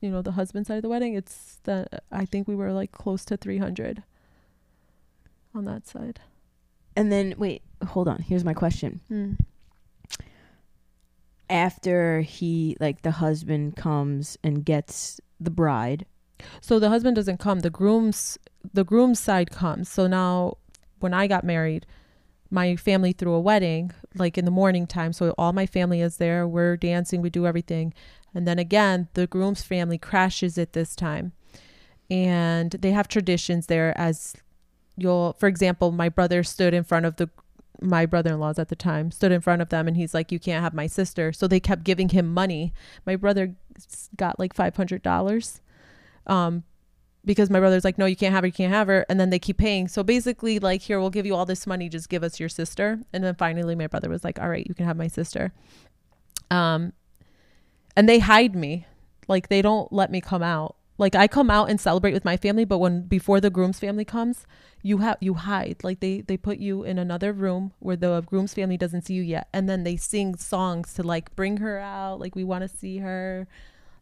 you 0.00 0.10
know, 0.10 0.22
the 0.22 0.32
husband 0.32 0.66
side 0.66 0.76
of 0.76 0.82
the 0.82 0.88
wedding. 0.88 1.14
It's 1.14 1.58
that 1.64 2.04
I 2.10 2.24
think 2.24 2.48
we 2.48 2.54
were 2.54 2.72
like 2.72 2.92
close 2.92 3.24
to 3.26 3.36
300 3.36 4.02
on 5.58 5.64
that 5.66 5.86
side. 5.86 6.20
And 6.96 7.12
then 7.12 7.34
wait, 7.36 7.62
hold 7.86 8.08
on. 8.08 8.20
Here's 8.22 8.44
my 8.44 8.54
question. 8.54 9.00
Hmm. 9.08 9.34
After 11.50 12.20
he 12.22 12.76
like 12.80 13.02
the 13.02 13.10
husband 13.10 13.76
comes 13.76 14.38
and 14.42 14.64
gets 14.64 15.20
the 15.38 15.50
bride. 15.50 16.06
So 16.60 16.78
the 16.78 16.88
husband 16.88 17.16
doesn't 17.16 17.38
come. 17.38 17.60
The 17.60 17.70
groom's 17.70 18.38
the 18.72 18.84
groom's 18.84 19.20
side 19.20 19.50
comes. 19.50 19.88
So 19.88 20.06
now 20.06 20.58
when 21.00 21.14
I 21.14 21.26
got 21.26 21.44
married, 21.44 21.86
my 22.50 22.76
family 22.76 23.12
threw 23.12 23.32
a 23.32 23.40
wedding 23.40 23.92
like 24.14 24.38
in 24.38 24.44
the 24.44 24.50
morning 24.50 24.86
time. 24.86 25.12
So 25.12 25.34
all 25.36 25.52
my 25.52 25.66
family 25.66 26.00
is 26.00 26.16
there. 26.16 26.46
We're 26.46 26.76
dancing, 26.76 27.22
we 27.22 27.30
do 27.30 27.46
everything. 27.46 27.92
And 28.34 28.46
then 28.46 28.58
again, 28.58 29.08
the 29.14 29.26
groom's 29.26 29.62
family 29.62 29.98
crashes 29.98 30.58
it 30.58 30.72
this 30.72 30.94
time. 30.94 31.32
And 32.10 32.72
they 32.72 32.92
have 32.92 33.08
traditions 33.08 33.66
there 33.66 33.96
as 33.98 34.34
you'll 35.00 35.34
for 35.34 35.46
example 35.46 35.90
my 35.92 36.08
brother 36.08 36.42
stood 36.42 36.74
in 36.74 36.84
front 36.84 37.06
of 37.06 37.16
the 37.16 37.28
my 37.80 38.04
brother-in-laws 38.06 38.58
at 38.58 38.68
the 38.68 38.76
time 38.76 39.10
stood 39.10 39.30
in 39.30 39.40
front 39.40 39.62
of 39.62 39.68
them 39.68 39.86
and 39.86 39.96
he's 39.96 40.12
like 40.12 40.32
you 40.32 40.38
can't 40.38 40.62
have 40.62 40.74
my 40.74 40.86
sister. 40.86 41.32
So 41.32 41.46
they 41.46 41.60
kept 41.60 41.84
giving 41.84 42.08
him 42.08 42.32
money. 42.32 42.72
My 43.06 43.16
brother 43.16 43.54
got 44.16 44.38
like 44.38 44.54
$500 44.54 45.60
um 46.26 46.64
because 47.24 47.50
my 47.50 47.60
brother's 47.60 47.84
like 47.84 47.98
no 47.98 48.06
you 48.06 48.16
can't 48.16 48.34
have 48.34 48.42
her 48.42 48.48
you 48.48 48.52
can't 48.52 48.72
have 48.72 48.88
her. 48.88 49.06
And 49.08 49.20
then 49.20 49.30
they 49.30 49.38
keep 49.38 49.58
paying. 49.58 49.86
So 49.88 50.02
basically 50.02 50.58
like 50.58 50.82
here 50.82 50.98
we'll 50.98 51.10
give 51.10 51.26
you 51.26 51.34
all 51.34 51.46
this 51.46 51.66
money 51.66 51.88
just 51.88 52.08
give 52.08 52.24
us 52.24 52.40
your 52.40 52.48
sister. 52.48 53.00
And 53.12 53.22
then 53.22 53.34
finally 53.36 53.76
my 53.76 53.86
brother 53.86 54.08
was 54.08 54.24
like 54.24 54.40
all 54.40 54.48
right 54.48 54.66
you 54.66 54.74
can 54.74 54.86
have 54.86 54.96
my 54.96 55.08
sister. 55.08 55.52
Um 56.50 56.92
and 57.96 58.08
they 58.08 58.18
hide 58.18 58.56
me. 58.56 58.86
Like 59.28 59.48
they 59.48 59.62
don't 59.62 59.92
let 59.92 60.10
me 60.10 60.20
come 60.20 60.42
out. 60.42 60.76
Like 60.98 61.14
I 61.14 61.28
come 61.28 61.50
out 61.50 61.70
and 61.70 61.80
celebrate 61.80 62.12
with 62.12 62.24
my 62.24 62.36
family, 62.36 62.64
but 62.64 62.78
when 62.78 63.02
before 63.02 63.40
the 63.40 63.50
groom's 63.50 63.78
family 63.78 64.04
comes, 64.04 64.46
you 64.82 64.98
have 64.98 65.16
you 65.20 65.34
hide. 65.34 65.78
Like 65.82 66.00
they 66.00 66.22
they 66.22 66.36
put 66.36 66.58
you 66.58 66.84
in 66.84 66.98
another 66.98 67.32
room 67.32 67.72
where 67.80 67.96
the 67.96 68.22
groom's 68.22 68.54
family 68.54 68.76
doesn't 68.76 69.06
see 69.06 69.14
you 69.14 69.22
yet, 69.22 69.48
and 69.52 69.68
then 69.68 69.84
they 69.84 69.96
sing 69.96 70.36
songs 70.36 70.94
to 70.94 71.02
like 71.02 71.34
bring 71.36 71.58
her 71.58 71.78
out. 71.78 72.20
Like 72.20 72.34
we 72.36 72.44
want 72.44 72.62
to 72.62 72.68
see 72.68 72.98
her. 72.98 73.46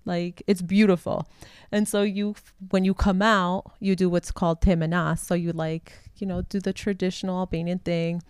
Like 0.04 0.40
it's 0.46 0.62
beautiful, 0.62 1.26
and 1.72 1.88
so 1.88 2.02
you 2.02 2.36
when 2.70 2.84
you 2.84 2.94
come 2.94 3.22
out, 3.22 3.72
you 3.80 3.96
do 3.96 4.08
what's 4.08 4.30
called 4.30 4.60
temanas. 4.60 5.18
So 5.18 5.34
you 5.34 5.50
like 5.52 5.92
you 6.18 6.28
know 6.28 6.42
do 6.42 6.60
the 6.60 6.72
traditional 6.72 7.40
Albanian 7.40 7.80
thing, 7.80 8.22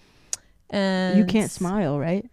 and 0.71 1.19
you 1.19 1.27
can't 1.27 1.51
smile, 1.51 1.99
right? 1.99 2.25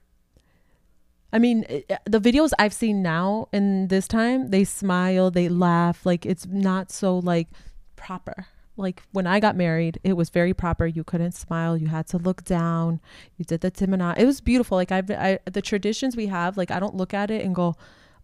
I 1.34 1.40
mean, 1.40 1.66
eh, 1.68 1.82
eh, 1.90 1.98
the 2.06 2.20
videos 2.20 2.52
I've 2.60 2.74
seen 2.74 3.02
now 3.02 3.50
in 3.52 3.88
this 3.88 4.08
time, 4.08 4.52
they 4.52 4.64
smile, 4.64 5.32
they 5.32 5.50
laugh. 5.50 6.06
Like 6.06 6.26
it's 6.26 6.46
not 6.46 6.92
so 6.92 7.18
like 7.20 7.50
proper. 7.98 8.46
Like 8.76 9.04
when 9.12 9.28
I 9.28 9.40
got 9.40 9.56
married, 9.56 10.00
it 10.04 10.14
was 10.14 10.30
very 10.30 10.54
proper. 10.54 10.86
You 10.88 11.04
couldn't 11.04 11.34
smile. 11.34 11.78
You 11.78 11.88
had 11.88 12.08
to 12.08 12.18
look 12.18 12.44
down. 12.44 13.00
You 13.38 13.46
did 13.46 13.62
the 13.62 13.70
timana. 13.70 14.18
It 14.18 14.26
was 14.26 14.42
beautiful. 14.42 14.78
Like 14.78 14.92
I've, 14.92 15.10
I, 15.12 15.40
the 15.46 15.62
traditions 15.62 16.16
we 16.16 16.28
have, 16.28 16.58
like 16.58 16.72
I 16.72 16.80
don't 16.80 16.96
look 16.96 17.14
at 17.14 17.30
it 17.30 17.46
and 17.46 17.54
go, 17.54 17.76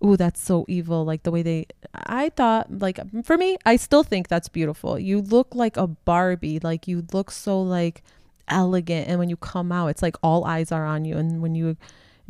"Ooh, 0.03 0.17
that's 0.17 0.41
so 0.41 0.65
evil." 0.67 1.05
Like 1.05 1.23
the 1.23 1.31
way 1.31 1.43
they, 1.43 1.67
I 1.93 2.29
thought, 2.29 2.79
like 2.79 2.99
for 3.23 3.37
me, 3.37 3.57
I 3.65 3.75
still 3.75 4.03
think 4.03 4.27
that's 4.27 4.49
beautiful. 4.49 4.97
You 4.97 5.21
look 5.21 5.53
like 5.53 5.77
a 5.77 5.87
Barbie. 5.87 6.59
Like 6.59 6.87
you 6.87 7.05
look 7.13 7.29
so 7.29 7.61
like 7.61 8.01
elegant, 8.47 9.07
and 9.07 9.19
when 9.19 9.29
you 9.29 9.37
come 9.37 9.71
out, 9.71 9.87
it's 9.87 10.01
like 10.01 10.17
all 10.23 10.45
eyes 10.45 10.71
are 10.71 10.85
on 10.85 11.05
you. 11.05 11.17
And 11.17 11.41
when 11.43 11.53
you 11.53 11.77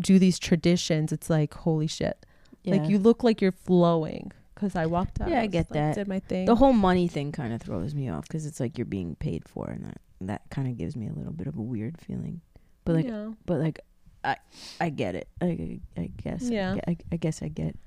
do 0.01 0.19
these 0.19 0.39
traditions, 0.39 1.13
it's 1.13 1.29
like 1.29 1.53
holy 1.53 1.87
shit. 1.87 2.25
Yeah. 2.63 2.75
Like 2.75 2.89
you 2.89 2.99
look 2.99 3.23
like 3.23 3.41
you're 3.41 3.53
flowing 3.53 4.33
because 4.59 4.75
I 4.75 4.87
walked 4.87 5.21
out. 5.21 5.29
Yeah, 5.29 5.41
I 5.41 5.47
get 5.47 5.71
like, 5.71 5.79
that. 5.79 5.95
Did 5.95 6.07
my 6.07 6.19
thing. 6.19 6.45
The 6.45 6.55
whole 6.55 6.73
money 6.73 7.07
thing 7.07 7.31
kind 7.31 7.53
of 7.53 7.61
throws 7.61 7.95
me 7.95 8.09
off 8.09 8.27
because 8.27 8.45
it's 8.45 8.59
like 8.59 8.77
you're 8.77 8.85
being 8.85 9.15
paid 9.15 9.47
for, 9.47 9.69
and 9.69 9.85
that 9.85 10.01
that 10.21 10.41
kind 10.49 10.67
of 10.67 10.77
gives 10.77 10.95
me 10.95 11.07
a 11.07 11.13
little 11.13 11.31
bit 11.31 11.47
of 11.47 11.57
a 11.57 11.61
weird 11.61 11.97
feeling. 11.99 12.41
But 12.83 12.95
like, 12.95 13.05
yeah. 13.05 13.29
but 13.45 13.59
like, 13.59 13.79
I 14.23 14.35
I 14.81 14.89
get 14.89 15.15
it. 15.15 15.29
I 15.41 15.79
I 15.97 16.11
guess. 16.21 16.49
Yeah. 16.49 16.75
I, 16.87 16.97
I, 17.11 17.15
guess 17.15 17.41
I 17.41 17.47
get. 17.47 17.77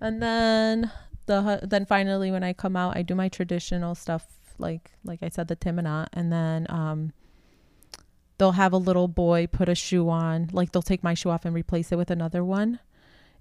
And 0.00 0.22
then 0.22 0.90
the 1.26 1.60
then 1.62 1.84
finally 1.84 2.30
when 2.30 2.42
I 2.42 2.54
come 2.54 2.76
out, 2.76 2.96
I 2.96 3.02
do 3.02 3.14
my 3.14 3.28
traditional 3.28 3.94
stuff 3.94 4.26
like 4.58 4.92
like 5.04 5.22
I 5.22 5.28
said 5.28 5.48
the 5.48 5.56
timana, 5.56 6.06
and 6.12 6.32
then 6.32 6.66
um 6.70 7.12
they'll 8.38 8.52
have 8.52 8.72
a 8.72 8.78
little 8.78 9.08
boy 9.08 9.46
put 9.46 9.68
a 9.68 9.74
shoe 9.74 10.08
on 10.08 10.48
like 10.52 10.72
they'll 10.72 10.82
take 10.82 11.02
my 11.02 11.14
shoe 11.14 11.30
off 11.30 11.44
and 11.44 11.54
replace 11.54 11.92
it 11.92 11.96
with 11.96 12.10
another 12.10 12.42
one 12.42 12.80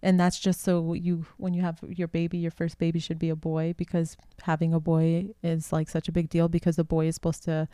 and 0.04 0.20
that's 0.20 0.40
just 0.40 0.62
so 0.62 0.94
you 0.94 1.26
when 1.38 1.54
you 1.54 1.62
have 1.62 1.80
your 1.88 2.08
baby 2.08 2.38
your 2.38 2.52
first 2.52 2.78
baby 2.78 3.00
should 3.00 3.20
be 3.20 3.30
a 3.30 3.36
boy 3.36 3.74
because 3.78 4.18
having 4.44 4.74
a 4.74 4.80
boy 4.80 5.28
is 5.44 5.72
like 5.72 5.90
such 5.90 6.08
a 6.08 6.12
big 6.12 6.30
deal 6.30 6.48
because 6.48 6.76
the 6.76 6.84
boy 6.84 7.08
is 7.08 7.16
supposed 7.16 7.44
to 7.44 7.68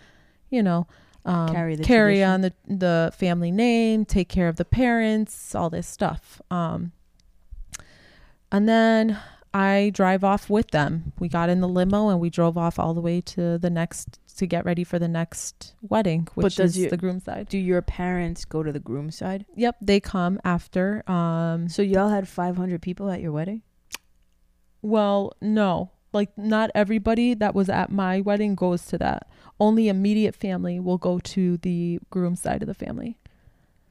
you 0.50 0.62
know 0.62 0.88
um, 1.26 1.54
carry, 1.54 1.76
carry 1.78 2.24
on 2.24 2.42
the 2.42 2.54
the 2.68 3.12
family 3.18 3.52
name 3.52 4.06
take 4.06 4.30
care 4.30 4.48
of 4.48 4.56
the 4.56 4.66
parents 4.66 5.54
all 5.54 5.70
this 5.70 5.88
stuff. 5.88 6.42
Um, 6.50 6.94
and 8.52 8.68
then 8.68 9.20
I 9.54 9.92
drive 9.94 10.24
off 10.24 10.50
with 10.50 10.72
them. 10.72 11.14
We 11.20 11.30
got 11.30 11.50
in 11.50 11.62
the 11.62 11.68
limo 11.68 12.10
and 12.10 12.20
we 12.20 12.30
drove 12.30 12.58
off 12.58 12.80
all 12.80 12.94
the 12.94 13.02
way 13.02 13.22
to 13.22 13.58
the 13.58 13.70
next 13.70 14.20
to 14.38 14.46
get 14.46 14.66
ready 14.66 14.84
for 14.84 15.00
the 15.00 15.08
next 15.08 15.74
wedding, 15.82 16.28
which 16.36 16.60
is 16.60 16.78
you, 16.78 16.90
the 16.90 16.98
groom 16.98 17.20
side. 17.20 17.48
Do 17.50 17.58
your 17.58 17.82
parents 17.82 18.46
go 18.46 18.62
to 18.62 18.72
the 18.72 18.80
groom 18.80 19.10
side? 19.10 19.46
Yep, 19.56 19.78
they 19.82 20.00
come 20.00 20.40
after. 20.44 21.10
Um, 21.10 21.68
so 21.70 21.82
y'all 21.82 22.10
had 22.10 22.28
500 22.28 22.82
people 22.82 23.10
at 23.10 23.20
your 23.20 23.32
wedding? 23.32 23.64
Well, 24.82 25.34
no. 25.42 25.92
Like 26.14 26.38
not 26.38 26.72
everybody 26.74 27.34
that 27.34 27.54
was 27.54 27.70
at 27.70 27.92
my 27.92 28.22
wedding 28.22 28.56
goes 28.56 28.86
to 28.88 28.98
that. 29.00 29.28
Only 29.60 29.88
immediate 29.88 30.36
family 30.36 30.80
will 30.80 30.98
go 30.98 31.20
to 31.20 31.58
the 31.58 32.00
groom 32.10 32.36
side 32.36 32.62
of 32.62 32.68
the 32.68 32.74
family. 32.74 33.18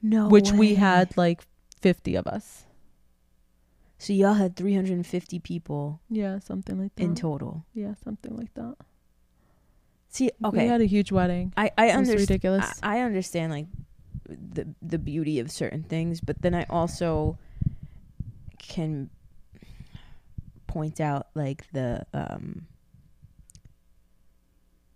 No. 0.01 0.27
Which 0.27 0.51
way. 0.51 0.57
we 0.57 0.75
had 0.75 1.15
like 1.17 1.41
50 1.81 2.15
of 2.15 2.27
us. 2.27 2.63
So 3.97 4.13
y'all 4.13 4.33
had 4.33 4.55
350 4.55 5.39
people. 5.39 6.01
Yeah, 6.09 6.39
something 6.39 6.79
like 6.79 6.95
that. 6.95 7.03
In 7.03 7.15
total. 7.15 7.65
Yeah, 7.73 7.95
something 8.03 8.35
like 8.35 8.53
that. 8.53 8.75
See, 10.09 10.31
okay. 10.43 10.63
We 10.63 10.67
had 10.67 10.81
a 10.81 10.85
huge 10.85 11.11
wedding. 11.11 11.53
I 11.57 11.71
I 11.77 11.89
understand. 11.89 12.21
Ridiculous. 12.21 12.79
I, 12.83 12.97
I 12.97 12.99
understand 13.01 13.51
like 13.51 13.67
the 14.27 14.67
the 14.81 14.97
beauty 14.97 15.39
of 15.39 15.51
certain 15.51 15.83
things, 15.83 16.21
but 16.21 16.41
then 16.41 16.53
I 16.53 16.65
also 16.69 17.37
can 18.59 19.09
point 20.67 20.99
out 20.99 21.27
like 21.33 21.71
the 21.71 22.05
um 22.13 22.67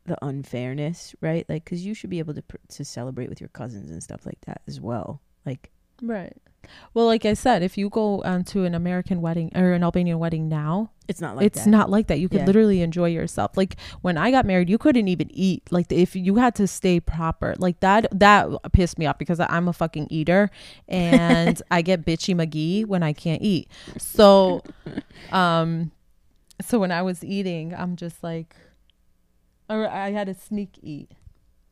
the 0.06 0.18
unfairness, 0.24 1.16
right? 1.22 1.48
Like 1.50 1.66
cuz 1.66 1.86
you 1.86 1.94
should 1.94 2.10
be 2.10 2.20
able 2.20 2.34
to 2.34 2.42
pr- 2.42 2.58
to 2.70 2.86
celebrate 2.86 3.30
with 3.30 3.40
your 3.42 3.50
cousins 3.50 3.90
and 3.90 4.02
stuff 4.02 4.26
like 4.26 4.42
that 4.42 4.62
as 4.68 4.80
well. 4.80 5.22
Like 5.46 5.72
right. 6.02 6.36
Well, 6.94 7.06
like 7.06 7.26
I 7.26 7.34
said, 7.34 7.64
if 7.64 7.78
you 7.78 7.90
go 7.90 8.22
um, 8.24 8.44
to 8.46 8.66
an 8.66 8.76
American 8.76 9.22
wedding 9.22 9.52
or 9.56 9.74
an 9.74 9.84
Albanian 9.84 10.20
wedding 10.20 10.48
now, 10.48 10.92
it's 11.08 11.20
not 11.20 11.36
like 11.36 11.46
it's 11.46 11.66
that. 11.66 11.70
not 11.70 11.90
like 11.90 12.08
that. 12.08 12.20
You 12.20 12.30
could 12.30 12.42
yeah. 12.42 12.46
literally 12.46 12.82
enjoy 12.82 13.10
yourself. 13.10 13.58
Like 13.58 13.76
when 14.02 14.18
I 14.18 14.32
got 14.32 14.46
married, 14.46 14.70
you 14.70 14.78
couldn't 14.78 15.08
even 15.08 15.30
eat. 15.32 15.70
Like 15.72 15.92
if 15.92 16.16
you 16.16 16.36
had 16.36 16.56
to 16.56 16.68
stay 16.68 17.00
proper, 17.00 17.56
like 17.58 17.80
that 17.82 18.08
that 18.18 18.50
pissed 18.72 18.98
me 18.98 19.06
off 19.06 19.18
because 19.18 19.40
I'm 19.40 19.68
a 19.68 19.74
fucking 19.74 20.08
eater 20.10 20.50
and 20.88 21.62
I 21.72 21.82
get 21.82 22.06
bitchy 22.06 22.36
McGee 22.36 22.86
when 22.86 23.04
I 23.04 23.14
can't 23.14 23.42
eat. 23.42 23.70
So, 23.98 24.62
um, 25.32 25.92
so 26.62 26.80
when 26.80 26.92
I 26.92 27.02
was 27.02 27.24
eating, 27.24 27.74
I'm 27.74 27.96
just 27.96 28.24
like, 28.24 28.56
or 29.70 29.88
I 29.88 30.12
had 30.12 30.28
to 30.28 30.34
sneak 30.34 30.78
eat. 30.82 31.12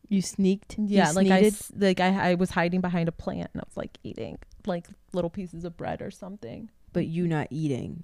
You 0.10 0.22
sneaked? 0.22 0.76
Yeah, 0.78 1.10
you 1.10 1.16
like 1.16 1.32
I 1.32 1.52
like 1.78 2.00
I 2.00 2.32
I 2.32 2.34
was 2.36 2.50
hiding 2.50 2.82
behind 2.82 3.08
a 3.08 3.12
plant 3.12 3.52
and 3.54 3.62
I 3.62 3.66
was 3.66 3.78
like 3.78 3.98
eating 4.04 4.40
like 4.66 4.88
little 5.14 5.30
pieces 5.30 5.64
of 5.64 5.78
bread 5.78 6.02
or 6.02 6.12
something. 6.12 6.70
but 6.92 7.06
you 7.06 7.28
not 7.28 7.48
eating 7.52 8.04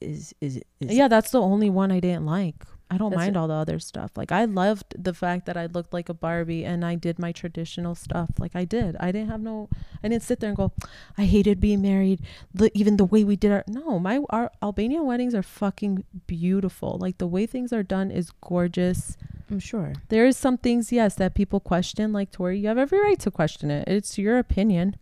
is 0.00 0.34
is, 0.40 0.56
is 0.80 0.94
yeah, 0.96 1.08
that's 1.08 1.30
the 1.30 1.40
only 1.40 1.70
one 1.70 1.92
I 1.92 2.00
didn't 2.00 2.26
like. 2.26 2.64
I 2.90 2.98
don't 2.98 3.10
That's 3.10 3.18
mind 3.20 3.34
it. 3.34 3.38
all 3.38 3.48
the 3.48 3.54
other 3.54 3.78
stuff. 3.78 4.12
Like 4.14 4.30
I 4.30 4.44
loved 4.44 4.94
the 5.02 5.14
fact 5.14 5.46
that 5.46 5.56
I 5.56 5.66
looked 5.66 5.92
like 5.92 6.08
a 6.08 6.14
Barbie 6.14 6.64
and 6.64 6.84
I 6.84 6.94
did 6.94 7.18
my 7.18 7.32
traditional 7.32 7.94
stuff. 7.94 8.30
Like 8.38 8.54
I 8.54 8.64
did. 8.64 8.94
I 9.00 9.10
didn't 9.10 9.30
have 9.30 9.40
no. 9.40 9.68
I 10.02 10.08
didn't 10.08 10.22
sit 10.22 10.38
there 10.40 10.48
and 10.50 10.56
go, 10.56 10.70
I 11.18 11.24
hated 11.24 11.60
being 11.60 11.80
married. 11.82 12.20
The, 12.54 12.70
even 12.78 12.96
the 12.98 13.04
way 13.06 13.24
we 13.24 13.36
did 13.36 13.50
our 13.52 13.64
no, 13.66 13.98
my 13.98 14.20
our 14.30 14.52
Albanian 14.62 15.06
weddings 15.06 15.34
are 15.34 15.42
fucking 15.42 16.04
beautiful. 16.26 16.98
Like 17.00 17.18
the 17.18 17.26
way 17.26 17.46
things 17.46 17.72
are 17.72 17.82
done 17.82 18.10
is 18.10 18.30
gorgeous. 18.42 19.16
I'm 19.50 19.58
sure. 19.60 19.94
There 20.08 20.26
is 20.26 20.36
some 20.36 20.56
things, 20.58 20.92
yes, 20.92 21.14
that 21.16 21.34
people 21.34 21.60
question. 21.60 22.12
Like 22.12 22.30
Tori, 22.32 22.58
you 22.60 22.68
have 22.68 22.78
every 22.78 23.00
right 23.00 23.18
to 23.20 23.30
question 23.30 23.70
it. 23.70 23.88
It's 23.88 24.18
your 24.18 24.38
opinion, 24.38 24.96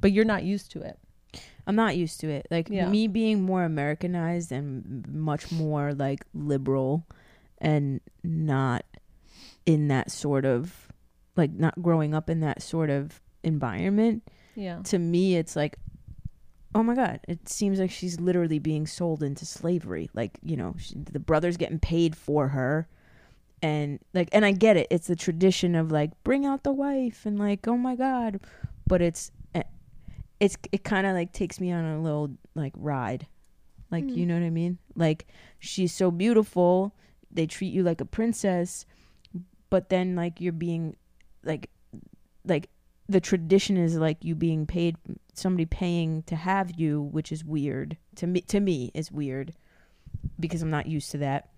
but 0.00 0.12
you're 0.12 0.24
not 0.24 0.44
used 0.44 0.70
to 0.72 0.80
it. 0.82 0.98
I'm 1.66 1.76
not 1.76 1.96
used 1.96 2.20
to 2.20 2.28
it. 2.28 2.46
Like 2.50 2.68
Yeah. 2.68 2.88
me 2.88 3.06
being 3.08 3.42
more 3.42 3.64
Americanized 3.64 4.50
and 4.52 5.06
much 5.08 5.50
more 5.52 5.94
like 5.94 6.24
liberal 6.34 7.06
and 7.62 8.00
not 8.22 8.84
in 9.64 9.88
that 9.88 10.10
sort 10.10 10.44
of 10.44 10.88
like 11.36 11.52
not 11.52 11.80
growing 11.80 12.12
up 12.14 12.28
in 12.28 12.40
that 12.40 12.60
sort 12.60 12.90
of 12.90 13.22
environment. 13.42 14.22
Yeah. 14.54 14.80
To 14.84 14.98
me 14.98 15.36
it's 15.36 15.56
like 15.56 15.76
oh 16.74 16.82
my 16.82 16.94
god, 16.94 17.20
it 17.28 17.48
seems 17.48 17.78
like 17.78 17.90
she's 17.90 18.18
literally 18.18 18.58
being 18.58 18.86
sold 18.86 19.22
into 19.22 19.44
slavery. 19.44 20.08
Like, 20.14 20.38
you 20.42 20.56
know, 20.56 20.74
she, 20.78 20.94
the 20.96 21.18
brother's 21.20 21.58
getting 21.58 21.78
paid 21.78 22.16
for 22.16 22.48
her 22.48 22.88
and 23.62 23.98
like 24.14 24.28
and 24.32 24.44
I 24.44 24.52
get 24.52 24.76
it. 24.76 24.88
It's 24.90 25.06
the 25.06 25.16
tradition 25.16 25.74
of 25.74 25.92
like 25.92 26.10
bring 26.24 26.44
out 26.46 26.62
the 26.64 26.72
wife 26.72 27.24
and 27.26 27.38
like 27.38 27.68
oh 27.68 27.76
my 27.76 27.94
god, 27.94 28.40
but 28.86 29.00
it's 29.02 29.30
eh, 29.54 29.62
it's 30.40 30.56
it 30.72 30.82
kind 30.82 31.06
of 31.06 31.12
like 31.14 31.32
takes 31.32 31.60
me 31.60 31.70
on 31.72 31.84
a 31.84 32.00
little 32.02 32.30
like 32.54 32.72
ride. 32.76 33.26
Like, 33.90 34.04
you 34.08 34.24
Mm. 34.24 34.28
know 34.28 34.34
what 34.40 34.46
I 34.46 34.50
mean? 34.50 34.78
Like 34.96 35.26
she's 35.58 35.92
so 35.94 36.10
beautiful, 36.10 36.94
they 37.32 37.46
treat 37.46 37.72
you 37.72 37.82
like 37.82 38.00
a 38.00 38.04
princess, 38.04 38.86
but 39.70 39.88
then 39.88 40.14
like 40.14 40.40
you're 40.40 40.52
being 40.52 40.96
like 41.44 41.70
like 42.44 42.68
the 43.08 43.20
tradition 43.20 43.76
is 43.76 43.96
like 43.96 44.24
you 44.24 44.34
being 44.34 44.66
paid 44.66 44.96
somebody 45.34 45.66
paying 45.66 46.22
to 46.24 46.36
have 46.36 46.72
you, 46.78 47.02
which 47.02 47.32
is 47.32 47.44
weird. 47.44 47.96
To 48.16 48.26
me 48.26 48.40
to 48.42 48.60
me 48.60 48.90
is 48.94 49.10
weird 49.10 49.54
because 50.38 50.62
I'm 50.62 50.70
not 50.70 50.86
used 50.86 51.10
to 51.12 51.18
that. 51.18 51.48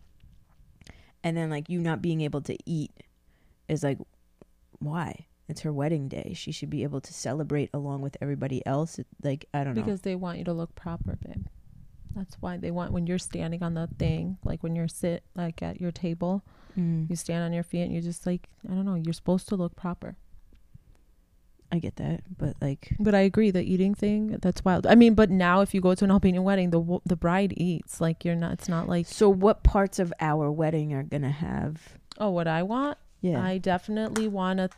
And 1.22 1.36
then 1.36 1.50
like 1.50 1.68
you 1.68 1.80
not 1.80 2.02
being 2.02 2.20
able 2.20 2.42
to 2.42 2.56
eat 2.66 2.92
is 3.68 3.82
like 3.82 3.98
why? 4.78 5.26
It's 5.48 5.60
her 5.60 5.72
wedding 5.72 6.08
day. 6.08 6.32
She 6.34 6.52
should 6.52 6.70
be 6.70 6.84
able 6.84 7.00
to 7.02 7.12
celebrate 7.12 7.70
along 7.74 8.00
with 8.00 8.16
everybody 8.20 8.64
else. 8.66 8.98
Like 9.22 9.46
I 9.52 9.64
don't 9.64 9.74
know. 9.74 9.82
Because 9.82 10.00
they 10.00 10.14
want 10.14 10.38
you 10.38 10.44
to 10.44 10.52
look 10.52 10.74
proper, 10.74 11.16
babe. 11.16 11.46
That's 12.14 12.36
why 12.40 12.56
they 12.56 12.70
want 12.70 12.92
when 12.92 13.06
you're 13.06 13.18
standing 13.18 13.62
on 13.62 13.74
the 13.74 13.88
thing, 13.98 14.38
like 14.44 14.62
when 14.62 14.76
you're 14.76 14.88
sit 14.88 15.24
like 15.34 15.62
at 15.62 15.80
your 15.80 15.92
table, 15.92 16.42
Mm, 16.78 17.08
you 17.08 17.14
stand 17.14 17.44
on 17.44 17.52
your 17.52 17.62
feet 17.62 17.82
and 17.82 17.92
you're 17.92 18.02
just 18.02 18.26
like 18.26 18.48
I 18.68 18.74
don't 18.74 18.84
know, 18.84 18.96
you're 18.96 19.12
supposed 19.12 19.48
to 19.48 19.56
look 19.56 19.76
proper. 19.76 20.16
I 21.70 21.78
get 21.78 21.96
that, 21.96 22.22
but 22.36 22.56
like 22.60 22.94
But 23.00 23.14
I 23.14 23.20
agree, 23.20 23.50
the 23.50 23.62
eating 23.62 23.94
thing, 23.94 24.38
that's 24.40 24.64
wild. 24.64 24.86
I 24.86 24.94
mean, 24.94 25.14
but 25.14 25.30
now 25.30 25.60
if 25.60 25.74
you 25.74 25.80
go 25.80 25.94
to 25.94 26.04
an 26.04 26.10
Albanian 26.10 26.44
wedding, 26.44 26.70
the 26.70 27.00
the 27.04 27.16
bride 27.16 27.54
eats. 27.56 28.00
Like 28.00 28.24
you're 28.24 28.36
not. 28.36 28.52
It's 28.52 28.68
not 28.68 28.88
like 28.88 29.06
so 29.06 29.28
what 29.28 29.62
parts 29.64 29.98
of 29.98 30.12
our 30.20 30.50
wedding 30.50 30.92
are 30.92 31.02
going 31.02 31.22
to 31.22 31.30
have 31.30 31.96
oh, 32.18 32.30
what 32.30 32.46
I 32.46 32.62
want. 32.62 32.98
yeah. 33.20 33.42
I 33.42 33.58
definitely 33.58 34.28
want 34.28 34.58
to. 34.58 34.70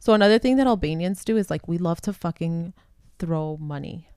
So 0.00 0.12
another 0.12 0.38
thing 0.38 0.56
that 0.56 0.66
Albanians 0.66 1.24
do 1.24 1.36
is 1.36 1.50
like 1.50 1.68
we 1.68 1.78
love 1.78 2.00
to 2.02 2.12
fucking 2.12 2.74
throw 3.18 3.56
money. 3.60 4.08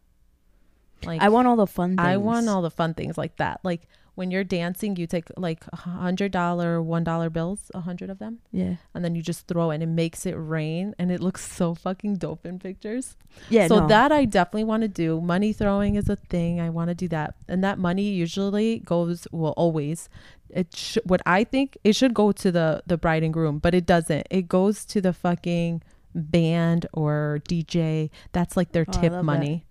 Like 1.05 1.21
I 1.21 1.29
want 1.29 1.47
all 1.47 1.55
the 1.55 1.67
fun 1.67 1.91
things. 1.97 1.99
I 2.07 2.17
want 2.17 2.47
all 2.49 2.61
the 2.61 2.71
fun 2.71 2.93
things 2.93 3.17
like 3.17 3.37
that. 3.37 3.59
Like 3.63 3.87
when 4.15 4.29
you're 4.29 4.43
dancing, 4.43 4.97
you 4.97 5.07
take 5.07 5.25
like 5.37 5.63
a 5.71 5.75
hundred 5.77 6.31
dollar, 6.33 6.81
one 6.81 7.03
dollar 7.03 7.29
bills, 7.29 7.71
a 7.73 7.79
hundred 7.79 8.09
of 8.09 8.19
them, 8.19 8.39
Yeah. 8.51 8.75
and 8.93 9.05
then 9.05 9.15
you 9.15 9.21
just 9.21 9.47
throw 9.47 9.71
it 9.71 9.75
and 9.75 9.83
it 9.83 9.87
makes 9.87 10.25
it 10.25 10.33
rain 10.33 10.93
and 10.99 11.11
it 11.11 11.21
looks 11.21 11.49
so 11.49 11.73
fucking 11.73 12.15
dope 12.17 12.45
in 12.45 12.59
pictures. 12.59 13.15
Yeah, 13.49 13.67
so 13.67 13.79
no. 13.79 13.87
that 13.87 14.11
I 14.11 14.25
definitely 14.25 14.65
want 14.65 14.81
to 14.81 14.89
do. 14.89 15.21
Money 15.21 15.53
throwing 15.53 15.95
is 15.95 16.09
a 16.09 16.17
thing. 16.17 16.59
I 16.59 16.69
want 16.69 16.89
to 16.89 16.93
do 16.95 17.07
that. 17.07 17.35
And 17.47 17.63
that 17.63 17.79
money 17.79 18.09
usually 18.09 18.79
goes 18.79 19.27
well 19.31 19.53
always 19.55 20.09
it 20.49 20.75
sh- 20.75 20.97
what 21.05 21.21
I 21.25 21.45
think 21.45 21.77
it 21.85 21.95
should 21.95 22.13
go 22.13 22.33
to 22.33 22.51
the 22.51 22.83
the 22.85 22.97
bride 22.97 23.23
and 23.23 23.33
groom, 23.33 23.59
but 23.59 23.73
it 23.73 23.85
doesn't. 23.85 24.27
It 24.29 24.49
goes 24.49 24.83
to 24.87 24.99
the 24.99 25.13
fucking 25.13 25.81
band 26.13 26.85
or 26.93 27.39
DJ. 27.47 28.09
That's 28.33 28.57
like 28.57 28.73
their 28.73 28.85
Oh, 28.87 28.91
tip 28.91 29.13
money. 29.23 29.65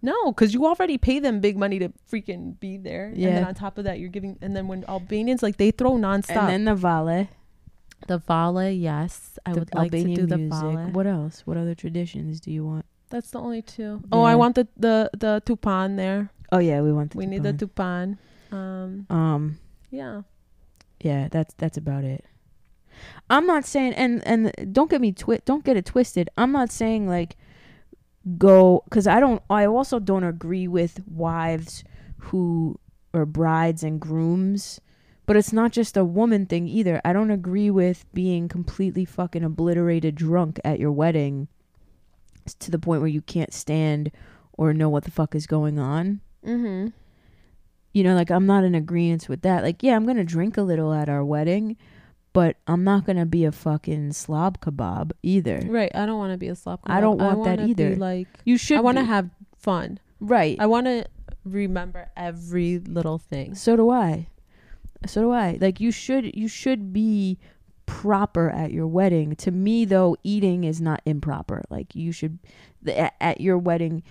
No, 0.00 0.30
because 0.32 0.54
you 0.54 0.64
already 0.66 0.96
pay 0.96 1.18
them 1.18 1.40
big 1.40 1.56
money 1.58 1.78
to 1.80 1.88
freaking 2.10 2.58
be 2.60 2.76
there. 2.76 3.12
Yeah. 3.14 3.28
And 3.28 3.36
then 3.38 3.44
on 3.44 3.54
top 3.54 3.78
of 3.78 3.84
that, 3.84 3.98
you're 3.98 4.08
giving. 4.10 4.38
And 4.40 4.54
then 4.54 4.68
when 4.68 4.84
Albanians 4.88 5.42
like 5.42 5.56
they 5.56 5.70
throw 5.72 5.92
nonstop. 5.92 6.36
and 6.36 6.48
then 6.48 6.64
the 6.66 6.74
vale, 6.76 7.28
the 8.06 8.18
vale, 8.18 8.70
yes, 8.70 9.38
I 9.44 9.52
the 9.54 9.58
would 9.60 9.74
like 9.74 9.90
to 9.90 10.04
do 10.04 10.26
the 10.26 10.38
music. 10.38 10.60
vale. 10.60 10.90
What 10.92 11.06
else? 11.06 11.42
What 11.46 11.56
other 11.56 11.74
traditions 11.74 12.40
do 12.40 12.52
you 12.52 12.64
want? 12.64 12.84
That's 13.10 13.30
the 13.30 13.40
only 13.40 13.62
two. 13.62 14.02
Oh, 14.12 14.22
I 14.22 14.36
want 14.36 14.54
the 14.54 14.68
the 14.76 15.10
the 15.16 15.42
tupan 15.44 15.96
there. 15.96 16.30
Oh 16.52 16.58
yeah, 16.58 16.80
we 16.80 16.92
want. 16.92 17.12
The 17.12 17.18
we 17.18 17.26
need 17.26 17.42
the 17.42 17.52
tupan. 17.52 18.18
tupan. 18.52 18.56
Um, 18.56 19.06
Um. 19.10 19.58
yeah. 19.90 20.22
Yeah, 21.00 21.28
that's 21.28 21.54
that's 21.54 21.76
about 21.76 22.04
it. 22.04 22.24
I'm 23.30 23.46
not 23.46 23.64
saying, 23.64 23.94
and 23.94 24.26
and 24.26 24.52
don't 24.72 24.90
get 24.90 25.00
me 25.00 25.12
twi- 25.12 25.40
don't 25.44 25.64
get 25.64 25.76
it 25.76 25.86
twisted. 25.86 26.28
I'm 26.36 26.52
not 26.52 26.70
saying 26.70 27.08
like 27.08 27.36
go 28.36 28.82
because 28.84 29.06
I 29.06 29.20
don't. 29.20 29.42
I 29.48 29.66
also 29.66 29.98
don't 29.98 30.24
agree 30.24 30.68
with 30.68 31.00
wives 31.06 31.84
who 32.18 32.78
or 33.12 33.24
brides 33.24 33.82
and 33.82 34.00
grooms. 34.00 34.80
But 35.26 35.36
it's 35.36 35.52
not 35.52 35.72
just 35.72 35.94
a 35.98 36.04
woman 36.04 36.46
thing 36.46 36.66
either. 36.68 37.02
I 37.04 37.12
don't 37.12 37.30
agree 37.30 37.70
with 37.70 38.06
being 38.14 38.48
completely 38.48 39.04
fucking 39.04 39.44
obliterated 39.44 40.14
drunk 40.14 40.58
at 40.64 40.80
your 40.80 40.90
wedding 40.90 41.48
to 42.58 42.70
the 42.70 42.78
point 42.78 43.02
where 43.02 43.10
you 43.10 43.20
can't 43.20 43.52
stand 43.52 44.10
or 44.54 44.72
know 44.72 44.88
what 44.88 45.04
the 45.04 45.10
fuck 45.10 45.34
is 45.34 45.46
going 45.46 45.78
on. 45.78 46.22
Mm-hmm. 46.46 46.88
You 47.92 48.04
know, 48.04 48.14
like 48.14 48.30
I'm 48.30 48.46
not 48.46 48.64
in 48.64 48.74
agreement 48.74 49.28
with 49.28 49.42
that. 49.42 49.62
Like, 49.62 49.82
yeah, 49.82 49.96
I'm 49.96 50.06
gonna 50.06 50.24
drink 50.24 50.56
a 50.56 50.62
little 50.62 50.94
at 50.94 51.10
our 51.10 51.24
wedding, 51.24 51.76
but 52.38 52.56
I'm 52.68 52.84
not 52.84 53.04
gonna 53.04 53.26
be 53.26 53.44
a 53.46 53.50
fucking 53.50 54.12
slob 54.12 54.60
kebab 54.60 55.10
either. 55.24 55.60
Right. 55.66 55.90
I 55.92 56.06
don't 56.06 56.18
want 56.18 56.30
to 56.30 56.38
be 56.38 56.46
a 56.46 56.54
slop. 56.54 56.78
I 56.84 57.00
don't 57.00 57.18
kebab. 57.18 57.34
want 57.34 57.44
that 57.46 57.58
wanna 57.58 57.64
be, 57.64 57.70
either. 57.70 57.96
like 57.96 58.28
You 58.44 58.56
should. 58.56 58.76
I 58.78 58.80
want 58.80 58.96
to 58.98 59.02
have 59.02 59.28
fun. 59.56 59.98
right. 60.20 60.56
I 60.60 60.66
want 60.66 60.86
to 60.86 61.04
remember 61.44 62.12
every 62.16 62.78
little 62.78 63.18
thing. 63.18 63.56
so 63.56 63.74
do 63.74 63.90
I. 63.90 64.28
So 65.04 65.22
do 65.22 65.32
I. 65.32 65.58
Like 65.60 65.80
you 65.80 65.90
should. 65.90 66.36
You 66.36 66.46
should 66.46 66.92
be 66.92 67.40
proper 67.86 68.50
at 68.50 68.70
your 68.70 68.86
wedding. 68.86 69.34
To 69.34 69.50
me, 69.50 69.84
though, 69.84 70.16
eating 70.22 70.62
is 70.62 70.80
not 70.80 71.02
improper. 71.04 71.64
Like 71.70 71.96
you 71.96 72.12
should 72.12 72.38
at 72.86 73.40
your 73.40 73.58
wedding. 73.58 74.04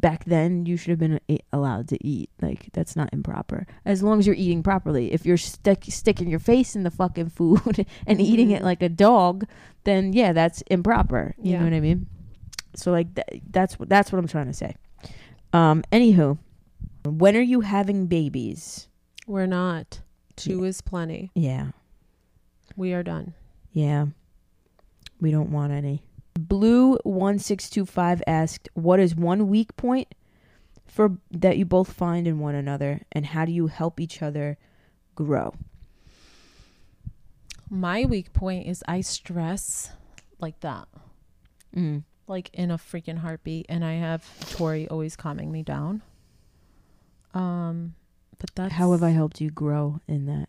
Back 0.00 0.24
then, 0.24 0.66
you 0.66 0.76
should 0.76 0.90
have 0.90 0.98
been 0.98 1.20
a- 1.30 1.38
allowed 1.52 1.88
to 1.88 2.06
eat. 2.06 2.30
Like 2.40 2.68
that's 2.72 2.96
not 2.96 3.10
improper, 3.12 3.66
as 3.84 4.02
long 4.02 4.18
as 4.18 4.26
you're 4.26 4.36
eating 4.36 4.62
properly. 4.62 5.12
If 5.12 5.24
you're 5.26 5.36
stick 5.36 5.84
sticking 5.88 6.28
your 6.28 6.38
face 6.40 6.74
in 6.76 6.82
the 6.82 6.90
fucking 6.90 7.30
food 7.30 7.86
and 8.06 8.20
eating 8.20 8.50
it 8.50 8.62
Mhm. 8.62 8.64
like 8.64 8.82
a 8.82 8.88
dog, 8.88 9.46
then 9.84 10.12
yeah, 10.12 10.32
that's 10.32 10.62
improper. 10.62 11.34
You 11.40 11.52
Yeah. 11.52 11.58
know 11.58 11.64
what 11.66 11.74
I 11.74 11.80
mean? 11.80 12.06
So 12.74 12.90
like 12.92 13.14
th- 13.14 13.42
that's 13.50 13.78
what 13.78 13.88
that's 13.88 14.10
what 14.12 14.18
I'm 14.18 14.28
trying 14.28 14.46
to 14.46 14.52
say. 14.54 14.74
Um. 15.52 15.82
Anywho, 15.92 16.38
when 17.04 17.36
are 17.36 17.40
you 17.40 17.60
having 17.60 18.06
babies? 18.06 18.88
We're 19.26 19.46
not. 19.46 20.00
Two 20.36 20.64
is 20.64 20.80
plenty. 20.80 21.30
Yeah. 21.34 21.68
We 22.76 22.92
are 22.92 23.02
done. 23.04 23.34
Yeah. 23.72 24.06
We 25.20 25.30
don't 25.30 25.50
want 25.52 25.72
any. 25.72 26.02
Blue1625 26.38 28.20
asked, 28.26 28.68
What 28.74 29.00
is 29.00 29.14
one 29.14 29.48
weak 29.48 29.76
point 29.76 30.14
for 30.86 31.18
that 31.30 31.56
you 31.56 31.64
both 31.64 31.92
find 31.92 32.26
in 32.26 32.38
one 32.38 32.54
another 32.54 33.02
and 33.12 33.26
how 33.26 33.44
do 33.44 33.52
you 33.52 33.68
help 33.68 34.00
each 34.00 34.22
other 34.22 34.58
grow? 35.14 35.54
My 37.70 38.04
weak 38.04 38.32
point 38.32 38.66
is 38.66 38.84
I 38.86 39.00
stress 39.00 39.90
like 40.38 40.60
that, 40.60 40.86
Mm. 41.74 42.02
like 42.28 42.50
in 42.52 42.70
a 42.70 42.78
freaking 42.78 43.18
heartbeat, 43.18 43.66
and 43.68 43.84
I 43.84 43.94
have 43.94 44.24
Tori 44.50 44.86
always 44.88 45.16
calming 45.16 45.50
me 45.50 45.62
down. 45.62 46.02
Um, 47.32 47.94
but 48.38 48.50
that's 48.54 48.74
How 48.74 48.92
have 48.92 49.02
I 49.02 49.10
helped 49.10 49.40
you 49.40 49.50
grow 49.50 50.00
in 50.06 50.26
that? 50.26 50.48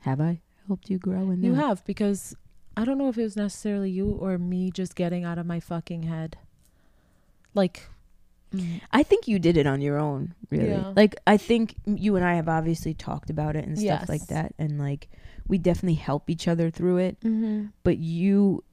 Have 0.00 0.20
I 0.20 0.40
helped 0.66 0.90
you 0.90 0.98
grow 0.98 1.30
in 1.30 1.40
that? 1.40 1.46
You 1.46 1.54
have 1.54 1.84
because 1.86 2.34
I 2.76 2.84
don't 2.84 2.98
know 2.98 3.08
if 3.08 3.18
it 3.18 3.22
was 3.22 3.36
necessarily 3.36 3.90
you 3.90 4.08
or 4.08 4.38
me 4.38 4.70
just 4.70 4.94
getting 4.94 5.24
out 5.24 5.38
of 5.38 5.46
my 5.46 5.60
fucking 5.60 6.04
head. 6.04 6.38
Like, 7.54 7.88
I 8.92 9.02
think 9.02 9.28
you 9.28 9.38
did 9.38 9.56
it 9.56 9.66
on 9.66 9.80
your 9.80 9.98
own, 9.98 10.34
really. 10.50 10.70
Yeah. 10.70 10.92
Like 10.96 11.16
I 11.26 11.36
think 11.36 11.76
you 11.86 12.16
and 12.16 12.24
I 12.24 12.34
have 12.34 12.48
obviously 12.48 12.94
talked 12.94 13.30
about 13.30 13.54
it 13.56 13.64
and 13.66 13.78
stuff 13.78 14.08
like 14.08 14.26
that 14.26 14.54
and 14.58 14.78
like 14.78 15.08
we 15.46 15.58
definitely 15.58 15.94
help 15.94 16.28
each 16.28 16.48
other 16.48 16.70
through 16.70 16.98
it, 16.98 17.20
mm-hmm. 17.20 17.66
but 17.82 17.98
you 17.98 18.64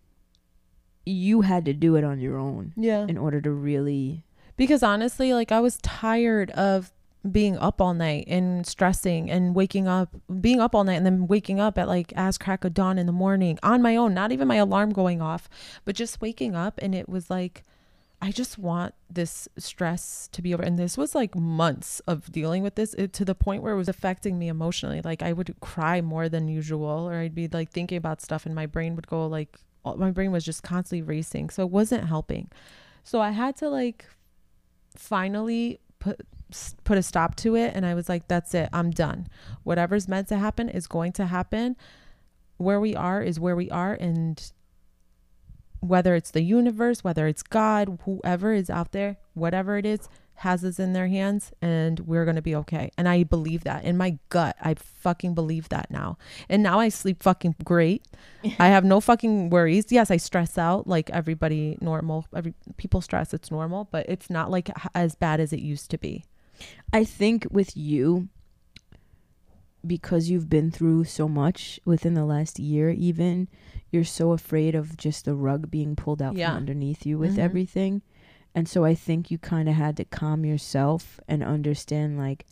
you 1.06 1.42
had 1.42 1.66
to 1.66 1.74
do 1.74 1.96
it 1.96 2.04
on 2.04 2.20
your 2.20 2.38
own 2.38 2.74
yeah, 2.76 3.06
in 3.08 3.18
order 3.18 3.40
to 3.40 3.52
really 3.52 4.24
Because 4.58 4.82
honestly, 4.82 5.34
like 5.34 5.52
I 5.52 5.60
was 5.60 5.78
tired 5.78 6.50
of 6.52 6.92
being 7.32 7.58
up 7.58 7.82
all 7.82 7.94
night 7.94 8.26
and 8.28 8.66
stressing 8.66 9.30
and 9.30 9.56
waking 9.56 9.88
up, 9.88 10.16
being 10.42 10.60
up 10.60 10.74
all 10.74 10.84
night 10.84 10.96
and 10.96 11.06
then 11.06 11.28
waking 11.28 11.60
up 11.60 11.78
at 11.78 11.88
like 11.88 12.14
ass 12.16 12.38
crack 12.38 12.64
of 12.64 12.74
dawn 12.74 12.98
in 12.98 13.06
the 13.06 13.12
morning 13.12 13.58
on 13.64 13.82
my 13.82 13.96
own, 13.96 14.14
not 14.14 14.32
even 14.32 14.48
my 14.48 14.56
alarm 14.56 14.92
going 14.92 15.22
off, 15.22 15.50
but 15.86 15.96
just 15.96 16.22
waking 16.22 16.56
up. 16.56 16.80
And 16.82 16.94
it 16.96 17.08
was 17.08 17.30
like, 17.30 17.64
I 18.22 18.32
just 18.32 18.58
want 18.58 18.96
this 19.10 19.48
stress 19.58 20.28
to 20.32 20.42
be 20.42 20.54
over. 20.54 20.64
And 20.64 20.80
this 20.80 20.98
was 20.98 21.14
like 21.14 21.36
months 21.36 22.00
of 22.08 22.32
dealing 22.32 22.64
with 22.64 22.76
this 22.76 22.94
it, 22.96 23.14
to 23.14 23.26
the 23.26 23.36
point 23.36 23.62
where 23.62 23.74
it 23.74 23.78
was 23.78 23.90
affecting 23.90 24.40
me 24.40 24.48
emotionally. 24.48 25.02
Like 25.02 25.22
I 25.22 25.34
would 25.34 25.56
cry 25.60 26.02
more 26.02 26.28
than 26.28 26.48
usual, 26.48 27.08
or 27.08 27.16
I'd 27.16 27.36
be 27.36 27.48
like 27.48 27.72
thinking 27.72 27.98
about 27.98 28.22
stuff 28.22 28.46
and 28.46 28.56
my 28.56 28.66
brain 28.66 28.96
would 28.96 29.08
go 29.08 29.28
like, 29.28 29.58
my 29.86 30.12
brain 30.12 30.32
was 30.32 30.44
just 30.44 30.64
constantly 30.64 31.02
racing. 31.02 31.50
So 31.50 31.64
it 31.64 31.70
wasn't 31.70 32.06
helping. 32.06 32.50
So 33.04 33.22
I 33.22 33.32
had 33.32 33.56
to 33.58 33.70
like 33.70 34.06
finally 34.96 35.80
put 36.00 36.20
put 36.84 36.98
a 36.98 37.04
stop 37.04 37.36
to 37.36 37.56
it 37.56 37.74
and 37.76 37.86
I 37.86 37.94
was 37.94 38.08
like 38.08 38.28
that's 38.28 38.54
it 38.54 38.70
I'm 38.72 38.92
done 38.92 39.28
whatever's 39.64 40.08
meant 40.08 40.28
to 40.30 40.38
happen 40.38 40.70
is 40.70 40.88
going 40.88 41.12
to 41.14 41.26
happen 41.26 41.76
where 42.58 42.80
we 42.80 42.96
are 42.96 43.22
is 43.22 43.40
where 43.40 43.56
we 43.56 43.70
are 43.70 43.94
and 43.94 44.52
whether 45.80 46.16
it's 46.16 46.32
the 46.32 46.42
universe 46.42 47.04
whether 47.04 47.28
it's 47.28 47.44
God 47.44 48.00
whoever 48.06 48.54
is 48.54 48.70
out 48.70 48.92
there 48.92 49.18
whatever 49.34 49.78
it 49.78 49.86
is 49.86 50.10
has 50.38 50.64
us 50.64 50.78
in 50.78 50.94
their 50.94 51.08
hands 51.08 51.52
and 51.62 52.00
we're 52.02 52.24
going 52.24 52.36
to 52.36 52.44
be 52.44 52.56
okay. 52.56 52.92
And 52.98 53.10
I 53.10 53.24
believe 53.24 53.64
that 53.64 53.84
in 53.84 53.98
my 53.98 54.20
gut. 54.30 54.56
I 54.62 54.76
fucking 54.76 55.34
believe 55.34 55.70
that 55.70 55.90
now. 55.90 56.18
And 56.48 56.62
now 56.62 56.80
I 56.80 56.90
sleep 56.90 57.24
fucking 57.24 57.56
great. 57.64 58.06
I 58.60 58.68
have 58.68 58.86
no 58.86 59.02
fucking 59.02 59.50
worries. 59.50 59.86
Yes, 59.90 60.12
I 60.12 60.18
stress 60.18 60.58
out 60.58 60.86
like 60.86 61.10
everybody 61.10 61.78
normal. 61.82 62.26
Every 62.36 62.54
people 62.78 63.02
stress, 63.02 63.34
it's 63.34 63.50
normal, 63.50 63.88
but 63.92 64.08
it's 64.08 64.30
not 64.30 64.52
like 64.52 64.70
as 64.94 65.16
bad 65.16 65.40
as 65.40 65.54
it 65.54 65.60
used 65.60 65.90
to 65.92 65.98
be. 65.98 66.24
I 66.94 67.04
think 67.04 67.48
with 67.52 67.76
you 67.78 68.30
because 69.86 70.30
you've 70.30 70.50
been 70.50 70.72
through 70.72 71.04
so 71.06 71.28
much 71.28 71.80
within 71.86 72.14
the 72.14 72.26
last 72.26 72.60
year 72.60 72.90
even 72.90 73.48
you're 73.92 74.04
so 74.04 74.32
afraid 74.34 74.76
of 74.76 74.98
just 74.98 75.24
the 75.26 75.34
rug 75.36 75.70
being 75.72 75.96
pulled 75.96 76.22
out 76.22 76.36
Yeah. 76.36 76.50
from 76.50 76.58
underneath 76.58 77.06
you 77.06 77.18
with 77.18 77.36
Mhm. 77.36 77.40
everything 77.40 78.02
and 78.56 78.68
so 78.68 78.84
i 78.84 78.94
think 78.96 79.30
you 79.32 79.38
kind 79.38 79.70
of 79.70 79.76
had 79.76 79.96
to 79.98 80.04
calm 80.06 80.44
yourself 80.46 81.20
and 81.28 81.44
understand 81.44 82.18
like 82.18 82.46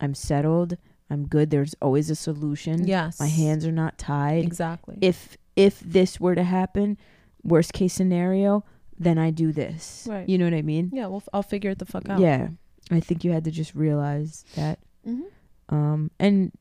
i'm 0.00 0.14
settled 0.14 0.78
i'm 1.10 1.26
good 1.26 1.50
there's 1.50 1.74
always 1.82 2.08
a 2.10 2.14
solution 2.14 2.86
Yes. 2.86 3.18
my 3.20 3.26
hands 3.26 3.66
are 3.66 3.72
not 3.72 3.98
tied 3.98 4.44
Exactly. 4.44 4.96
if 5.02 5.36
if 5.56 5.80
this 5.80 6.20
were 6.20 6.36
to 6.36 6.44
happen 6.44 6.96
worst 7.42 7.72
case 7.72 7.92
scenario 7.92 8.64
then 8.98 9.18
i 9.18 9.30
do 9.30 9.52
this 9.52 10.06
Right. 10.08 10.28
you 10.28 10.38
know 10.38 10.44
what 10.44 10.54
i 10.54 10.62
mean 10.62 10.90
yeah, 10.94 11.06
well, 11.08 11.22
I'll 11.34 11.42
figure 11.42 11.70
it 11.72 11.80
the 11.80 11.86
fuck 11.86 12.08
out. 12.08 12.20
yeah 12.20 12.48
i 12.90 13.00
think 13.00 13.24
you 13.24 13.32
had 13.32 13.44
to 13.44 13.50
just 13.50 13.74
realize 13.74 14.44
that 14.54 14.78
hmm 15.04 15.22
um, 15.70 16.10
and 16.18 16.52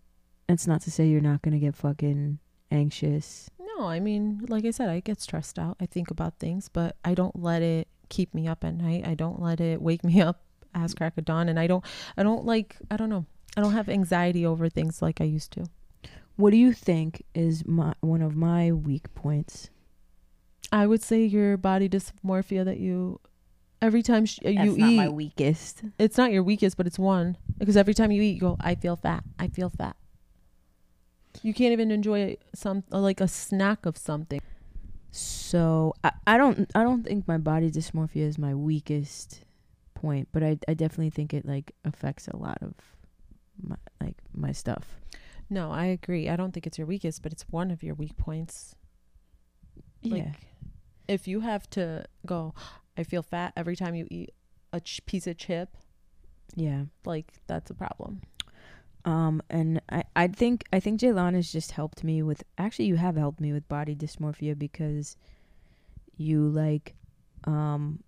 that's 0.47 0.67
not 0.67 0.81
to 0.81 0.91
say 0.91 1.07
you're 1.07 1.21
not 1.21 1.41
gonna 1.41 1.59
get 1.59 1.75
fucking 1.75 2.39
anxious. 2.71 3.49
No, 3.59 3.87
I 3.87 3.99
mean, 3.99 4.45
like 4.47 4.65
I 4.65 4.71
said, 4.71 4.89
I 4.89 4.99
get 4.99 5.21
stressed 5.21 5.59
out. 5.59 5.77
I 5.79 5.85
think 5.85 6.11
about 6.11 6.39
things, 6.39 6.69
but 6.69 6.95
I 7.05 7.13
don't 7.13 7.41
let 7.41 7.61
it 7.61 7.87
keep 8.09 8.33
me 8.33 8.47
up 8.47 8.63
at 8.63 8.73
night. 8.73 9.07
I 9.07 9.13
don't 9.13 9.41
let 9.41 9.59
it 9.59 9.81
wake 9.81 10.03
me 10.03 10.21
up 10.21 10.41
ass 10.73 10.93
crack 10.93 11.17
of 11.17 11.25
dawn, 11.25 11.49
and 11.49 11.59
I 11.59 11.67
don't, 11.67 11.83
I 12.17 12.23
don't 12.23 12.45
like, 12.45 12.77
I 12.91 12.97
don't 12.97 13.09
know, 13.09 13.25
I 13.55 13.61
don't 13.61 13.73
have 13.73 13.89
anxiety 13.89 14.45
over 14.45 14.69
things 14.69 15.01
like 15.01 15.21
I 15.21 15.25
used 15.25 15.51
to. 15.53 15.65
What 16.35 16.51
do 16.51 16.57
you 16.57 16.71
think 16.71 17.23
is 17.33 17.65
my 17.65 17.93
one 18.01 18.21
of 18.21 18.35
my 18.35 18.71
weak 18.71 19.13
points? 19.15 19.69
I 20.71 20.85
would 20.85 21.01
say 21.01 21.23
your 21.23 21.57
body 21.57 21.87
dysmorphia 21.89 22.65
that 22.65 22.77
you, 22.77 23.19
every 23.81 24.03
time 24.03 24.25
sh- 24.25 24.39
uh, 24.45 24.49
you 24.49 24.75
That's 24.75 24.77
eat, 24.77 24.81
not 24.81 24.93
my 24.93 25.09
weakest. 25.09 25.83
it's 25.99 26.17
not 26.17 26.31
your 26.31 26.43
weakest, 26.43 26.77
but 26.77 26.87
it's 26.87 26.99
one 26.99 27.37
because 27.57 27.77
every 27.77 27.93
time 27.93 28.11
you 28.11 28.21
eat, 28.21 28.35
you 28.35 28.41
go, 28.41 28.57
I 28.59 28.75
feel 28.75 28.95
fat, 28.95 29.23
I 29.39 29.47
feel 29.47 29.69
fat. 29.69 29.95
You 31.43 31.53
can't 31.53 31.71
even 31.71 31.91
enjoy 31.91 32.37
some 32.55 32.83
uh, 32.91 32.99
like 32.99 33.21
a 33.21 33.27
snack 33.27 33.85
of 33.85 33.97
something. 33.97 34.41
So 35.11 35.93
I, 36.03 36.11
I 36.25 36.37
don't 36.37 36.69
I 36.75 36.83
don't 36.83 37.03
think 37.03 37.27
my 37.27 37.37
body 37.37 37.71
dysmorphia 37.71 38.23
is 38.27 38.37
my 38.37 38.53
weakest 38.55 39.41
point, 39.93 40.27
but 40.31 40.43
I 40.43 40.57
I 40.67 40.73
definitely 40.73 41.11
think 41.11 41.33
it 41.33 41.45
like 41.45 41.73
affects 41.85 42.27
a 42.27 42.35
lot 42.35 42.57
of 42.61 42.73
my 43.61 43.77
like 44.01 44.17
my 44.33 44.51
stuff. 44.51 44.99
No, 45.49 45.71
I 45.71 45.85
agree. 45.85 46.27
I 46.27 46.35
don't 46.35 46.51
think 46.51 46.67
it's 46.67 46.77
your 46.77 46.87
weakest, 46.87 47.21
but 47.23 47.31
it's 47.31 47.43
one 47.49 47.71
of 47.71 47.81
your 47.81 47.95
weak 47.95 48.17
points. 48.17 48.75
Like, 50.03 50.23
yeah. 50.23 50.31
if 51.07 51.27
you 51.27 51.39
have 51.39 51.69
to 51.71 52.05
go, 52.25 52.53
I 52.97 53.03
feel 53.03 53.21
fat 53.23 53.53
every 53.55 53.75
time 53.75 53.95
you 53.95 54.07
eat 54.09 54.33
a 54.73 54.79
ch- 54.79 55.05
piece 55.05 55.27
of 55.27 55.37
chip, 55.37 55.77
Yeah. 56.55 56.85
like 57.05 57.31
that's 57.47 57.69
a 57.69 57.73
problem. 57.75 58.21
Um, 59.05 59.41
and 59.49 59.81
I, 59.89 60.03
I 60.15 60.27
think 60.27 60.65
I 60.73 60.79
think 60.81 60.99
Jaylon 60.99 61.33
has 61.35 61.51
just 61.51 61.71
helped 61.71 62.03
me 62.03 62.21
with 62.23 62.43
actually 62.57 62.85
you 62.85 62.95
have 62.97 63.15
helped 63.15 63.39
me 63.39 63.53
with 63.53 63.67
body 63.69 63.95
dysmorphia 63.95 64.57
because 64.57 65.15
you 66.17 66.49
like 66.49 66.95
um 67.45 68.03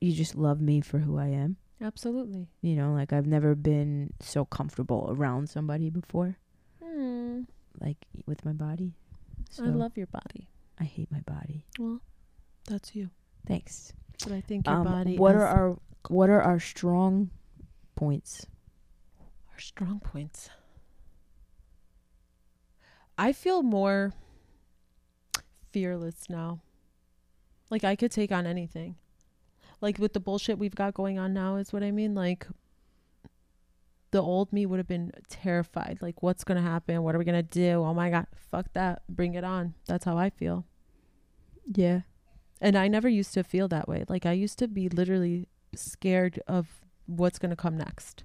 you 0.00 0.12
just 0.12 0.34
love 0.36 0.60
me 0.62 0.80
for 0.80 0.98
who 0.98 1.18
I 1.18 1.26
am. 1.28 1.56
Absolutely. 1.80 2.48
You 2.62 2.76
know, 2.76 2.92
like 2.94 3.12
I've 3.12 3.26
never 3.26 3.54
been 3.54 4.12
so 4.20 4.44
comfortable 4.46 5.08
around 5.10 5.48
somebody 5.50 5.90
before, 5.90 6.38
Hmm. 6.82 7.42
like 7.80 7.98
with 8.26 8.44
my 8.44 8.52
body. 8.52 8.94
So 9.50 9.64
I 9.64 9.68
love 9.68 9.96
your 9.98 10.06
body. 10.06 10.48
I 10.80 10.84
hate 10.84 11.10
my 11.12 11.20
body. 11.20 11.66
Well, 11.78 12.00
that's 12.66 12.94
you. 12.94 13.10
Thanks. 13.46 13.92
But 14.22 14.32
I 14.32 14.40
think 14.40 14.66
your 14.66 14.76
Um, 14.76 14.84
body. 14.84 15.18
what 15.18 15.34
is 15.34 15.42
are 15.42 15.46
our 15.46 15.78
what 16.08 16.28
are 16.30 16.40
our 16.42 16.60
strong 16.60 17.30
points? 17.96 18.46
our 19.52 19.58
strong 19.58 20.00
points? 20.00 20.50
I 23.16 23.32
feel 23.32 23.62
more 23.62 24.12
fearless 25.72 26.28
now. 26.28 26.60
Like 27.70 27.84
I 27.84 27.96
could 27.96 28.10
take 28.10 28.32
on 28.32 28.46
anything. 28.46 28.96
Like 29.80 29.98
with 29.98 30.12
the 30.12 30.20
bullshit 30.20 30.58
we've 30.58 30.74
got 30.74 30.94
going 30.94 31.18
on 31.18 31.32
now 31.34 31.56
is 31.56 31.72
what 31.72 31.82
I 31.82 31.90
mean. 31.90 32.14
Like 32.14 32.46
the 34.10 34.22
old 34.22 34.52
me 34.52 34.66
would 34.66 34.78
have 34.78 34.88
been 34.88 35.12
terrified. 35.28 35.98
Like 36.00 36.22
what's 36.22 36.44
gonna 36.44 36.62
happen? 36.62 37.02
What 37.02 37.14
are 37.14 37.18
we 37.18 37.24
gonna 37.24 37.42
do? 37.42 37.82
Oh 37.84 37.94
my 37.94 38.10
god, 38.10 38.26
fuck 38.50 38.66
that. 38.74 39.02
Bring 39.08 39.34
it 39.34 39.44
on. 39.44 39.74
That's 39.86 40.04
how 40.04 40.16
I 40.18 40.30
feel. 40.30 40.66
Yeah. 41.72 42.00
And 42.60 42.76
I 42.76 42.88
never 42.88 43.08
used 43.08 43.34
to 43.34 43.44
feel 43.44 43.68
that 43.68 43.88
way. 43.88 44.04
Like 44.08 44.26
I 44.26 44.32
used 44.32 44.58
to 44.60 44.68
be 44.68 44.88
literally 44.88 45.48
scared 45.74 46.40
of 46.46 46.66
what's 47.06 47.38
gonna 47.38 47.56
come 47.56 47.76
next. 47.76 48.24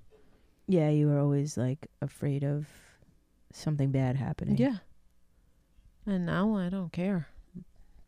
Yeah, 0.68 0.90
you 0.90 1.08
were 1.08 1.20
always 1.20 1.58
like 1.58 1.88
afraid 2.02 2.44
of 2.44 2.68
something 3.52 3.92
bad 3.92 4.16
happening. 4.16 4.58
Yeah. 4.58 4.78
And 6.06 6.26
now 6.26 6.56
I 6.56 6.70
don't 6.70 6.92
care. 6.92 7.28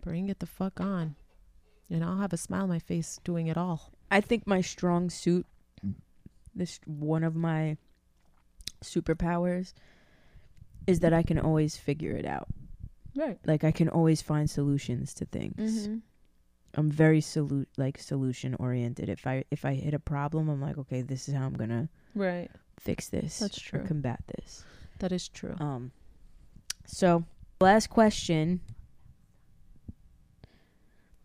Bring 0.01 0.29
it 0.29 0.39
the 0.39 0.45
fuck 0.45 0.79
on. 0.79 1.15
And 1.89 2.03
I'll 2.03 2.17
have 2.17 2.33
a 2.33 2.37
smile 2.37 2.63
on 2.63 2.69
my 2.69 2.79
face 2.79 3.19
doing 3.23 3.47
it 3.47 3.57
all. 3.57 3.91
I 4.09 4.21
think 4.21 4.47
my 4.47 4.61
strong 4.61 5.09
suit, 5.09 5.45
this 6.55 6.79
one 6.85 7.23
of 7.23 7.35
my 7.35 7.77
superpowers, 8.83 9.73
is 10.87 11.01
that 11.01 11.13
I 11.13 11.23
can 11.23 11.39
always 11.39 11.77
figure 11.77 12.11
it 12.11 12.25
out. 12.25 12.47
Right. 13.15 13.39
Like 13.45 13.63
I 13.63 13.71
can 13.71 13.89
always 13.89 14.21
find 14.21 14.49
solutions 14.49 15.13
to 15.15 15.25
things. 15.25 15.87
Mm-hmm. 15.87 15.97
I'm 16.75 16.89
very 16.89 17.19
solu- 17.21 17.65
like 17.77 17.97
solution 17.99 18.55
oriented. 18.59 19.09
If 19.09 19.27
I 19.27 19.43
if 19.51 19.65
I 19.65 19.73
hit 19.73 19.93
a 19.93 19.99
problem, 19.99 20.49
I'm 20.49 20.61
like, 20.61 20.77
okay, 20.77 21.01
this 21.01 21.27
is 21.27 21.35
how 21.35 21.45
I'm 21.45 21.53
gonna 21.53 21.89
Right. 22.15 22.49
fix 22.79 23.09
this. 23.09 23.39
That's 23.39 23.59
true. 23.59 23.83
combat 23.85 24.21
this. 24.27 24.63
That 24.99 25.11
is 25.11 25.27
true. 25.27 25.55
Um. 25.59 25.91
So, 26.85 27.25
last 27.59 27.89
question. 27.89 28.61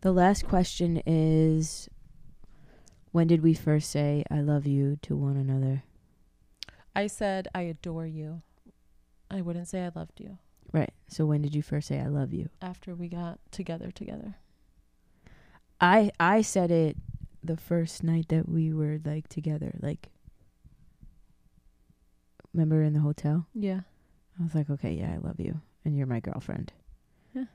The 0.01 0.11
last 0.11 0.47
question 0.47 1.01
is 1.05 1.89
when 3.11 3.27
did 3.27 3.41
we 3.41 3.53
first 3.53 3.89
say 3.89 4.23
I 4.29 4.41
love 4.41 4.67
you 4.67 4.97
to 5.03 5.15
one 5.15 5.37
another? 5.37 5.83
I 6.95 7.07
said 7.07 7.47
I 7.53 7.61
adore 7.61 8.05
you. 8.05 8.41
I 9.29 9.41
wouldn't 9.41 9.67
say 9.67 9.83
I 9.83 9.91
loved 9.93 10.19
you 10.21 10.37
Right. 10.71 10.91
So 11.09 11.25
when 11.25 11.41
did 11.41 11.53
you 11.55 11.61
first 11.61 11.87
say 11.87 11.99
I 11.99 12.07
love 12.07 12.33
you? 12.33 12.49
after 12.61 12.93
we 12.95 13.07
got 13.09 13.39
together 13.51 13.91
together. 13.91 14.35
I 15.79 16.11
I 16.19 16.41
said 16.41 16.71
it 16.71 16.97
the 17.43 17.57
first 17.57 18.03
night 18.03 18.27
that 18.29 18.49
we 18.49 18.73
were 18.73 18.99
like 19.03 19.27
together. 19.27 19.77
Like 19.81 20.09
remember 22.53 22.81
in 22.81 22.93
the 22.93 22.99
hotel? 23.01 23.47
Yeah. 23.53 23.81
I 24.39 24.43
was 24.43 24.53
like, 24.55 24.69
"Okay, 24.69 24.93
yeah, 24.93 25.13
I 25.13 25.17
love 25.17 25.39
you." 25.39 25.61
And 25.85 25.97
you're 25.97 26.07
my 26.07 26.19
girlfriend. 26.19 26.73
Yeah. 27.33 27.45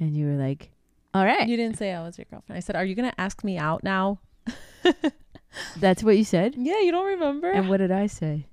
And 0.00 0.16
you 0.16 0.26
were 0.26 0.36
like, 0.36 0.70
"All 1.12 1.24
right." 1.24 1.48
You 1.48 1.56
didn't 1.56 1.78
say 1.78 1.92
I 1.92 2.02
was 2.02 2.18
your 2.18 2.26
girlfriend. 2.30 2.56
I 2.56 2.60
said, 2.60 2.76
Are 2.76 2.84
you 2.84 2.94
gonna 2.94 3.14
ask 3.18 3.44
me 3.44 3.58
out 3.58 3.84
now? 3.84 4.20
That's 5.76 6.02
what 6.02 6.16
you 6.16 6.24
said? 6.24 6.54
Yeah, 6.56 6.80
you 6.80 6.90
don't 6.90 7.06
remember? 7.06 7.50
And 7.50 7.68
what 7.68 7.78
did 7.78 7.90
I 7.90 8.06
say? 8.06 8.46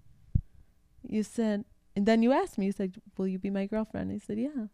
you 1.04 1.24
said 1.24 1.66
and 1.96 2.06
then 2.06 2.24
you 2.24 2.32
asked 2.32 2.58
me, 2.58 2.66
you 2.68 2.72
said, 2.72 2.96
Will 3.18 3.28
you 3.28 3.38
be 3.38 3.50
my 3.50 3.66
girlfriend? 3.66 4.12
I 4.12 4.18
said, 4.18 4.38
Yeah. 4.40 4.68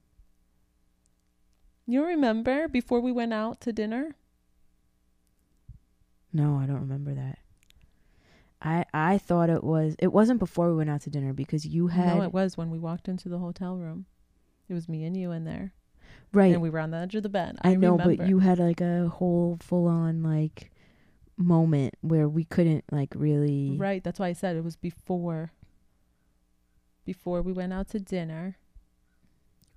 You 1.86 2.04
remember 2.04 2.68
before 2.68 3.00
we 3.00 3.12
went 3.12 3.34
out 3.34 3.62
to 3.62 3.74
dinner? 3.74 4.16
No, 6.38 6.60
I 6.62 6.68
don't 6.68 6.82
remember 6.82 7.16
that. 7.16 7.40
I 8.62 8.86
I 8.94 9.18
thought 9.18 9.50
it 9.50 9.64
was 9.64 9.96
it 9.98 10.14
wasn't 10.14 10.40
before 10.40 10.70
we 10.70 10.76
went 10.76 10.90
out 10.92 11.02
to 11.02 11.10
dinner 11.10 11.34
because 11.34 11.66
you 11.66 11.88
had 11.88 12.16
no, 12.16 12.22
it 12.22 12.32
was 12.32 12.56
when 12.56 12.70
we 12.70 12.78
walked 12.78 13.08
into 13.08 13.28
the 13.28 13.40
hotel 13.40 13.76
room. 13.76 14.06
It 14.70 14.76
was 14.76 14.88
me 14.88 15.04
and 15.04 15.18
you 15.18 15.32
in 15.32 15.46
there, 15.46 15.74
right. 16.34 16.54
and 16.54 16.62
we 16.62 16.70
were 16.70 16.80
on 16.80 16.92
the 16.92 16.98
edge 16.98 17.16
of 17.16 17.24
the 17.24 17.30
bed. 17.30 17.58
I, 17.62 17.72
I, 17.72 17.76
know, 17.76 17.94
remember. 17.94 18.18
but 18.18 18.28
you 18.28 18.40
had 18.40 18.60
like 18.60 18.82
a 18.82 19.08
whole 19.08 19.58
full 19.62 19.88
on 19.88 20.22
like 20.22 20.72
moment 21.38 21.96
where 22.02 22.30
we 22.30 22.44
couldn't 22.44 22.84
like 22.92 23.14
really 23.16 23.76
right. 23.78 24.04
That's 24.04 24.20
why 24.20 24.28
I 24.28 24.34
said 24.34 24.56
it 24.56 24.64
was 24.64 24.76
before. 24.76 25.52
Before 27.04 27.42
we 27.42 27.52
went 27.52 27.74
out 27.74 27.90
to 27.90 28.00
dinner. 28.00 28.58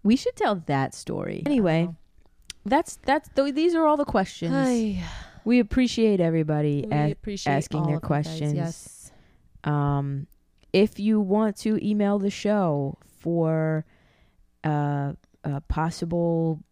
We 0.03 0.17
should 0.17 0.37
tell 0.37 0.57
that 0.67 0.95
story. 0.95 1.43
Anyway, 1.47 1.89
that's 2.67 2.99
that's 3.05 3.31
th- 3.35 3.55
these 3.55 3.75
are 3.75 3.87
all 3.87 3.97
the 3.97 4.05
questions. 4.05 4.55
Ay, 4.55 5.03
We 5.51 5.59
appreciate 5.59 6.21
everybody 6.21 6.85
we 6.87 6.93
as- 6.93 7.11
appreciate 7.11 7.53
asking 7.55 7.83
their 7.83 7.95
you 7.95 8.01
guys, 8.01 8.07
questions. 8.07 8.55
Yes. 8.55 9.11
Um, 9.65 10.29
if 10.73 11.01
you 11.01 11.21
want 11.21 11.57
to 11.63 11.85
email 11.85 12.21
the 12.21 12.31
show 12.31 12.99
for 13.19 13.85
uh, 14.63 15.15
uh, 15.43 15.59
possible 15.67 16.63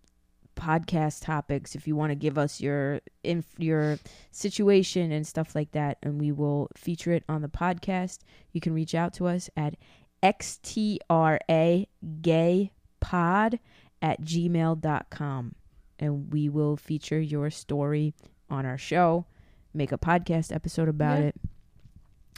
podcast 0.54 1.24
topics, 1.24 1.74
if 1.74 1.88
you 1.88 1.96
want 1.96 2.12
to 2.12 2.14
give 2.14 2.38
us 2.38 2.60
your 2.60 3.00
inf- 3.24 3.58
your 3.58 3.98
situation 4.30 5.10
and 5.10 5.26
stuff 5.26 5.56
like 5.56 5.72
that, 5.72 5.98
and 6.04 6.20
we 6.20 6.30
will 6.30 6.68
feature 6.76 7.10
it 7.10 7.24
on 7.28 7.42
the 7.42 7.48
podcast, 7.48 8.20
you 8.52 8.60
can 8.60 8.72
reach 8.72 8.94
out 8.94 9.12
to 9.14 9.26
us 9.26 9.50
at 9.56 9.74
xtra 10.22 11.86
gay 12.22 12.70
pod 13.00 13.58
at 14.00 14.20
gmail.com 14.20 15.54
and 15.98 16.32
we 16.32 16.48
will 16.48 16.76
feature 16.76 17.18
your 17.18 17.50
story 17.50 18.14
on 18.50 18.64
our 18.66 18.78
show 18.78 19.26
make 19.74 19.92
a 19.92 19.98
podcast 19.98 20.54
episode 20.54 20.88
about 20.88 21.18
Yeah. 21.18 21.26
it 21.26 21.36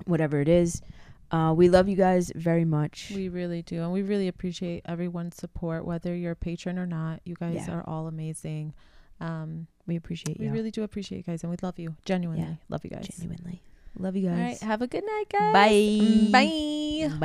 whatever 0.06 0.40
it 0.40 0.48
is. 0.48 0.82
Uh, 1.30 1.54
we 1.56 1.68
love 1.68 1.88
you 1.88 1.94
guys 1.96 2.32
very 2.34 2.64
much. 2.64 3.12
We 3.14 3.28
really 3.28 3.62
do. 3.62 3.82
And 3.82 3.92
we 3.92 4.02
really 4.02 4.26
appreciate 4.28 4.82
everyone's 4.84 5.36
support, 5.36 5.84
whether 5.84 6.14
you're 6.14 6.32
a 6.32 6.36
patron 6.36 6.78
or 6.78 6.86
not. 6.86 7.20
You 7.24 7.34
guys 7.36 7.66
Yeah. 7.68 7.74
are 7.76 7.84
all 7.88 8.08
amazing. 8.08 8.74
Um, 9.20 9.68
we 9.86 9.94
appreciate 9.96 10.38
we 10.38 10.46
you 10.46 10.50
We 10.50 10.58
really 10.58 10.70
do 10.72 10.82
appreciate 10.82 11.18
you 11.18 11.24
guys 11.24 11.44
and 11.44 11.50
we 11.50 11.56
love 11.62 11.78
you. 11.78 11.94
Genuinely. 12.04 12.42
Yeah. 12.44 12.54
Love 12.68 12.82
you 12.84 12.90
guys. 12.90 13.06
genuinely. 13.06 13.62
Love 13.98 14.16
you 14.16 14.28
guys. 14.28 14.38
right. 14.38 14.58
Have 14.60 14.82
a 14.82 14.86
good 14.86 15.04
night, 15.04 15.24
guys. 15.30 15.52
Bye. 15.52 16.30
Bye. 16.32 17.08
Bye. 17.10 17.16